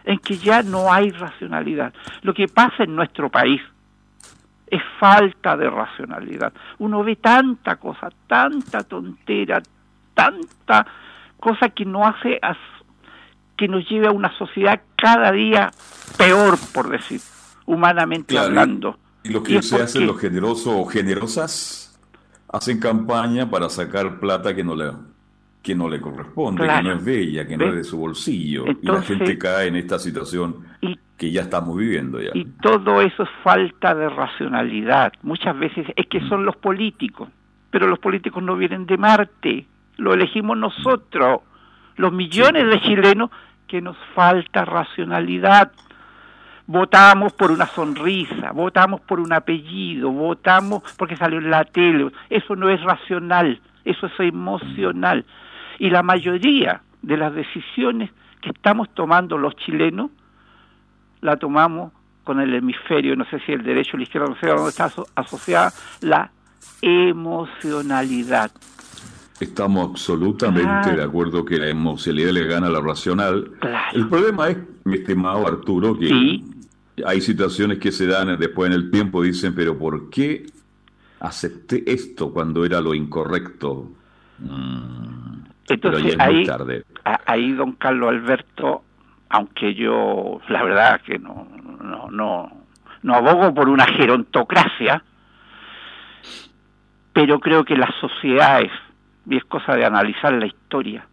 en 0.04 0.18
que 0.18 0.36
ya 0.38 0.62
no 0.62 0.90
hay 0.92 1.10
racionalidad. 1.10 1.92
Lo 2.22 2.32
que 2.32 2.46
pasa 2.48 2.84
en 2.84 2.94
nuestro 2.96 3.28
país 3.28 3.60
es 4.68 4.80
falta 4.98 5.56
de 5.56 5.68
racionalidad. 5.68 6.52
Uno 6.78 7.02
ve 7.02 7.16
tanta 7.16 7.76
cosa, 7.76 8.08
tanta 8.28 8.84
tontera, 8.84 9.60
tanta 10.14 10.86
cosa 11.38 11.70
que 11.70 11.84
no 11.84 12.06
hace 12.06 12.38
que 13.60 13.68
nos 13.68 13.86
lleve 13.90 14.06
a 14.06 14.10
una 14.10 14.32
sociedad 14.38 14.80
cada 14.96 15.30
día 15.32 15.70
peor, 16.16 16.56
por 16.72 16.88
decir, 16.88 17.20
humanamente 17.66 18.32
Claro, 18.32 18.48
hablando. 18.48 18.98
Y 19.22 19.28
lo 19.28 19.42
que 19.42 19.62
se 19.62 19.82
hacen 19.82 20.06
los 20.06 20.18
generosos 20.18 20.72
o 20.74 20.86
generosas 20.86 22.00
hacen 22.48 22.80
campaña 22.80 23.50
para 23.50 23.68
sacar 23.68 24.18
plata 24.18 24.56
que 24.56 24.64
no 24.64 24.74
le 24.74 24.92
que 25.62 25.74
no 25.74 25.90
le 25.90 26.00
corresponde, 26.00 26.66
que 26.66 26.82
no 26.82 26.92
es 26.92 27.04
de 27.04 27.20
ella, 27.20 27.46
que 27.46 27.58
no 27.58 27.66
es 27.66 27.74
de 27.74 27.84
su 27.84 27.98
bolsillo. 27.98 28.64
y 28.66 28.86
la 28.86 29.02
gente 29.02 29.36
cae 29.36 29.68
en 29.68 29.76
esta 29.76 29.98
situación 29.98 30.64
que 31.18 31.30
ya 31.30 31.42
estamos 31.42 31.76
viviendo 31.76 32.18
ya. 32.18 32.30
Y 32.32 32.46
todo 32.62 33.02
eso 33.02 33.24
es 33.24 33.28
falta 33.44 33.94
de 33.94 34.08
racionalidad. 34.08 35.12
Muchas 35.20 35.58
veces 35.58 35.86
es 35.96 36.06
que 36.06 36.26
son 36.30 36.46
los 36.46 36.56
políticos, 36.56 37.28
pero 37.70 37.86
los 37.88 37.98
políticos 37.98 38.42
no 38.42 38.56
vienen 38.56 38.86
de 38.86 38.96
Marte, 38.96 39.66
lo 39.98 40.14
elegimos 40.14 40.56
nosotros, 40.56 41.40
los 41.96 42.10
millones 42.10 42.66
de 42.66 42.80
chilenos 42.80 43.30
que 43.70 43.80
nos 43.80 43.96
falta 44.14 44.64
racionalidad. 44.64 45.70
Votamos 46.66 47.32
por 47.32 47.50
una 47.50 47.66
sonrisa, 47.66 48.52
votamos 48.52 49.00
por 49.00 49.18
un 49.20 49.32
apellido, 49.32 50.10
votamos 50.10 50.82
porque 50.96 51.16
salió 51.16 51.38
en 51.38 51.50
la 51.50 51.64
tele. 51.64 52.10
Eso 52.28 52.54
no 52.56 52.68
es 52.68 52.80
racional, 52.82 53.60
eso 53.84 54.06
es 54.06 54.12
emocional. 54.20 55.24
Y 55.78 55.90
la 55.90 56.02
mayoría 56.02 56.80
de 57.02 57.16
las 57.16 57.32
decisiones 57.34 58.10
que 58.40 58.50
estamos 58.50 58.88
tomando 58.94 59.38
los 59.38 59.54
chilenos 59.56 60.10
la 61.20 61.36
tomamos 61.36 61.92
con 62.24 62.40
el 62.40 62.54
hemisferio, 62.54 63.16
no 63.16 63.24
sé 63.26 63.40
si 63.40 63.52
el 63.52 63.62
derecho 63.62 63.92
o 63.94 63.96
la 63.98 64.02
izquierda, 64.04 64.28
no 64.28 64.36
sé 64.36 64.46
dónde 64.46 64.68
está 64.70 64.84
aso- 64.86 65.06
asociada 65.14 65.72
la 66.02 66.30
emocionalidad. 66.82 68.50
Estamos 69.40 69.88
absolutamente 69.90 70.62
Claro. 70.62 70.96
de 70.96 71.02
acuerdo 71.02 71.44
que 71.44 71.56
la 71.58 71.68
emocionalidad 71.68 72.32
le 72.32 72.46
gana 72.46 72.66
a 72.66 72.70
la 72.70 72.80
racional. 72.80 73.50
Claro. 73.60 73.96
El 73.98 74.08
problema 74.08 74.48
es, 74.50 74.58
mi 74.84 74.96
estimado 74.96 75.46
Arturo, 75.46 75.98
que 75.98 76.08
Sí. 76.08 76.44
hay 77.06 77.20
situaciones 77.22 77.78
que 77.78 77.90
se 77.90 78.06
dan 78.06 78.38
después 78.38 78.68
en 78.68 78.74
el 78.74 78.90
tiempo, 78.90 79.22
dicen, 79.22 79.54
pero 79.54 79.78
¿por 79.78 80.10
qué 80.10 80.44
acepté 81.20 81.82
esto 81.90 82.32
cuando 82.32 82.64
era 82.66 82.80
lo 82.82 82.94
incorrecto? 82.94 83.90
Mm, 84.38 85.42
pero 85.66 85.74
Entonces 85.98 86.02
ya 86.02 86.08
es 86.10 86.16
muy 86.30 86.40
ahí, 86.40 86.46
tarde. 86.46 86.84
ahí 87.26 87.52
don 87.52 87.72
Carlos 87.72 88.10
Alberto, 88.10 88.82
aunque 89.30 89.74
yo 89.74 90.40
la 90.48 90.62
verdad 90.64 91.00
que 91.02 91.18
no, 91.18 91.46
no, 91.82 92.10
no, 92.10 92.50
no 93.02 93.14
abogo 93.14 93.54
por 93.54 93.68
una 93.70 93.86
gerontocracia, 93.86 95.02
pero 97.12 97.40
creo 97.40 97.64
que 97.64 97.76
las 97.76 97.94
sociedades, 98.00 98.70
y 99.30 99.36
es 99.36 99.44
cosa 99.44 99.76
de 99.76 99.84
analizar 99.84 100.32
la 100.32 100.46
historia, 100.46 101.06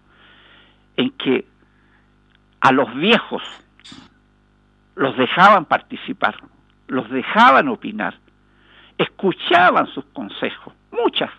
en 0.97 1.11
que 1.11 1.45
a 2.59 2.71
los 2.71 2.93
viejos 2.95 3.43
los 4.95 5.15
dejaban 5.15 5.65
participar, 5.65 6.35
los 6.87 7.07
dejaban 7.11 7.67
opinar, 7.67 8.15
escuchaban 8.97 9.85
sus 9.93 10.03
consejos, 10.05 10.73
muchas 10.91 11.29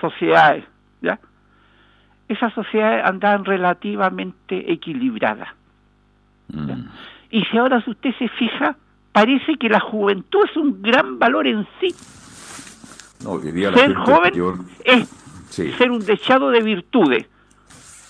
sociedades, 0.00 0.64
¿ya? 1.02 1.20
Esas 2.28 2.54
sociedades 2.54 3.04
andaban 3.04 3.44
relativamente 3.44 4.72
equilibradas. 4.72 5.50
Mm. 6.48 6.88
Y 7.30 7.44
si 7.44 7.58
ahora 7.58 7.82
si 7.82 7.90
usted 7.90 8.14
se 8.18 8.28
fija, 8.28 8.74
parece 9.12 9.56
que 9.56 9.68
la 9.68 9.80
juventud 9.80 10.46
es 10.48 10.56
un 10.56 10.80
gran 10.80 11.18
valor 11.18 11.46
en 11.46 11.66
sí. 11.78 11.94
No, 13.22 13.38
Ser 13.40 13.94
joven 13.94 14.32
es 14.84 15.27
Sí. 15.50 15.72
ser 15.72 15.90
un 15.90 16.04
dechado 16.04 16.50
de 16.50 16.62
virtudes. 16.62 17.26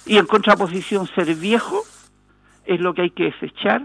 Y 0.07 0.17
en 0.17 0.27
contraposición, 0.27 1.07
ser 1.15 1.35
viejo 1.35 1.83
es 2.67 2.81
lo 2.81 2.95
que 2.95 3.03
hay 3.03 3.11
que 3.11 3.25
desechar, 3.25 3.83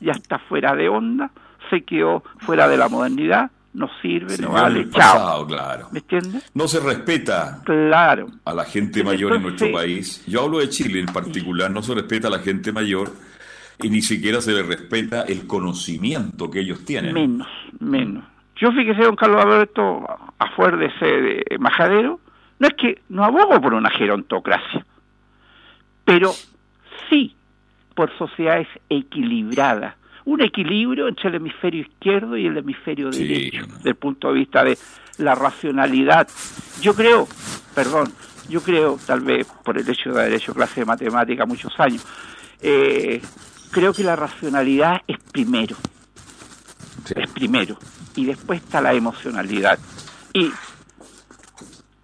ya 0.00 0.12
está 0.12 0.38
fuera 0.38 0.74
de 0.74 0.88
onda, 0.88 1.30
se 1.70 1.82
quedó 1.82 2.22
fuera 2.40 2.68
de 2.68 2.76
la 2.76 2.88
modernidad, 2.88 3.50
no 3.72 3.88
sirve, 4.02 4.30
Se 4.30 4.42
no 4.42 4.50
vale, 4.50 4.80
el 4.80 4.90
chao. 4.90 4.98
pasado, 5.14 5.46
claro. 5.46 5.88
¿Me 5.92 6.00
entiendes? 6.00 6.50
No 6.54 6.66
se 6.66 6.80
respeta 6.80 7.62
Claro. 7.64 8.26
a 8.44 8.52
la 8.54 8.64
gente 8.64 9.04
mayor 9.04 9.34
en 9.36 9.42
nuestro 9.42 9.70
país. 9.72 10.24
Yo 10.26 10.42
hablo 10.42 10.58
de 10.58 10.68
Chile 10.68 10.98
en 11.00 11.06
particular, 11.06 11.70
no 11.70 11.82
se 11.82 11.94
respeta 11.94 12.26
a 12.26 12.30
la 12.32 12.40
gente 12.40 12.72
mayor 12.72 13.12
y 13.82 13.90
ni 13.90 14.02
siquiera 14.02 14.40
se 14.40 14.52
le 14.52 14.62
respeta 14.64 15.22
el 15.22 15.46
conocimiento 15.46 16.50
que 16.50 16.60
ellos 16.60 16.84
tienen. 16.84 17.14
Menos, 17.14 17.46
menos. 17.78 18.24
Yo 18.56 18.72
fíjese, 18.72 19.02
don 19.02 19.14
Carlos 19.16 19.44
Alberto, 19.44 20.04
afuera 20.38 20.76
de 20.76 20.86
ese 20.86 21.06
de 21.06 21.58
majadero, 21.60 22.18
no 22.60 22.68
es 22.68 22.74
que 22.74 23.02
no 23.08 23.24
abogo 23.24 23.60
por 23.60 23.74
una 23.74 23.90
gerontocracia, 23.90 24.86
pero 26.04 26.32
sí 27.08 27.34
por 27.96 28.16
sociedades 28.16 28.68
equilibradas. 28.88 29.96
Un 30.26 30.42
equilibrio 30.42 31.08
entre 31.08 31.30
el 31.30 31.34
hemisferio 31.36 31.80
izquierdo 31.82 32.36
y 32.36 32.46
el 32.46 32.56
hemisferio 32.56 33.12
Sí. 33.12 33.26
derecho, 33.26 33.66
desde 33.66 33.90
el 33.90 33.96
punto 33.96 34.28
de 34.28 34.34
vista 34.34 34.62
de 34.62 34.78
la 35.18 35.34
racionalidad. 35.34 36.28
Yo 36.80 36.94
creo, 36.94 37.26
perdón, 37.74 38.12
yo 38.48 38.62
creo, 38.62 38.98
tal 39.06 39.20
vez 39.20 39.46
por 39.64 39.76
el 39.78 39.88
hecho 39.88 40.12
de 40.12 40.20
haber 40.20 40.34
hecho 40.34 40.54
clase 40.54 40.80
de 40.80 40.86
matemática 40.86 41.46
muchos 41.46 41.72
años, 41.80 42.06
eh, 42.60 43.20
creo 43.72 43.92
que 43.92 44.04
la 44.04 44.14
racionalidad 44.16 45.00
es 45.08 45.18
primero 45.32 45.76
es 47.16 47.30
primero 47.30 47.76
y 48.14 48.26
después 48.26 48.62
está 48.62 48.80
la 48.80 48.92
emocionalidad 48.92 49.78
y 50.32 50.50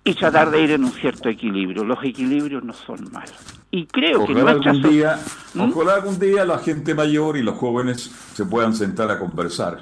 y 0.06 0.14
tratar 0.14 0.50
de 0.50 0.62
ir 0.62 0.70
en 0.70 0.84
un 0.84 0.92
cierto 0.92 1.28
equilibrio 1.28 1.84
los 1.84 2.02
equilibrios 2.04 2.62
no 2.64 2.72
son 2.72 3.10
malos 3.12 3.34
y 3.70 3.86
creo 3.86 4.24
que 4.24 4.32
nuestra 4.32 4.70
algún 4.70 4.82
so- 4.82 4.88
día, 4.88 5.18
¿Mm? 5.54 5.60
ojalá 5.60 5.94
algún 5.94 6.18
día 6.18 6.44
la 6.44 6.58
gente 6.58 6.94
mayor 6.94 7.36
y 7.36 7.42
los 7.42 7.56
jóvenes 7.56 7.98
se 8.32 8.46
puedan 8.46 8.72
sentar 8.74 9.10
a 9.10 9.18
conversar. 9.18 9.80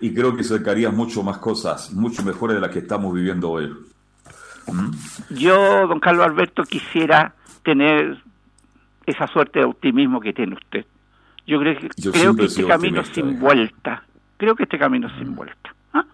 Y 0.00 0.12
creo 0.12 0.34
que 0.36 0.42
sacarían 0.42 0.96
mucho 0.96 1.22
más 1.22 1.38
cosas, 1.38 1.92
mucho 1.92 2.24
mejores 2.24 2.56
de 2.56 2.60
las 2.60 2.70
que 2.70 2.80
estamos 2.80 3.14
viviendo 3.14 3.50
hoy. 3.50 3.72
yo 5.30 5.86
don 5.86 6.00
Carlos 6.00 6.26
Alberto 6.26 6.64
quisiera 6.64 7.34
tener 7.62 8.18
esa 9.06 9.26
suerte 9.28 9.60
de 9.60 9.66
optimismo 9.66 10.20
que 10.20 10.32
tiene 10.32 10.54
usted 10.54 10.84
yo 11.46 11.58
creo 11.60 11.78
que 11.78 11.88
Yo 11.96 12.10
creo 12.12 12.34
que 12.34 12.46
este 12.46 12.66
camino 12.66 13.02
es 13.02 13.08
sin 13.08 13.28
eh. 13.28 13.36
vuelta 13.38 14.02
creo 14.38 14.56
que 14.56 14.62
este 14.62 14.78
camino 14.78 15.08
es 15.08 15.12
sin 15.18 15.34
vuelta 15.34 15.74
¿ah? 15.92 16.04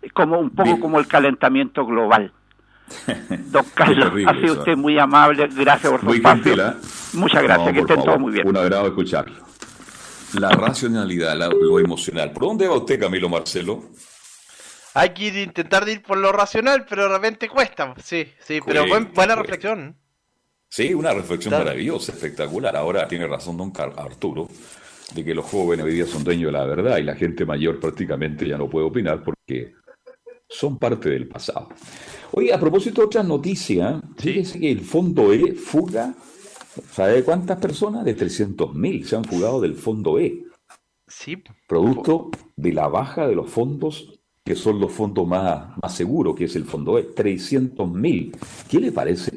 es 0.00 0.12
como 0.12 0.38
un 0.38 0.50
poco 0.50 0.64
Bien. 0.64 0.80
como 0.80 0.98
el 0.98 1.06
calentamiento 1.06 1.84
global 1.84 2.32
don 3.50 3.64
Carlos 3.74 4.08
terrible 4.10 4.30
ha 4.30 4.34
sido 4.34 4.44
eso. 4.52 4.58
usted 4.60 4.76
muy 4.76 4.98
amable 4.98 5.48
gracias 5.48 5.90
por 5.90 6.00
su 6.00 6.06
Muy 6.06 6.16
espacio 6.16 6.42
gentil, 6.44 6.60
¿eh? 6.60 6.72
muchas 7.14 7.42
gracias 7.42 7.66
No, 7.68 7.72
que 7.72 7.80
estén 7.80 7.96
favor, 7.96 8.04
todos 8.04 8.20
muy 8.20 8.32
bien 8.32 8.48
Un 8.48 8.56
agrado 8.56 8.86
escucharlo. 8.88 9.44
La 10.34 10.50
racionalidad, 10.50 11.36
la- 11.36 11.48
lo 11.48 11.80
emocional. 11.80 12.30
¿Por 12.32 12.44
dónde 12.44 12.68
va 12.68 12.76
usted, 12.76 13.00
Camilo 13.00 13.28
Marcelo? 13.28 13.82
Hay 14.94 15.10
que 15.10 15.24
ir- 15.24 15.36
intentar 15.42 15.84
de 15.84 15.92
ir 15.94 16.02
por 16.02 16.18
lo 16.18 16.30
racional, 16.32 16.86
pero 16.88 17.02
de 17.04 17.08
repente 17.08 17.48
cuesta. 17.48 17.94
Sí, 18.02 18.26
sí, 18.40 18.60
pero 18.64 18.86
buen- 18.86 19.12
buena 19.12 19.34
cuesta. 19.34 19.36
reflexión. 19.36 19.96
Sí, 20.68 20.94
una 20.94 21.12
reflexión 21.12 21.50
Claro. 21.50 21.64
maravillosa, 21.64 22.12
espectacular. 22.12 22.76
Ahora 22.76 23.08
tiene 23.08 23.26
razón 23.26 23.56
don 23.56 23.72
Car- 23.72 23.92
Arturo, 23.96 24.46
de 25.14 25.24
que 25.24 25.34
los 25.34 25.44
jóvenes 25.46 25.84
hoy 25.84 25.94
día 25.94 26.06
son 26.06 26.22
dueños 26.22 26.46
de 26.52 26.58
la 26.58 26.64
verdad 26.64 26.98
y 26.98 27.02
la 27.02 27.16
gente 27.16 27.44
mayor 27.44 27.80
prácticamente 27.80 28.46
ya 28.46 28.56
no 28.56 28.68
puede 28.70 28.86
opinar 28.86 29.24
porque 29.24 29.72
son 30.48 30.78
parte 30.78 31.08
del 31.10 31.26
pasado. 31.26 31.68
Oye, 32.32 32.52
a 32.52 32.60
propósito 32.60 33.00
de 33.00 33.06
otras 33.06 33.26
noticias, 33.26 34.00
fíjese 34.16 34.60
que 34.60 34.70
el 34.70 34.80
Fondo 34.80 35.32
E 35.32 35.54
fuga, 35.54 36.14
¿sabe 36.92 37.24
cuántas 37.24 37.58
personas? 37.58 38.04
De 38.04 38.16
300.000 38.16 39.04
se 39.04 39.16
han 39.16 39.24
fugado 39.24 39.60
del 39.60 39.74
Fondo 39.74 40.18
E, 40.18 40.44
Sí. 41.08 41.42
producto 41.66 42.30
de 42.56 42.72
la 42.72 42.86
baja 42.86 43.26
de 43.26 43.34
los 43.34 43.50
fondos 43.50 44.16
que 44.44 44.54
son 44.56 44.80
los 44.80 44.92
fondos 44.92 45.26
más, 45.26 45.76
más 45.82 45.94
seguros, 45.94 46.34
que 46.36 46.44
es 46.44 46.56
el 46.56 46.64
Fondo 46.64 46.98
E, 46.98 47.02
300.000. 47.14 48.32
¿Qué 48.68 48.80
le 48.80 48.90
parece? 48.92 49.32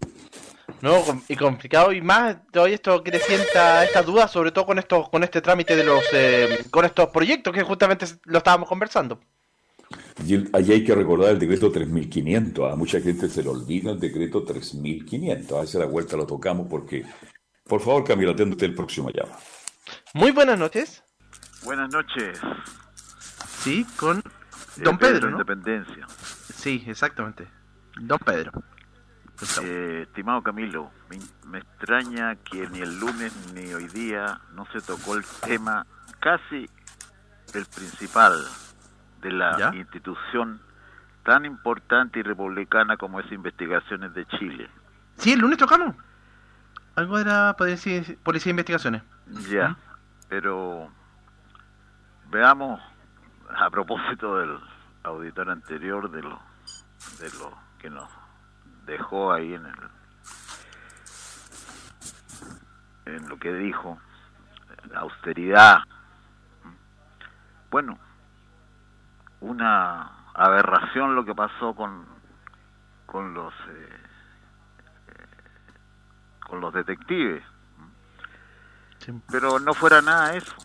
No, 0.82 1.02
y 1.28 1.36
complicado 1.36 1.91
y 1.94 2.02
más 2.02 2.38
todavía 2.52 2.76
esto 2.76 3.04
crecienta 3.04 3.84
esta 3.86 4.02
duda, 4.02 4.28
sobre 4.28 4.52
todo 4.52 4.66
con 4.66 4.80
esto, 4.80 5.10
con 5.12 5.24
este 5.24 5.41
trámite 5.41 5.76
de 5.76 5.84
los, 5.84 6.04
eh, 6.14 6.60
con 6.70 6.86
estos 6.86 7.10
proyectos 7.10 7.54
que 7.54 7.64
justamente 7.64 8.06
lo 8.26 8.38
estábamos 8.39 8.68
conversando. 8.70 9.20
Y 10.26 10.36
el- 10.36 10.49
allí 10.53 10.74
hay 10.74 10.84
que 10.84 10.93
recordar 10.95 11.32
el 11.32 11.39
decreto 11.39 11.72
3500. 11.72 12.72
A 12.72 12.76
mucha 12.76 12.99
gente 13.01 13.28
se 13.30 13.41
le 13.43 13.49
olvida 13.49 13.91
el 13.91 13.99
decreto 13.99 14.43
3500. 14.43 15.57
A 15.57 15.61
veces 15.61 15.76
a 15.76 15.80
la 15.80 15.86
vuelta 15.86 16.16
lo 16.18 16.26
tocamos 16.26 16.68
porque. 16.70 17.05
Por 17.66 17.80
favor, 17.82 18.03
Camilo, 18.03 18.32
atiéndete 18.32 18.66
el 18.66 18.76
próximo 18.76 19.09
llama. 19.09 19.38
Muy 20.14 20.32
buenas 20.32 20.59
noches. 20.59 21.03
Buenas 21.64 21.91
noches. 21.91 22.39
Sí, 23.59 23.86
con 23.97 24.20
Eh, 24.20 24.82
Don 24.84 24.97
Pedro, 24.97 25.28
¿no? 25.30 25.38
Independencia. 25.38 26.05
Sí, 26.53 26.84
exactamente. 26.88 27.47
Don 28.01 28.20
Pedro. 28.20 28.51
Eh, 29.61 30.03
estimado 30.07 30.41
Camilo, 30.41 30.91
me, 31.09 31.20
me 31.47 31.59
extraña 31.59 32.36
que 32.36 32.68
ni 32.70 32.80
el 32.80 32.99
lunes 32.99 33.34
ni 33.53 33.74
hoy 33.74 33.88
día 33.88 34.39
no 34.53 34.66
se 34.72 34.80
tocó 34.82 35.16
el 35.16 35.24
tema 35.45 35.86
casi 36.20 36.70
el 37.53 37.66
principal 37.66 38.34
de 39.24 39.32
la 39.32 39.57
¿Ya? 39.57 39.74
institución 39.74 40.61
tan 41.24 41.45
importante 41.45 42.19
y 42.19 42.24
republicana 42.24 42.97
como 42.97 43.19
es 43.19 43.32
Investigaciones 43.32 44.13
de 44.13 44.26
Chile. 44.26 44.69
Sí, 45.15 45.34
el 45.34 45.39
lunes 45.39 45.57
tocamos. 45.57 45.95
Algo 46.95 47.17
era 47.17 47.55
policía, 47.57 48.03
policía 48.21 48.49
de 48.49 48.51
investigaciones. 48.51 49.01
Ya, 49.49 49.76
pero 50.28 50.89
veamos 52.30 52.82
a 53.55 53.69
propósito 53.69 54.38
del 54.38 54.59
auditor 55.03 55.49
anterior 55.49 56.11
de 56.11 56.21
lo 56.21 56.39
de 57.19 57.30
lo 57.39 57.53
que 57.80 57.89
nos 57.89 58.09
dejó 58.86 59.32
ahí 59.32 59.53
en 59.53 59.65
el 59.65 59.76
en 63.05 63.30
lo 63.30 63.38
que 63.38 63.53
dijo 63.53 63.99
la 64.89 65.01
austeridad 65.01 65.82
bueno 67.69 67.99
una 69.44 70.30
aberración 70.34 71.16
lo 71.16 71.26
que 71.26 71.36
pasó 71.36 71.76
con 71.76 72.06
con 73.06 73.34
los 73.34 73.54
eh, 73.54 74.00
eh, 75.08 75.28
con 76.48 76.62
los 76.62 76.74
detectives. 76.74 77.44
Pero 79.30 79.60
no 79.60 79.74
fuera 79.74 80.02
nada 80.02 80.34
eso. 80.34 80.56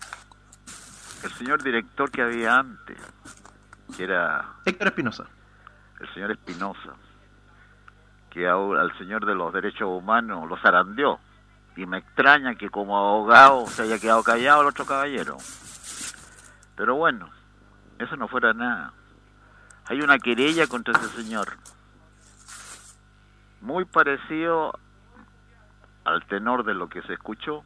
El 1.24 1.32
señor 1.32 1.62
director 1.62 2.08
que 2.10 2.22
había 2.22 2.56
antes, 2.56 2.96
que 3.96 4.04
era 4.04 4.44
Héctor 4.64 4.88
Espinosa. 4.88 5.24
el 6.00 6.14
señor 6.14 6.30
Espinosa, 6.30 6.94
que 8.30 8.46
ahora 8.46 8.82
al 8.82 8.96
señor 8.96 9.26
de 9.26 9.34
los 9.34 9.52
derechos 9.52 9.88
humanos 9.88 10.48
lo 10.48 10.56
zarandeó. 10.58 11.18
Y 11.76 11.84
me 11.86 11.98
extraña 11.98 12.54
que 12.54 12.70
como 12.70 12.96
abogado 12.96 13.66
se 13.66 13.82
haya 13.82 13.98
quedado 13.98 14.22
callado 14.22 14.62
el 14.62 14.68
otro 14.68 14.86
caballero. 14.86 15.36
Pero 16.76 16.94
bueno, 16.94 17.28
eso 17.98 18.16
no 18.16 18.28
fuera 18.28 18.52
nada. 18.52 18.92
Hay 19.86 20.00
una 20.00 20.18
querella 20.18 20.66
contra 20.66 20.92
ese 20.98 21.08
señor. 21.22 21.48
Muy 23.60 23.84
parecido 23.84 24.78
al 26.04 26.24
tenor 26.26 26.64
de 26.64 26.74
lo 26.74 26.88
que 26.88 27.02
se 27.02 27.14
escuchó 27.14 27.64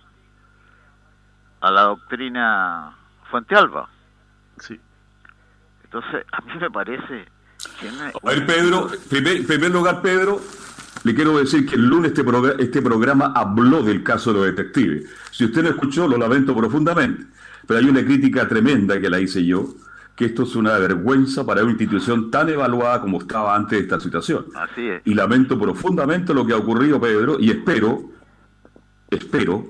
a 1.60 1.70
la 1.70 1.82
doctrina 1.82 2.96
Fuente 3.30 3.54
Alba. 3.54 3.88
Sí. 4.58 4.80
Entonces, 5.84 6.24
a 6.32 6.40
mí 6.42 6.52
me 6.60 6.70
parece 6.70 7.26
que 7.78 7.88
A 7.88 8.26
ver, 8.30 8.46
Pedro, 8.46 8.90
primer, 9.10 9.36
en 9.36 9.46
primer 9.46 9.70
lugar, 9.70 10.00
Pedro, 10.02 10.40
le 11.04 11.14
quiero 11.14 11.36
decir 11.38 11.68
que 11.68 11.74
el 11.76 11.86
lunes 11.86 12.12
este, 12.12 12.24
progr- 12.24 12.56
este 12.58 12.80
programa 12.82 13.32
habló 13.36 13.82
del 13.82 14.02
caso 14.02 14.32
de 14.32 14.38
los 14.38 14.46
detectives. 14.56 15.08
Si 15.30 15.44
usted 15.44 15.62
no 15.62 15.68
escuchó, 15.68 16.08
lo 16.08 16.16
lamento 16.16 16.56
profundamente. 16.56 17.26
Pero 17.66 17.78
hay 17.78 17.86
una 17.88 18.04
crítica 18.04 18.48
tremenda 18.48 19.00
que 19.00 19.10
la 19.10 19.20
hice 19.20 19.44
yo, 19.44 19.66
que 20.16 20.26
esto 20.26 20.42
es 20.42 20.54
una 20.56 20.76
vergüenza 20.78 21.44
para 21.46 21.62
una 21.62 21.70
institución 21.72 22.30
tan 22.30 22.48
evaluada 22.48 23.00
como 23.00 23.18
estaba 23.18 23.54
antes 23.56 23.78
de 23.78 23.84
esta 23.84 23.98
situación. 24.00 24.46
Así 24.54 24.86
es. 24.88 25.02
Y 25.06 25.14
lamento 25.14 25.58
profundamente 25.58 26.34
lo 26.34 26.44
que 26.46 26.52
ha 26.52 26.56
ocurrido, 26.58 27.00
Pedro, 27.00 27.38
y 27.40 27.50
espero, 27.50 28.02
espero 29.10 29.66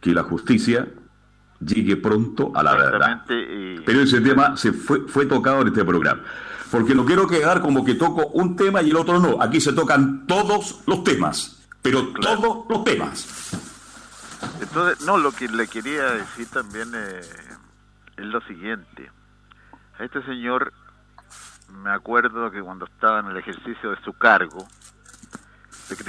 que 0.00 0.12
la 0.12 0.22
justicia 0.24 0.88
llegue 1.60 1.96
pronto 1.96 2.52
a 2.54 2.62
la 2.62 2.74
verdad. 2.76 3.24
Y- 3.30 3.80
Pero 3.80 4.00
ese 4.02 4.20
tema 4.20 4.56
se 4.56 4.72
fue, 4.72 5.00
fue 5.08 5.26
tocado 5.26 5.62
en 5.62 5.68
este 5.68 5.84
programa. 5.84 6.22
Porque 6.70 6.94
no 6.94 7.04
quiero 7.04 7.26
quedar 7.26 7.62
como 7.62 7.84
que 7.84 7.94
toco 7.94 8.26
un 8.28 8.54
tema 8.54 8.82
y 8.82 8.90
el 8.90 8.96
otro 8.96 9.18
no. 9.20 9.40
Aquí 9.40 9.60
se 9.60 9.72
tocan 9.72 10.26
todos 10.26 10.82
los 10.86 11.02
temas. 11.02 11.66
Pero 11.80 12.08
todos 12.08 12.66
los 12.68 12.84
temas. 12.84 13.26
Entonces, 14.60 15.04
no, 15.06 15.16
lo 15.16 15.32
que 15.32 15.48
le 15.48 15.66
quería 15.66 16.12
decir 16.12 16.46
también 16.48 16.88
eh, 16.94 17.20
es 18.16 18.26
lo 18.26 18.40
siguiente. 18.42 19.10
Este 19.98 20.22
señor, 20.22 20.72
me 21.82 21.90
acuerdo 21.90 22.50
que 22.50 22.60
cuando 22.62 22.86
estaba 22.86 23.20
en 23.20 23.26
el 23.26 23.36
ejercicio 23.36 23.90
de 23.90 23.96
su 24.04 24.12
cargo, 24.12 24.66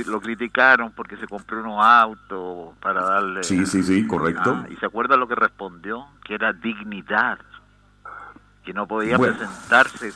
lo 0.07 0.21
criticaron 0.21 0.91
porque 0.91 1.17
se 1.17 1.27
compró 1.27 1.59
unos 1.61 1.83
autos 1.83 2.75
para 2.81 3.01
darle... 3.03 3.43
Sí, 3.43 3.65
sí, 3.65 3.81
sí, 3.81 4.05
correcto. 4.05 4.61
Ah, 4.63 4.67
y 4.69 4.75
se 4.75 4.85
acuerda 4.85 5.15
lo 5.17 5.27
que 5.27 5.35
respondió, 5.35 6.05
que 6.23 6.35
era 6.35 6.53
dignidad, 6.53 7.39
que 8.63 8.73
no 8.73 8.87
podía 8.87 9.17
Bueno. 9.17 9.37
presentarse, 9.37 10.11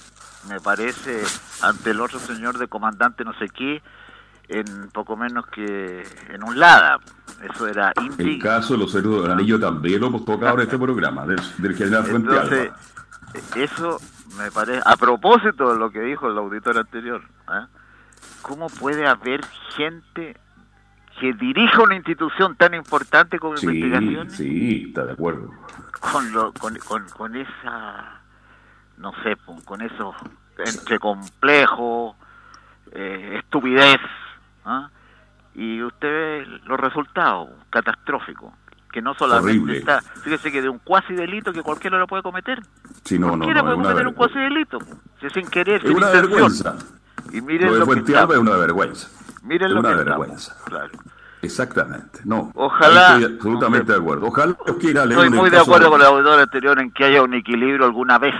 me 0.49 0.59
parece, 0.59 1.23
ante 1.61 1.91
el 1.91 2.01
otro 2.01 2.19
señor 2.19 2.57
de 2.57 2.67
comandante 2.67 3.23
no 3.23 3.33
sé 3.39 3.47
qué, 3.49 3.81
en 4.49 4.89
poco 4.91 5.15
menos 5.15 5.47
que 5.47 6.05
en 6.29 6.43
un 6.43 6.59
Lada. 6.59 6.97
Eso 7.41 7.67
era 7.67 7.91
El 7.97 8.05
indigno. 8.05 8.43
caso 8.43 8.73
de 8.73 8.79
los 8.79 8.93
héroes 8.95 9.23
del 9.23 9.31
anillo 9.31 9.59
también 9.59 9.99
lo 10.01 10.07
hemos 10.07 10.25
tocado 10.25 10.55
en 10.55 10.61
este 10.61 10.77
programa, 10.79 11.25
del, 11.25 11.39
del 11.57 11.75
general 11.75 12.03
Fuente 12.05 12.29
Entonces, 12.31 12.69
Alba. 12.69 12.77
Eso 13.55 13.99
me 14.37 14.51
parece, 14.51 14.81
a 14.85 14.95
propósito 14.97 15.73
de 15.73 15.79
lo 15.79 15.91
que 15.91 16.01
dijo 16.01 16.27
el 16.27 16.37
auditor 16.37 16.77
anterior, 16.77 17.21
¿eh? 17.49 17.65
¿cómo 18.41 18.67
puede 18.69 19.07
haber 19.07 19.43
gente 19.75 20.35
que 21.19 21.33
dirija 21.33 21.83
una 21.83 21.95
institución 21.95 22.55
tan 22.55 22.73
importante 22.73 23.37
como 23.39 23.55
Sí, 23.57 23.67
investigaciones 23.67 24.33
sí, 24.35 24.85
está 24.87 25.05
de 25.05 25.13
acuerdo. 25.13 25.51
con, 26.11 26.31
lo, 26.33 26.51
con, 26.53 26.75
con, 26.79 27.07
con 27.09 27.35
esa, 27.35 28.21
no 28.97 29.13
sé, 29.23 29.35
con 29.45 29.61
con 29.61 29.81
eso 29.81 30.15
entre 30.57 30.99
complejo, 30.99 32.15
eh, 32.91 33.37
estupidez, 33.39 33.99
¿ah? 34.65 34.89
y 35.55 35.81
usted 35.81 36.07
ve 36.07 36.45
los 36.65 36.79
resultados 36.79 37.49
catastróficos, 37.69 38.53
que 38.93 39.01
no 39.01 39.13
solamente 39.15 39.51
Horrible. 39.59 39.77
está, 39.79 40.01
fíjese 40.23 40.51
que 40.53 40.61
de 40.61 40.69
un 40.69 40.79
cuasi 40.79 41.13
delito 41.13 41.51
que 41.51 41.61
cualquiera 41.61 41.97
lo 41.97 42.07
puede 42.07 42.23
cometer, 42.23 42.61
Sí, 43.03 43.19
no, 43.19 43.27
no, 43.27 43.37
cualquiera 43.39 43.61
no, 43.61 43.69
es 43.71 43.75
puede 43.75 43.87
cometer 43.89 44.07
un 44.07 44.13
cuasi 44.13 44.39
delito, 44.39 44.79
si 45.19 45.29
sin 45.31 45.47
querer, 45.49 45.81
es 45.81 45.87
sin 45.89 45.97
una 45.97 46.07
intención. 46.07 46.31
vergüenza. 46.31 46.75
Y 47.33 47.41
miren 47.41 47.67
Lo 47.67 47.73
de 47.73 47.79
lo 47.79 47.85
que 47.87 48.11
es 48.33 48.37
una 48.39 48.55
vergüenza. 48.55 49.09
Miren 49.41 49.67
es 49.67 49.73
lo 49.73 49.79
una 49.81 49.89
que 49.89 49.95
vergüenza. 50.03 50.55
claro. 50.63 50.91
Exactamente. 51.41 52.19
No. 52.23 52.51
Ojalá- 52.55 53.17
Estoy 53.17 53.33
absolutamente 53.35 53.91
de 53.91 53.97
acuerdo. 53.97 54.27
Ojalá 54.27 54.55
Dios 54.65 54.77
quiera 54.79 55.05
leer 55.05 55.19
Estoy 55.25 55.37
muy 55.37 55.49
de 55.49 55.57
acuerdo 55.59 55.89
con 55.89 55.99
el 55.99 56.07
auditor 56.07 56.39
anterior 56.39 56.79
en 56.79 56.91
que 56.91 57.03
haya 57.03 57.21
un 57.21 57.33
equilibrio 57.33 57.85
alguna 57.85 58.17
vez 58.17 58.33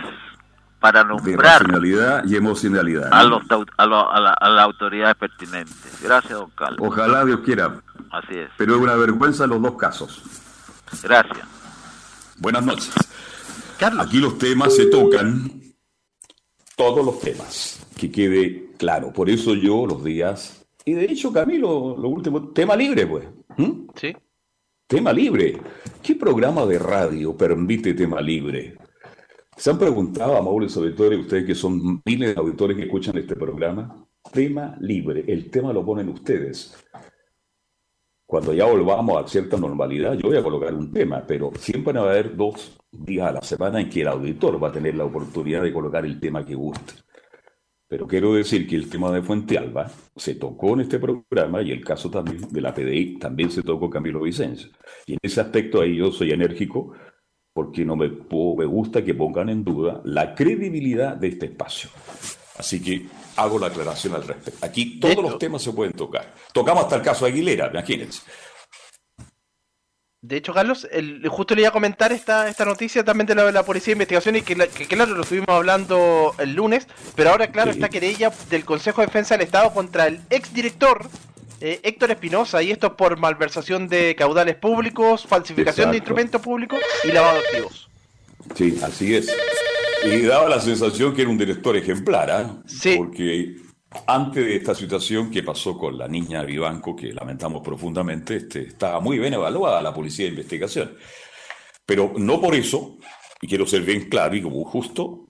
para 0.80 1.04
de 1.04 1.10
nombrar 1.10 1.62
racionalidad 1.62 2.24
y 2.26 2.36
emocionalidad. 2.38 3.10
a, 3.12 3.24
¿no? 3.24 3.30
los, 3.42 3.68
a, 3.78 3.86
lo- 3.86 4.10
a, 4.12 4.20
la, 4.22 4.32
a 4.34 4.50
las 4.50 4.64
autoridades 4.66 5.16
pertinentes. 5.16 6.00
Gracias, 6.02 6.32
don 6.40 6.50
Carlos. 6.52 6.80
Ojalá 6.82 7.26
Dios 7.26 7.42
quiera. 7.42 7.74
Así 8.12 8.38
es. 8.38 8.50
Pero 8.58 8.76
es 8.76 8.82
una 8.82 8.96
vergüenza 8.96 9.44
en 9.46 9.50
los 9.50 9.62
dos 9.62 9.76
casos. 9.76 10.24
Gracias. 11.02 11.48
Buenas 12.38 12.66
noches. 12.66 12.94
Aquí 14.00 14.18
los 14.18 14.38
temas 14.38 14.76
se 14.76 14.86
tocan, 14.86 15.62
todos 16.78 17.06
los 17.06 17.20
temas, 17.20 17.86
que 17.98 18.10
quede 18.10 18.72
claro. 18.78 19.12
Por 19.12 19.30
eso 19.30 19.56
yo 19.56 19.86
los 19.86 20.04
días, 20.04 20.66
y 20.86 20.94
de 20.94 21.06
hecho 21.06 21.34
Camilo, 21.34 21.98
lo 21.98 22.08
último, 22.08 22.50
tema 22.50 22.76
libre 22.76 23.06
pues. 23.06 23.26
¿Mm? 23.58 23.88
Sí. 23.96 24.16
Tema 24.88 25.12
libre. 25.12 25.60
¿Qué 26.02 26.16
programa 26.16 26.66
de 26.66 26.80
radio 26.80 27.36
permite 27.36 27.94
tema 27.94 28.22
libre? 28.22 28.78
¿Se 29.58 29.70
han 29.70 29.78
preguntado, 29.78 30.38
amables 30.38 30.76
auditores, 30.78 31.20
ustedes 31.20 31.46
que 31.46 31.56
son 31.56 32.02
miles 32.06 32.34
de 32.34 32.40
auditores 32.40 32.78
que 32.78 32.84
escuchan 32.84 33.18
este 33.18 33.36
programa? 33.36 34.08
Tema 34.32 34.78
libre. 34.80 35.26
El 35.28 35.50
tema 35.50 35.74
lo 35.74 35.86
ponen 35.86 36.10
ustedes. 36.10 36.76
Cuando 38.26 38.54
ya 38.54 38.66
volvamos 38.66 39.24
a 39.24 39.28
cierta 39.28 39.58
normalidad, 39.58 40.14
yo 40.14 40.30
voy 40.30 40.38
a 40.38 40.44
colocar 40.44 40.74
un 40.74 40.92
tema, 40.92 41.24
pero 41.28 41.52
siempre 41.58 41.94
va 41.94 42.08
a 42.08 42.12
haber 42.12 42.36
dos 42.36 42.78
días 42.92 43.30
a 43.30 43.34
la 43.34 43.42
semana 43.42 43.82
en 43.82 43.90
que 43.90 44.02
el 44.02 44.08
auditor 44.08 44.64
va 44.64 44.70
a 44.70 44.72
tener 44.72 44.96
la 44.96 45.06
oportunidad 45.06 45.62
de 45.62 45.74
colocar 45.74 46.06
el 46.06 46.20
tema 46.20 46.46
que 46.46 46.56
guste. 46.56 46.94
Pero 47.88 48.08
quiero 48.08 48.34
decir 48.34 48.68
que 48.68 48.76
el 48.76 48.90
tema 48.90 49.12
de 49.12 49.22
Fuente 49.22 49.56
Alba 49.56 49.92
se 50.16 50.34
tocó 50.36 50.74
en 50.74 50.82
este 50.82 50.98
programa 50.98 51.62
y 51.62 51.72
el 51.72 51.84
caso 51.84 52.10
también 52.10 52.42
de 52.50 52.62
la 52.62 52.74
PDI 52.74 53.20
también 53.20 53.52
se 53.52 53.62
tocó 53.62 53.90
Camilo 53.90 54.22
Vicencio. 54.22 54.70
Y 55.06 55.14
en 55.14 55.20
ese 55.22 55.42
aspecto 55.42 55.80
ahí 55.80 55.98
yo 55.98 56.12
soy 56.12 56.32
enérgico 56.32 56.94
porque 57.54 57.86
no 57.86 57.96
me, 57.96 58.10
me 58.10 58.66
gusta 58.66 59.04
que 59.04 59.14
pongan 59.14 59.50
en 59.50 59.64
duda 59.64 60.02
la 60.06 60.34
credibilidad 60.34 61.16
de 61.16 61.28
este 61.28 61.46
espacio. 61.46 61.92
Así 62.58 62.82
que 62.82 63.08
hago 63.36 63.58
la 63.58 63.68
aclaración 63.68 64.14
al 64.16 64.28
respecto. 64.28 64.66
Aquí 64.66 65.00
todos 65.00 65.18
los 65.24 65.38
temas 65.40 65.62
se 65.64 65.72
pueden 65.72 65.94
tocar. 65.94 66.34
Tocamos 66.54 66.84
hasta 66.84 66.98
el 66.98 67.02
caso 67.02 67.26
de 67.26 67.32
Aguilera, 67.32 67.68
imagínense. 67.72 68.22
De 70.22 70.38
hecho, 70.38 70.54
Carlos, 70.54 70.88
el- 70.92 71.28
justo 71.28 71.54
le 71.54 71.62
iba 71.62 71.70
a 71.70 71.74
comentar 71.74 72.14
esta, 72.14 72.48
esta 72.48 72.64
noticia 72.64 73.04
también 73.04 73.28
de 73.28 73.36
la, 73.36 73.44
de 73.44 73.52
la 73.52 73.64
Policía 73.64 73.92
de 73.92 73.96
Investigación 73.96 74.38
y 74.38 74.42
que, 74.42 74.56
la- 74.56 74.68
que, 74.68 74.88
claro, 74.88 75.14
lo 75.16 75.24
estuvimos 75.24 75.50
hablando 75.50 76.34
el 76.38 76.54
lunes, 76.54 76.88
pero 77.16 77.32
ahora, 77.32 77.48
claro, 77.52 77.74
Sí. 77.74 77.78
está 77.80 77.90
querella 77.90 78.32
del 78.50 78.64
Consejo 78.64 79.02
de 79.02 79.08
Defensa 79.08 79.36
del 79.36 79.46
Estado 79.46 79.74
contra 79.74 80.08
el 80.08 80.22
exdirector 80.30 81.10
eh, 81.60 81.80
Héctor 81.84 82.12
Espinosa, 82.12 82.62
y 82.62 82.72
esto 82.72 82.96
por 82.98 83.18
malversación 83.18 83.88
de 83.88 84.16
caudales 84.18 84.56
públicos, 84.58 85.26
falsificación 85.26 85.92
de 85.92 85.98
instrumentos 85.98 86.42
públicos 86.42 86.80
y 87.06 87.08
lavado 87.14 87.40
de 87.40 87.46
activos. 87.48 87.90
Sí, 88.56 88.78
así 88.82 89.16
es. 89.16 89.36
Y 90.06 90.22
daba 90.22 90.50
la 90.50 90.60
sensación 90.60 91.14
que 91.14 91.22
era 91.22 91.32
un 91.32 91.38
director 91.38 91.76
ejemplar, 91.78 92.30
¿ah? 92.30 92.64
Porque 92.98 93.56
antes 94.08 94.46
de 94.46 94.56
esta 94.56 94.76
situación 94.76 95.30
que 95.30 95.44
pasó 95.44 95.78
con 95.78 95.98
la 95.98 96.08
niña 96.08 96.44
Vivanco, 96.44 96.96
que 96.96 97.14
lamentamos 97.14 97.62
profundamente, 97.62 98.38
este, 98.38 98.68
estaba 98.68 99.00
muy 99.00 99.20
bien 99.20 99.34
evaluada 99.34 99.82
la 99.82 99.94
policía 99.94 100.26
de 100.26 100.32
investigación. 100.32 100.96
Pero 101.86 102.14
no 102.18 102.40
por 102.42 102.56
eso, 102.56 102.98
y 103.42 103.48
quiero 103.48 103.66
ser 103.66 103.84
bien 103.84 104.10
claro 104.10 104.36
y 104.36 104.42
como 104.42 104.64
justo, 104.66 105.30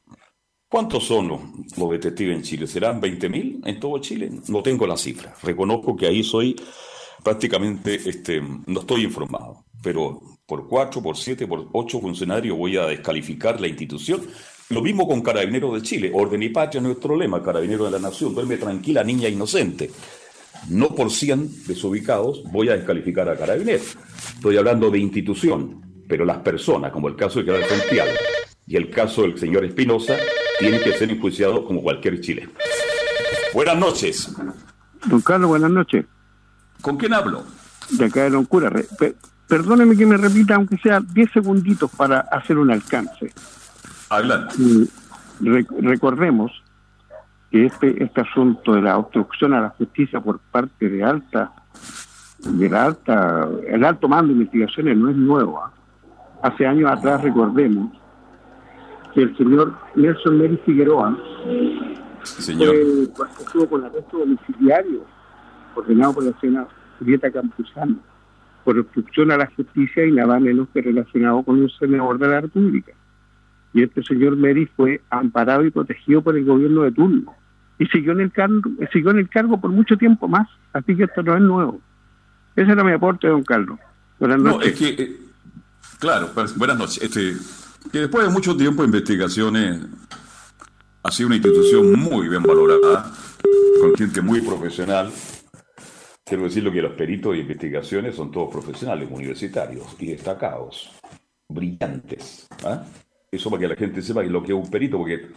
¿cuántos 0.69 1.05
son 1.05 1.27
los, 1.27 1.41
los 1.77 1.91
detectives 1.91 2.35
en 2.35 2.43
Chile? 2.43 2.67
¿Serán 2.67 3.01
20.000 3.01 3.67
en 3.67 3.79
todo 3.79 3.99
Chile? 3.99 4.31
No 4.47 4.63
tengo 4.63 4.87
la 4.87 4.97
cifra. 4.97 5.35
Reconozco 5.41 5.95
que 5.95 6.07
ahí 6.07 6.23
soy 6.23 6.55
prácticamente, 7.23 7.95
este, 7.95 8.41
no 8.41 8.81
estoy 8.81 9.03
informado, 9.03 9.65
pero 9.81 10.21
por 10.53 10.67
cuatro, 10.67 11.01
por 11.01 11.17
siete, 11.17 11.47
por 11.47 11.67
ocho 11.71 11.99
funcionarios 11.99 12.55
voy 12.55 12.77
a 12.77 12.85
descalificar 12.85 13.59
la 13.59 13.67
institución. 13.67 14.21
Lo 14.69 14.83
mismo 14.83 15.07
con 15.07 15.23
Carabineros 15.23 15.73
de 15.73 15.81
Chile. 15.81 16.11
Orden 16.13 16.43
y 16.43 16.49
patria 16.49 16.77
es 16.77 16.83
nuestro 16.83 17.15
lema, 17.15 17.41
Carabineros 17.41 17.87
de 17.87 17.99
la 17.99 18.07
Nación. 18.07 18.35
Duerme 18.35 18.57
tranquila, 18.57 19.03
niña 19.03 19.27
inocente. 19.27 19.89
No 20.69 20.93
por 20.93 21.09
100 21.09 21.65
desubicados 21.65 22.43
voy 22.51 22.69
a 22.69 22.75
descalificar 22.75 23.27
a 23.29 23.35
Carabineros. 23.35 23.97
Estoy 24.35 24.57
hablando 24.57 24.91
de 24.91 24.99
institución, 24.99 25.81
pero 26.07 26.23
las 26.23 26.37
personas, 26.37 26.91
como 26.91 27.07
el 27.07 27.15
caso 27.15 27.39
de 27.39 27.45
General 27.45 27.67
Santiago 27.67 28.11
y 28.67 28.75
el 28.75 28.91
caso 28.91 29.23
del 29.23 29.39
señor 29.39 29.65
Espinosa, 29.65 30.17
tienen 30.59 30.83
que 30.83 30.93
ser 30.93 31.09
enjuiciados 31.09 31.65
como 31.65 31.81
cualquier 31.81 32.21
chileno. 32.21 32.51
Buenas 33.55 33.79
noches. 33.79 34.31
Don 35.07 35.21
Carlos, 35.21 35.49
buenas 35.49 35.71
noches. 35.71 36.05
¿Con 36.79 36.97
quién 36.97 37.11
hablo? 37.13 37.43
de 37.89 38.05
acá 38.05 38.23
de 38.23 38.29
Loncura. 38.29 38.71
Perdóneme 39.47 39.95
que 39.97 40.05
me 40.05 40.17
repita, 40.17 40.55
aunque 40.55 40.77
sea 40.77 40.99
10 40.99 41.31
segunditos 41.31 41.91
para 41.95 42.19
hacer 42.21 42.57
un 42.57 42.71
alcance. 42.71 43.31
Adelante. 44.09 44.55
Re- 45.41 45.67
recordemos 45.81 46.51
que 47.51 47.65
este, 47.65 48.03
este 48.03 48.21
asunto 48.21 48.73
de 48.73 48.81
la 48.81 48.97
obstrucción 48.97 49.53
a 49.53 49.61
la 49.61 49.69
justicia 49.69 50.19
por 50.21 50.39
parte 50.39 50.89
de 50.89 51.03
alta, 51.03 51.51
de 52.39 52.69
la 52.69 52.85
alta, 52.85 53.47
el 53.67 53.83
alto 53.83 54.07
mando 54.07 54.27
de 54.29 54.33
investigaciones 54.39 54.97
no 54.97 55.09
es 55.09 55.15
nuevo. 55.15 55.61
¿ah? 55.63 55.71
Hace 56.41 56.65
años 56.65 56.89
atrás 56.91 57.21
recordemos 57.21 57.91
que 59.13 59.21
el 59.23 59.37
señor 59.37 59.75
Nelson 59.95 60.37
Meri 60.39 60.57
Figueroa 60.65 61.15
Señor. 62.23 62.75
fue, 63.15 63.27
estuvo 63.45 63.69
con 63.69 63.83
arresto 63.85 64.17
domiciliario 64.17 65.05
ordenado 65.75 66.13
por 66.13 66.23
la 66.23 66.39
señora 66.39 66.67
Julieta 66.97 67.29
Campuzano 67.31 67.97
por 68.63 68.77
obstrucción 68.77 69.31
a 69.31 69.37
la 69.37 69.47
justicia 69.55 70.05
y 70.05 70.11
nada 70.11 70.39
menos 70.39 70.67
que 70.73 70.81
relacionado 70.81 71.43
con 71.43 71.61
un 71.61 71.69
senador 71.69 72.17
de 72.19 72.27
la 72.27 72.41
República. 72.41 72.93
Y 73.73 73.83
este 73.83 74.03
señor 74.03 74.35
Meri 74.35 74.65
fue 74.67 75.01
amparado 75.09 75.65
y 75.65 75.71
protegido 75.71 76.21
por 76.21 76.37
el 76.37 76.45
gobierno 76.45 76.83
de 76.83 76.91
turno. 76.91 77.33
Y 77.79 77.87
siguió 77.87 78.11
en 78.13 78.21
el 78.21 78.31
cargo, 78.31 78.61
siguió 78.91 79.11
en 79.11 79.19
el 79.19 79.29
cargo 79.29 79.59
por 79.59 79.71
mucho 79.71 79.97
tiempo 79.97 80.27
más. 80.27 80.47
Así 80.73 80.95
que 80.95 81.03
esto 81.05 81.23
no 81.23 81.35
es 81.35 81.41
nuevo. 81.41 81.81
Ese 82.55 82.71
era 82.71 82.83
mi 82.83 82.91
aporte, 82.91 83.27
don 83.27 83.43
Carlos. 83.43 83.79
Buenas 84.19 84.37
No, 84.39 84.51
noches. 84.51 84.73
es 84.73 84.79
que, 84.95 85.03
eh, 85.03 85.17
claro, 85.99 86.29
pues, 86.33 86.55
buenas 86.55 86.77
noches. 86.77 87.01
Este, 87.01 87.33
que 87.91 87.99
después 87.99 88.25
de 88.27 88.31
mucho 88.31 88.55
tiempo 88.55 88.83
de 88.83 88.87
investigaciones, 88.89 89.81
ha 91.01 91.11
sido 91.11 91.27
una 91.27 91.35
institución 91.35 91.99
muy 91.99 92.29
bien 92.29 92.43
valorada, 92.43 93.11
con 93.81 93.95
gente 93.95 94.21
muy 94.21 94.39
profesional. 94.41 95.09
Quiero 96.25 96.43
decirlo 96.43 96.71
que 96.71 96.81
los 96.81 96.93
peritos 96.93 97.33
de 97.33 97.39
investigaciones 97.39 98.15
son 98.15 98.31
todos 98.31 98.51
profesionales, 98.51 99.09
universitarios 99.11 99.95
y 99.99 100.07
destacados, 100.07 100.91
brillantes. 101.49 102.47
¿ah? 102.65 102.83
Eso 103.29 103.49
para 103.49 103.61
que 103.61 103.67
la 103.67 103.75
gente 103.75 104.01
sepa 104.01 104.23
lo 104.23 104.41
que 104.41 104.53
es 104.53 104.57
un 104.57 104.69
perito, 104.69 104.97
porque 104.97 105.27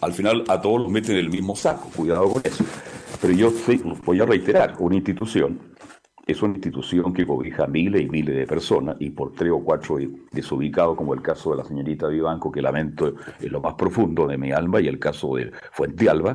al 0.00 0.12
final 0.12 0.44
a 0.48 0.60
todos 0.60 0.82
los 0.82 0.90
meten 0.90 1.16
en 1.16 1.24
el 1.24 1.30
mismo 1.30 1.56
saco, 1.56 1.88
cuidado 1.94 2.32
con 2.32 2.42
eso. 2.44 2.64
Pero 3.20 3.32
yo 3.32 3.52
voy 4.04 4.20
a 4.20 4.26
reiterar, 4.26 4.74
una 4.78 4.96
institución 4.96 5.74
es 6.26 6.42
una 6.42 6.54
institución 6.54 7.12
que 7.12 7.26
cobija 7.26 7.66
miles 7.66 8.02
y 8.02 8.08
miles 8.08 8.34
de 8.34 8.46
personas 8.46 8.96
y 8.98 9.10
por 9.10 9.32
tres 9.32 9.50
o 9.52 9.62
cuatro 9.62 9.98
desubicados, 10.32 10.96
como 10.96 11.12
el 11.12 11.20
caso 11.20 11.50
de 11.50 11.58
la 11.58 11.64
señorita 11.64 12.08
Vivanco, 12.08 12.50
que 12.50 12.62
lamento 12.62 13.14
en 13.40 13.52
lo 13.52 13.60
más 13.60 13.74
profundo 13.74 14.26
de 14.26 14.38
mi 14.38 14.50
alma, 14.50 14.80
y 14.80 14.88
el 14.88 14.98
caso 14.98 15.36
de 15.36 15.52
Fuente 15.72 16.08
Alba, 16.08 16.34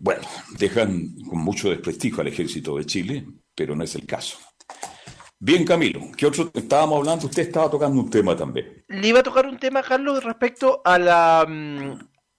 bueno, 0.00 0.22
dejan 0.58 1.14
con 1.28 1.38
mucho 1.40 1.70
desprestigio 1.70 2.20
al 2.20 2.28
ejército 2.28 2.76
de 2.76 2.86
Chile, 2.86 3.26
pero 3.54 3.76
no 3.76 3.84
es 3.84 3.94
el 3.94 4.06
caso. 4.06 4.38
Bien, 5.38 5.64
Camilo, 5.64 6.00
¿qué 6.16 6.26
otro 6.26 6.50
estábamos 6.52 6.98
hablando? 6.98 7.26
Usted 7.26 7.42
estaba 7.42 7.70
tocando 7.70 8.00
un 8.00 8.10
tema 8.10 8.36
también. 8.36 8.84
Le 8.88 9.08
iba 9.08 9.20
a 9.20 9.22
tocar 9.22 9.46
un 9.46 9.58
tema, 9.58 9.82
Carlos, 9.82 10.22
respecto 10.22 10.82
a 10.84 10.98
la 10.98 11.46
mm, 11.48 11.92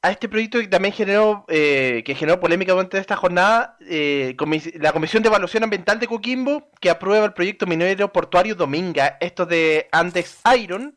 a 0.03 0.12
este 0.12 0.28
proyecto 0.30 0.59
que 0.59 0.68
también 0.68 0.93
generó 0.93 1.45
eh, 1.47 2.01
que 2.05 2.16
generó 2.16 2.39
polémica 2.39 2.72
durante 2.74 2.97
esta 2.99 3.16
jornada, 3.16 3.78
eh, 3.88 4.36
comis- 4.38 4.74
la 4.80 4.91
Comisión 4.93 5.22
de 5.24 5.30
Evaluación 5.30 5.64
Ambiental 5.64 5.99
de 5.99 6.07
Coquimbo, 6.07 6.70
que 6.80 6.89
aprueba 6.91 7.26
el 7.26 7.34
proyecto 7.34 7.66
minero 7.68 8.12
portuario 8.12 8.55
Dominga, 8.55 9.18
esto 9.20 9.45
de 9.47 9.88
Andex 9.91 10.39
Iron, 10.59 10.95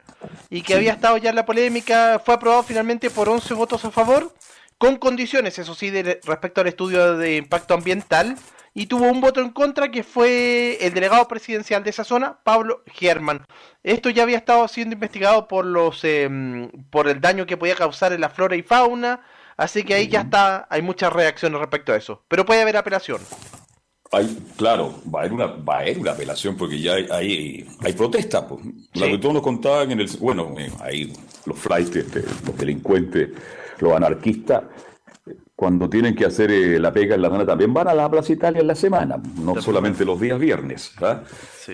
y 0.51 0.61
que 0.63 0.75
había 0.75 0.93
estado 0.93 1.17
ya 1.19 1.31
en 1.31 1.37
la 1.37 1.47
polémica, 1.47 2.21
fue 2.25 2.35
aprobado 2.35 2.63
finalmente 2.63 3.09
por 3.11 3.29
11 3.31 3.53
votos 3.55 3.85
a 3.85 3.91
favor, 3.91 4.35
con 4.85 4.97
condiciones, 4.97 5.59
eso 5.59 5.75
sí, 5.75 5.89
de- 5.89 6.21
respecto 6.25 6.61
al 6.61 6.67
estudio 6.67 7.17
de 7.17 7.37
impacto 7.37 7.73
ambiental, 7.73 8.37
y 8.75 8.85
tuvo 8.87 9.05
un 9.11 9.23
voto 9.23 9.41
en 9.41 9.51
contra 9.51 9.91
que 9.91 10.03
fue 10.03 10.77
el 10.85 10.93
delegado 10.93 11.27
presidencial 11.27 11.83
de 11.85 11.89
esa 11.91 12.05
zona, 12.05 12.41
Pablo 12.45 12.83
German. 12.93 13.47
Esto 13.83 14.11
ya 14.11 14.25
había 14.25 14.37
estado 14.37 14.69
siendo 14.69 14.93
investigado 14.95 15.49
por 15.49 15.65
los 15.65 16.05
em, 16.05 16.69
por 16.91 17.09
el 17.09 17.19
daño 17.21 17.47
que 17.47 17.57
podía 17.57 17.77
causar 17.77 18.13
en 18.13 18.21
la 18.21 18.29
flora 18.29 18.57
y 18.57 18.63
fauna, 18.63 19.21
así 19.57 19.85
que 19.85 19.95
ahí 19.95 20.09
ya 20.09 20.23
está, 20.23 20.67
hay 20.69 20.83
muchas 20.83 21.13
reacciones 21.13 21.59
respecto 21.61 21.93
a 21.93 21.97
eso, 21.97 22.23
pero 22.29 22.45
puede 22.45 22.61
haber 22.61 22.77
apelación. 22.77 23.21
Hay, 24.13 24.37
claro, 24.59 25.01
va 25.13 25.21
a 25.21 25.23
haber 25.23 25.33
una, 25.33 25.47
va 25.47 25.77
a 25.77 25.79
haber 25.81 25.99
una 25.99 26.13
apelación 26.13 26.57
porque 26.57 26.79
ya 26.79 26.93
hay, 26.93 27.07
hay, 27.11 27.69
hay 27.81 27.93
protesta. 27.95 28.47
Pues. 28.47 28.61
La 28.93 29.07
que 29.07 29.19
todos 29.19 29.35
nos 29.35 29.43
contaban 29.43 29.91
en 29.93 30.01
el. 30.01 30.09
Bueno, 30.21 30.55
eh, 30.59 30.71
ahí 30.81 31.13
los 31.47 31.59
flights, 31.59 31.97
los 32.45 32.57
delincuentes, 32.57 33.31
los 33.81 33.93
anarquistas, 33.93 34.65
eh, 35.27 35.35
cuando 35.57 35.89
tienen 35.89 36.15
que 36.15 36.25
hacer 36.25 36.51
eh, 36.51 36.79
la 36.79 36.93
pega 36.93 37.15
en 37.15 37.23
la 37.23 37.29
semana 37.29 37.47
también 37.47 37.73
van 37.73 37.89
a 37.89 37.95
la 37.95 38.11
Plaza 38.11 38.33
Italia 38.33 38.61
en 38.61 38.67
la 38.67 38.75
semana, 38.75 39.21
no 39.37 39.61
solamente 39.61 40.05
los 40.05 40.21
días 40.21 40.39
viernes. 40.39 40.93
¿ah? 41.01 41.23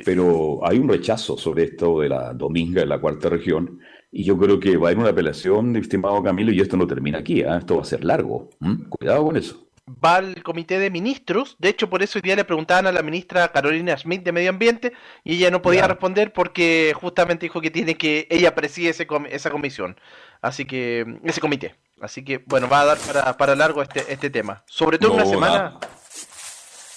Pero 0.05 0.61
hay 0.67 0.79
un 0.79 0.89
rechazo 0.89 1.37
sobre 1.37 1.65
esto 1.65 2.01
de 2.01 2.09
la 2.09 2.33
Dominga 2.35 2.83
en 2.83 2.89
la 2.89 2.99
cuarta 3.01 3.29
región. 3.29 3.81
Y 4.13 4.25
yo 4.25 4.37
creo 4.37 4.59
que 4.59 4.77
va 4.77 4.89
a 4.89 4.91
haber 4.91 4.99
una 4.99 5.11
apelación, 5.11 5.77
estimado 5.77 6.23
Camilo, 6.23 6.51
y 6.53 6.61
esto 6.61 6.77
no 6.77 6.87
termina 6.87 7.19
aquí. 7.19 7.43
¿ah? 7.43 7.59
Esto 7.59 7.77
va 7.77 7.83
a 7.83 7.85
ser 7.85 8.05
largo. 8.05 8.51
Cuidado 8.89 9.25
con 9.25 9.37
eso. 9.37 9.67
va 10.05 10.17
al 10.17 10.43
comité 10.43 10.79
de 10.79 10.91
ministros. 10.91 11.57
De 11.59 11.69
hecho, 11.69 11.89
por 11.91 12.03
eso 12.03 12.19
hoy 12.19 12.23
día 12.23 12.37
le 12.37 12.45
preguntaban 12.45 12.87
a 12.87 12.93
la 12.93 13.03
ministra 13.03 13.51
Carolina 13.53 13.97
Schmidt 13.97 14.23
de 14.25 14.33
Medio 14.33 14.51
Ambiente 14.51 14.93
y 15.25 15.35
ella 15.37 15.51
no 15.51 15.63
podía 15.63 15.81
Claro. 15.81 15.95
responder 15.95 16.33
porque 16.33 16.93
justamente 16.95 17.47
dijo 17.47 17.61
que 17.61 17.71
tiene 17.71 17.97
que 17.97 18.27
ella 18.31 18.55
preside 18.55 18.91
ese 18.91 19.07
com- 19.07 19.27
esa 19.29 19.51
comisión, 19.51 19.97
así 20.43 20.65
que 20.65 21.05
ese 21.25 21.41
comité. 21.41 21.75
Así 22.01 22.25
que 22.25 22.43
bueno, 22.47 22.69
va 22.69 22.81
a 22.81 22.85
dar 22.87 22.99
para, 22.99 23.37
para 23.37 23.55
largo 23.55 23.83
este 23.83 24.13
este 24.13 24.31
tema. 24.31 24.65
Sobre 24.67 24.99
todo 24.99 25.13
en 25.13 25.21
una 25.21 25.27
semana, 25.27 25.81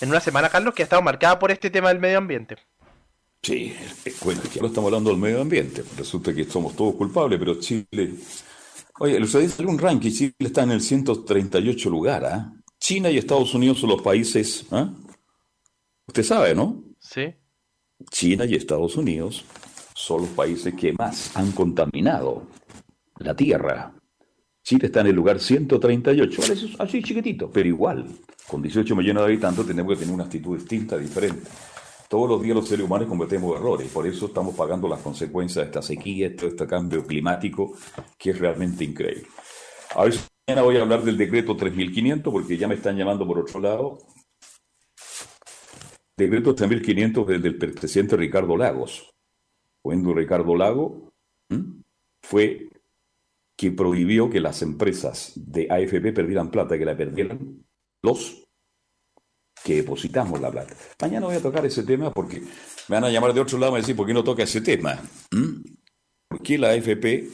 en 0.01 0.09
una 0.09 0.19
semana, 0.19 0.49
Carlos, 0.49 0.73
que 0.73 0.83
ha 0.83 0.85
estado 0.85 1.01
marcada 1.01 1.39
por 1.39 1.51
este 1.51 1.69
tema 1.69 1.89
del 1.89 1.99
medio 1.99 2.17
ambiente. 2.17 2.57
Sí, 3.41 3.75
eh, 4.05 4.13
bueno, 4.23 4.41
ya 4.53 4.61
no 4.61 4.67
estamos 4.67 4.87
hablando 4.87 5.09
del 5.09 5.19
medio 5.19 5.41
ambiente. 5.41 5.83
Resulta 5.97 6.33
que 6.33 6.45
somos 6.45 6.75
todos 6.75 6.95
culpables, 6.95 7.37
pero 7.37 7.59
Chile. 7.59 8.15
Oye, 8.99 9.17
el 9.17 9.29
día 9.29 9.49
salió 9.49 9.69
un 9.69 9.77
ranking. 9.77 10.11
Chile 10.11 10.33
está 10.39 10.63
en 10.63 10.71
el 10.71 10.81
138 10.81 11.89
lugar. 11.89 12.25
¿ah? 12.25 12.53
China 12.79 13.09
y 13.09 13.17
Estados 13.17 13.53
Unidos 13.53 13.79
son 13.79 13.89
los 13.89 14.01
países. 14.01 14.65
¿ah? 14.71 14.89
Usted 16.07 16.23
sabe, 16.23 16.55
¿no? 16.55 16.83
Sí. 16.99 17.33
China 18.09 18.45
y 18.45 18.55
Estados 18.55 18.95
Unidos 18.95 19.43
son 19.93 20.21
los 20.21 20.29
países 20.29 20.73
que 20.73 20.93
más 20.93 21.35
han 21.35 21.51
contaminado 21.51 22.47
la 23.17 23.35
Tierra. 23.35 23.93
Chile 24.63 24.85
está 24.85 25.01
en 25.01 25.07
el 25.07 25.15
lugar 25.15 25.39
138, 25.39 26.41
Vale, 26.41 26.53
eso 26.53 26.65
es 26.67 26.79
así 26.79 27.03
chiquitito, 27.03 27.51
pero 27.51 27.67
igual, 27.67 28.07
con 28.47 28.61
18 28.61 28.95
millones 28.95 29.21
de 29.21 29.27
habitantes 29.27 29.67
tenemos 29.67 29.93
que 29.93 29.99
tener 29.99 30.15
una 30.15 30.23
actitud 30.23 30.57
distinta, 30.57 30.97
diferente. 30.97 31.49
Todos 32.07 32.29
los 32.29 32.41
días 32.41 32.55
los 32.55 32.67
seres 32.69 32.85
humanos 32.85 33.09
cometemos 33.09 33.57
errores, 33.57 33.89
por 33.91 34.07
eso 34.07 34.27
estamos 34.27 34.55
pagando 34.55 34.87
las 34.87 35.01
consecuencias 35.01 35.65
de 35.65 35.69
esta 35.69 35.81
sequía, 35.81 36.29
de 36.29 36.35
todo 36.35 36.47
este 36.47 36.65
cambio 36.65 37.05
climático, 37.05 37.75
que 38.17 38.29
es 38.29 38.39
realmente 38.39 38.85
increíble. 38.85 39.27
A 39.95 40.05
mañana 40.05 40.63
voy 40.63 40.77
a 40.77 40.81
hablar 40.81 41.03
del 41.03 41.17
decreto 41.17 41.57
3500, 41.57 42.31
porque 42.31 42.57
ya 42.57 42.67
me 42.67 42.75
están 42.75 42.95
llamando 42.95 43.27
por 43.27 43.39
otro 43.39 43.59
lado. 43.59 43.99
Decreto 46.15 46.55
3500 46.55 47.27
del, 47.27 47.41
del 47.41 47.73
presidente 47.73 48.15
Ricardo 48.15 48.55
Lagos. 48.55 49.11
Cuando 49.81 50.13
Ricardo 50.13 50.55
Lago 50.55 51.11
¿m? 51.49 51.81
fue 52.21 52.69
que 53.63 53.71
prohibió 53.71 54.29
que 54.29 54.41
las 54.41 54.61
empresas 54.61 55.31
de 55.37 55.67
AFP 55.71 56.11
perdieran 56.11 56.51
plata, 56.51 56.77
que 56.77 56.83
la 56.83 56.97
perdieran 56.97 57.63
los 58.03 58.43
que 59.63 59.75
depositamos 59.75 60.41
la 60.41 60.51
plata. 60.51 60.75
Mañana 61.01 61.27
voy 61.27 61.37
a 61.37 61.41
tocar 61.41 61.65
ese 61.65 61.83
tema 61.83 62.11
porque 62.11 62.41
me 62.41 62.95
van 62.97 63.05
a 63.05 63.09
llamar 63.09 63.33
de 63.33 63.39
otro 63.39 63.57
lado 63.57 63.77
y 63.77 63.79
decir, 63.79 63.95
¿por 63.95 64.05
qué 64.05 64.13
no 64.13 64.21
toca 64.21 64.43
ese 64.43 64.59
tema? 64.59 64.99
¿Mm? 65.31 65.61
¿Por 66.27 66.41
qué 66.41 66.57
la 66.57 66.71
AFP, 66.71 67.29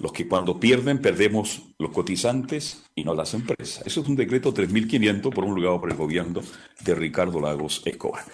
los 0.00 0.10
que 0.12 0.26
cuando 0.26 0.58
pierden, 0.58 0.98
perdemos 0.98 1.62
los 1.78 1.92
cotizantes 1.92 2.82
y 2.96 3.04
no 3.04 3.14
las 3.14 3.32
empresas? 3.34 3.86
Eso 3.86 4.00
es 4.00 4.08
un 4.08 4.16
decreto 4.16 4.52
3.500 4.52 5.32
promulgado 5.32 5.80
por 5.80 5.90
el 5.92 5.96
gobierno 5.96 6.40
de 6.84 6.94
Ricardo 6.96 7.38
Lagos 7.40 7.80
Escobar. 7.84 8.24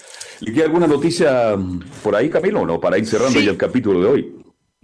¿Le 0.41 0.55
queda 0.55 0.64
alguna 0.64 0.87
noticia 0.87 1.55
por 2.03 2.16
ahí, 2.16 2.30
Camilo, 2.30 2.62
o 2.62 2.66
no? 2.66 2.80
Para 2.80 2.97
ir 2.97 3.05
cerrando 3.05 3.39
Sí. 3.39 3.45
ya 3.45 3.51
el 3.51 3.59
capítulo 3.59 4.01
de 4.01 4.07
hoy. 4.07 4.37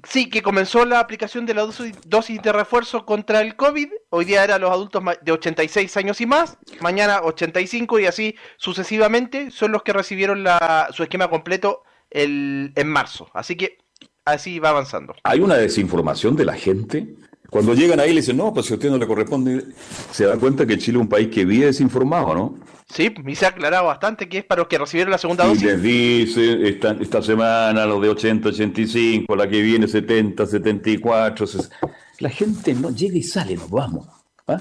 Sí, 0.08 0.28
que 0.28 0.42
comenzó 0.42 0.84
la 0.84 0.98
aplicación 0.98 1.46
de 1.46 1.54
la 1.54 1.62
dosis, 1.62 2.42
de 2.42 2.52
refuerzo 2.52 3.06
contra 3.06 3.40
el 3.40 3.54
COVID. 3.54 3.88
Hoy 4.10 4.24
día 4.24 4.42
era 4.42 4.58
los 4.58 4.70
adultos 4.70 5.02
de 5.22 5.32
86 5.32 5.96
años 5.96 6.20
y 6.20 6.26
más, 6.26 6.58
mañana 6.80 7.20
85 7.22 8.00
y 8.00 8.06
así 8.06 8.34
sucesivamente 8.56 9.50
son 9.50 9.70
los 9.70 9.82
que 9.82 9.92
recibieron 9.92 10.42
la, 10.42 10.88
su 10.92 11.04
esquema 11.04 11.30
completo 11.30 11.84
el, 12.10 12.72
en 12.74 12.88
marzo. 12.88 13.28
Así 13.32 13.56
que 13.56 13.78
así 14.24 14.58
va 14.58 14.70
avanzando. 14.70 15.14
Hay 15.22 15.40
una 15.40 15.54
desinformación 15.54 16.34
de 16.34 16.44
la 16.44 16.54
gente. 16.54 17.14
Cuando 17.48 17.74
llegan 17.74 18.00
ahí 18.00 18.10
le 18.10 18.22
dicen, 18.22 18.36
no, 18.36 18.52
pues 18.52 18.66
si 18.66 18.72
a 18.72 18.76
usted 18.76 18.90
no 18.90 18.98
le 18.98 19.06
corresponde, 19.06 19.66
se 20.10 20.24
da 20.24 20.36
cuenta 20.36 20.66
que 20.66 20.78
Chile 20.78 20.98
es 20.98 21.02
un 21.02 21.08
país 21.08 21.28
que 21.28 21.44
vive 21.44 21.66
desinformado, 21.66 22.34
¿no? 22.34 22.58
Sí, 22.94 23.10
y 23.26 23.34
se 23.34 23.46
ha 23.46 23.48
aclarado 23.50 23.86
bastante 23.86 24.28
que 24.28 24.38
es 24.38 24.44
para 24.44 24.60
los 24.60 24.68
que 24.68 24.76
recibieron 24.76 25.10
la 25.10 25.18
segunda 25.18 25.46
Y 25.46 25.48
dosis. 25.48 25.62
les 25.62 25.82
dice, 25.82 26.68
esta, 26.68 26.92
esta 27.00 27.22
semana 27.22 27.86
los 27.86 28.02
de 28.02 28.10
80, 28.10 28.50
85, 28.50 29.34
la 29.34 29.48
que 29.48 29.62
viene 29.62 29.88
70, 29.88 30.44
74. 30.44 31.46
ses- 31.46 31.70
La 32.18 32.28
gente 32.28 32.74
no 32.74 32.90
llega 32.90 33.16
y 33.16 33.22
sale, 33.22 33.54
nos 33.56 33.70
vamos. 33.70 34.06
¿ah? 34.46 34.60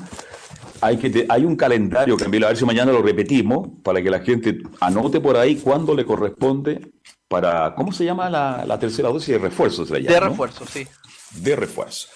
hay, 0.79 0.97
que 0.97 1.09
te- 1.09 1.25
hay 1.27 1.43
un 1.43 1.55
calendario, 1.57 2.15
Camilo, 2.15 2.45
a 2.45 2.49
ver 2.49 2.57
si 2.57 2.63
mañana 2.65 2.91
lo 2.93 3.01
repetimos, 3.01 3.67
para 3.83 4.01
que 4.01 4.09
la 4.09 4.19
gente 4.21 4.57
anote 4.79 5.19
por 5.19 5.35
ahí 5.35 5.57
cuándo 5.57 5.93
le 5.93 6.05
corresponde 6.05 6.91
para, 7.27 7.75
¿cómo 7.75 7.91
se 7.91 8.05
llama 8.05 8.29
la, 8.29 8.63
la 8.65 8.79
tercera 8.79 9.09
dosis 9.09 9.29
de 9.29 9.37
refuerzo? 9.39 9.85
Se 9.85 9.93
la 9.93 9.99
llama, 9.99 10.13
De 10.15 10.21
¿no? 10.21 10.27
refuerzo, 10.29 10.65
sí. 10.65 10.87
de 11.35 11.55
refuerzo. 11.55 12.07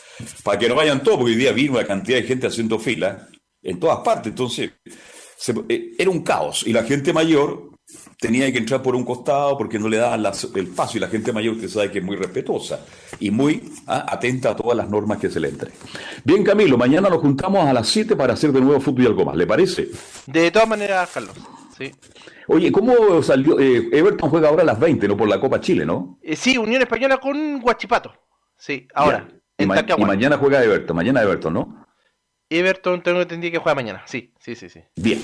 Para 0.43 0.57
que 0.59 0.69
no 0.69 0.75
vayan 0.75 1.03
todos, 1.03 1.17
porque 1.17 1.33
hoy 1.33 1.37
día 1.37 1.51
vino 1.51 1.73
una 1.73 1.85
cantidad 1.85 2.17
de 2.19 2.23
gente 2.23 2.47
haciendo 2.47 2.79
fila 2.79 3.27
en 3.61 3.79
todas 3.79 3.99
partes. 3.99 4.27
Entonces, 4.31 4.71
se- 5.37 5.53
eh, 5.69 5.91
era 5.97 6.09
un 6.09 6.21
caos. 6.23 6.65
Y 6.67 6.73
la 6.73 6.83
gente 6.83 7.13
mayor 7.13 7.71
tenía 8.19 8.51
que 8.51 8.57
entrar 8.57 8.81
por 8.81 8.95
un 8.95 9.03
costado 9.03 9.57
porque 9.57 9.77
no 9.77 9.87
le 9.89 9.97
daban 9.97 10.23
las- 10.23 10.49
el 10.55 10.67
paso. 10.67 10.97
Y 10.97 11.01
la 11.01 11.07
gente 11.07 11.31
mayor, 11.31 11.55
usted 11.55 11.69
sabe 11.69 11.91
que 11.91 11.99
es 11.99 12.05
muy 12.05 12.15
respetuosa 12.15 12.79
y 13.19 13.31
muy 13.31 13.71
ah, 13.87 14.05
atenta 14.09 14.51
a 14.51 14.55
todas 14.55 14.75
las 14.77 14.89
normas 14.89 15.17
que 15.19 15.29
se 15.29 15.39
le 15.39 15.49
entreguen. 15.49 15.77
Bien, 16.23 16.43
Camilo, 16.43 16.77
mañana 16.77 17.09
nos 17.09 17.19
juntamos 17.19 17.65
a 17.67 17.73
las 17.73 17.87
7 17.87 18.15
para 18.15 18.33
hacer 18.33 18.51
de 18.51 18.61
nuevo 18.61 18.79
fútbol 18.81 19.03
y 19.03 19.07
algo 19.07 19.25
más. 19.25 19.35
¿Le 19.35 19.45
parece? 19.45 19.89
De 20.25 20.49
todas 20.51 20.67
maneras, 20.67 21.09
Carlos. 21.13 21.35
Sí. 21.77 21.91
Oye, 22.47 22.71
¿cómo 22.71 23.21
salió? 23.21 23.59
eh, 23.59 23.89
Everton 23.91 24.29
juega 24.29 24.49
ahora 24.49 24.61
a 24.63 24.65
las 24.65 24.79
20, 24.79 25.07
¿no? 25.07 25.17
Por 25.17 25.27
la 25.27 25.39
Copa 25.39 25.59
Chile, 25.59 25.85
¿no? 25.85 26.17
Eh, 26.21 26.35
sí, 26.35 26.57
Unión 26.57 26.81
Española 26.81 27.17
con 27.17 27.59
Guachipato. 27.59 28.13
Sí, 28.57 28.87
ahora. 28.93 29.27
Y, 29.57 29.63
en 29.63 29.67
ma- 29.67 29.75
y 29.75 29.77
Talcahuano. 29.79 30.07
mañana 30.07 30.37
juega 30.37 30.63
Everton, 30.63 30.95
mañana 30.95 31.21
Everton, 31.21 31.53
¿no? 31.53 31.84
Everton 32.49 33.01
tengo 33.01 33.21
entendido 33.21 33.51
que 33.51 33.57
juega 33.59 33.75
mañana. 33.75 34.03
Sí, 34.05 34.31
sí, 34.39 34.55
sí, 34.55 34.69
sí. 34.69 34.81
Bien. 34.95 35.21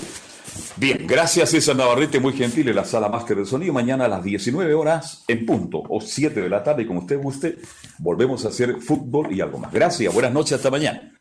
Bien, 0.75 1.05
gracias 1.07 1.51
César 1.51 1.75
Navarrete, 1.75 2.19
muy 2.19 2.33
gentil 2.33 2.67
en 2.67 2.75
la 2.75 2.83
sala 2.83 3.07
máster 3.07 3.37
de 3.37 3.45
sonido. 3.45 3.73
Mañana 3.73 4.05
a 4.05 4.07
las 4.07 4.23
19 4.23 4.73
horas 4.73 5.23
en 5.27 5.45
punto, 5.45 5.81
o 5.87 6.01
7 6.01 6.41
de 6.41 6.49
la 6.49 6.63
tarde, 6.63 6.85
como 6.85 7.01
usted 7.01 7.21
guste, 7.21 7.57
volvemos 7.99 8.43
a 8.45 8.49
hacer 8.49 8.81
fútbol 8.81 9.33
y 9.33 9.41
algo 9.41 9.59
más. 9.59 9.71
Gracias, 9.71 10.13
buenas 10.13 10.33
noches, 10.33 10.53
hasta 10.53 10.69
mañana. 10.69 11.20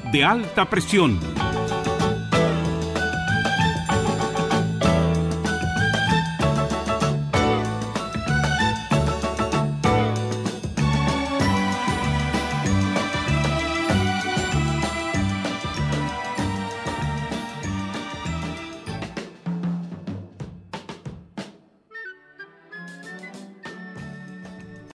de 0.11 0.23
alta 0.25 0.65
presión. 0.65 1.19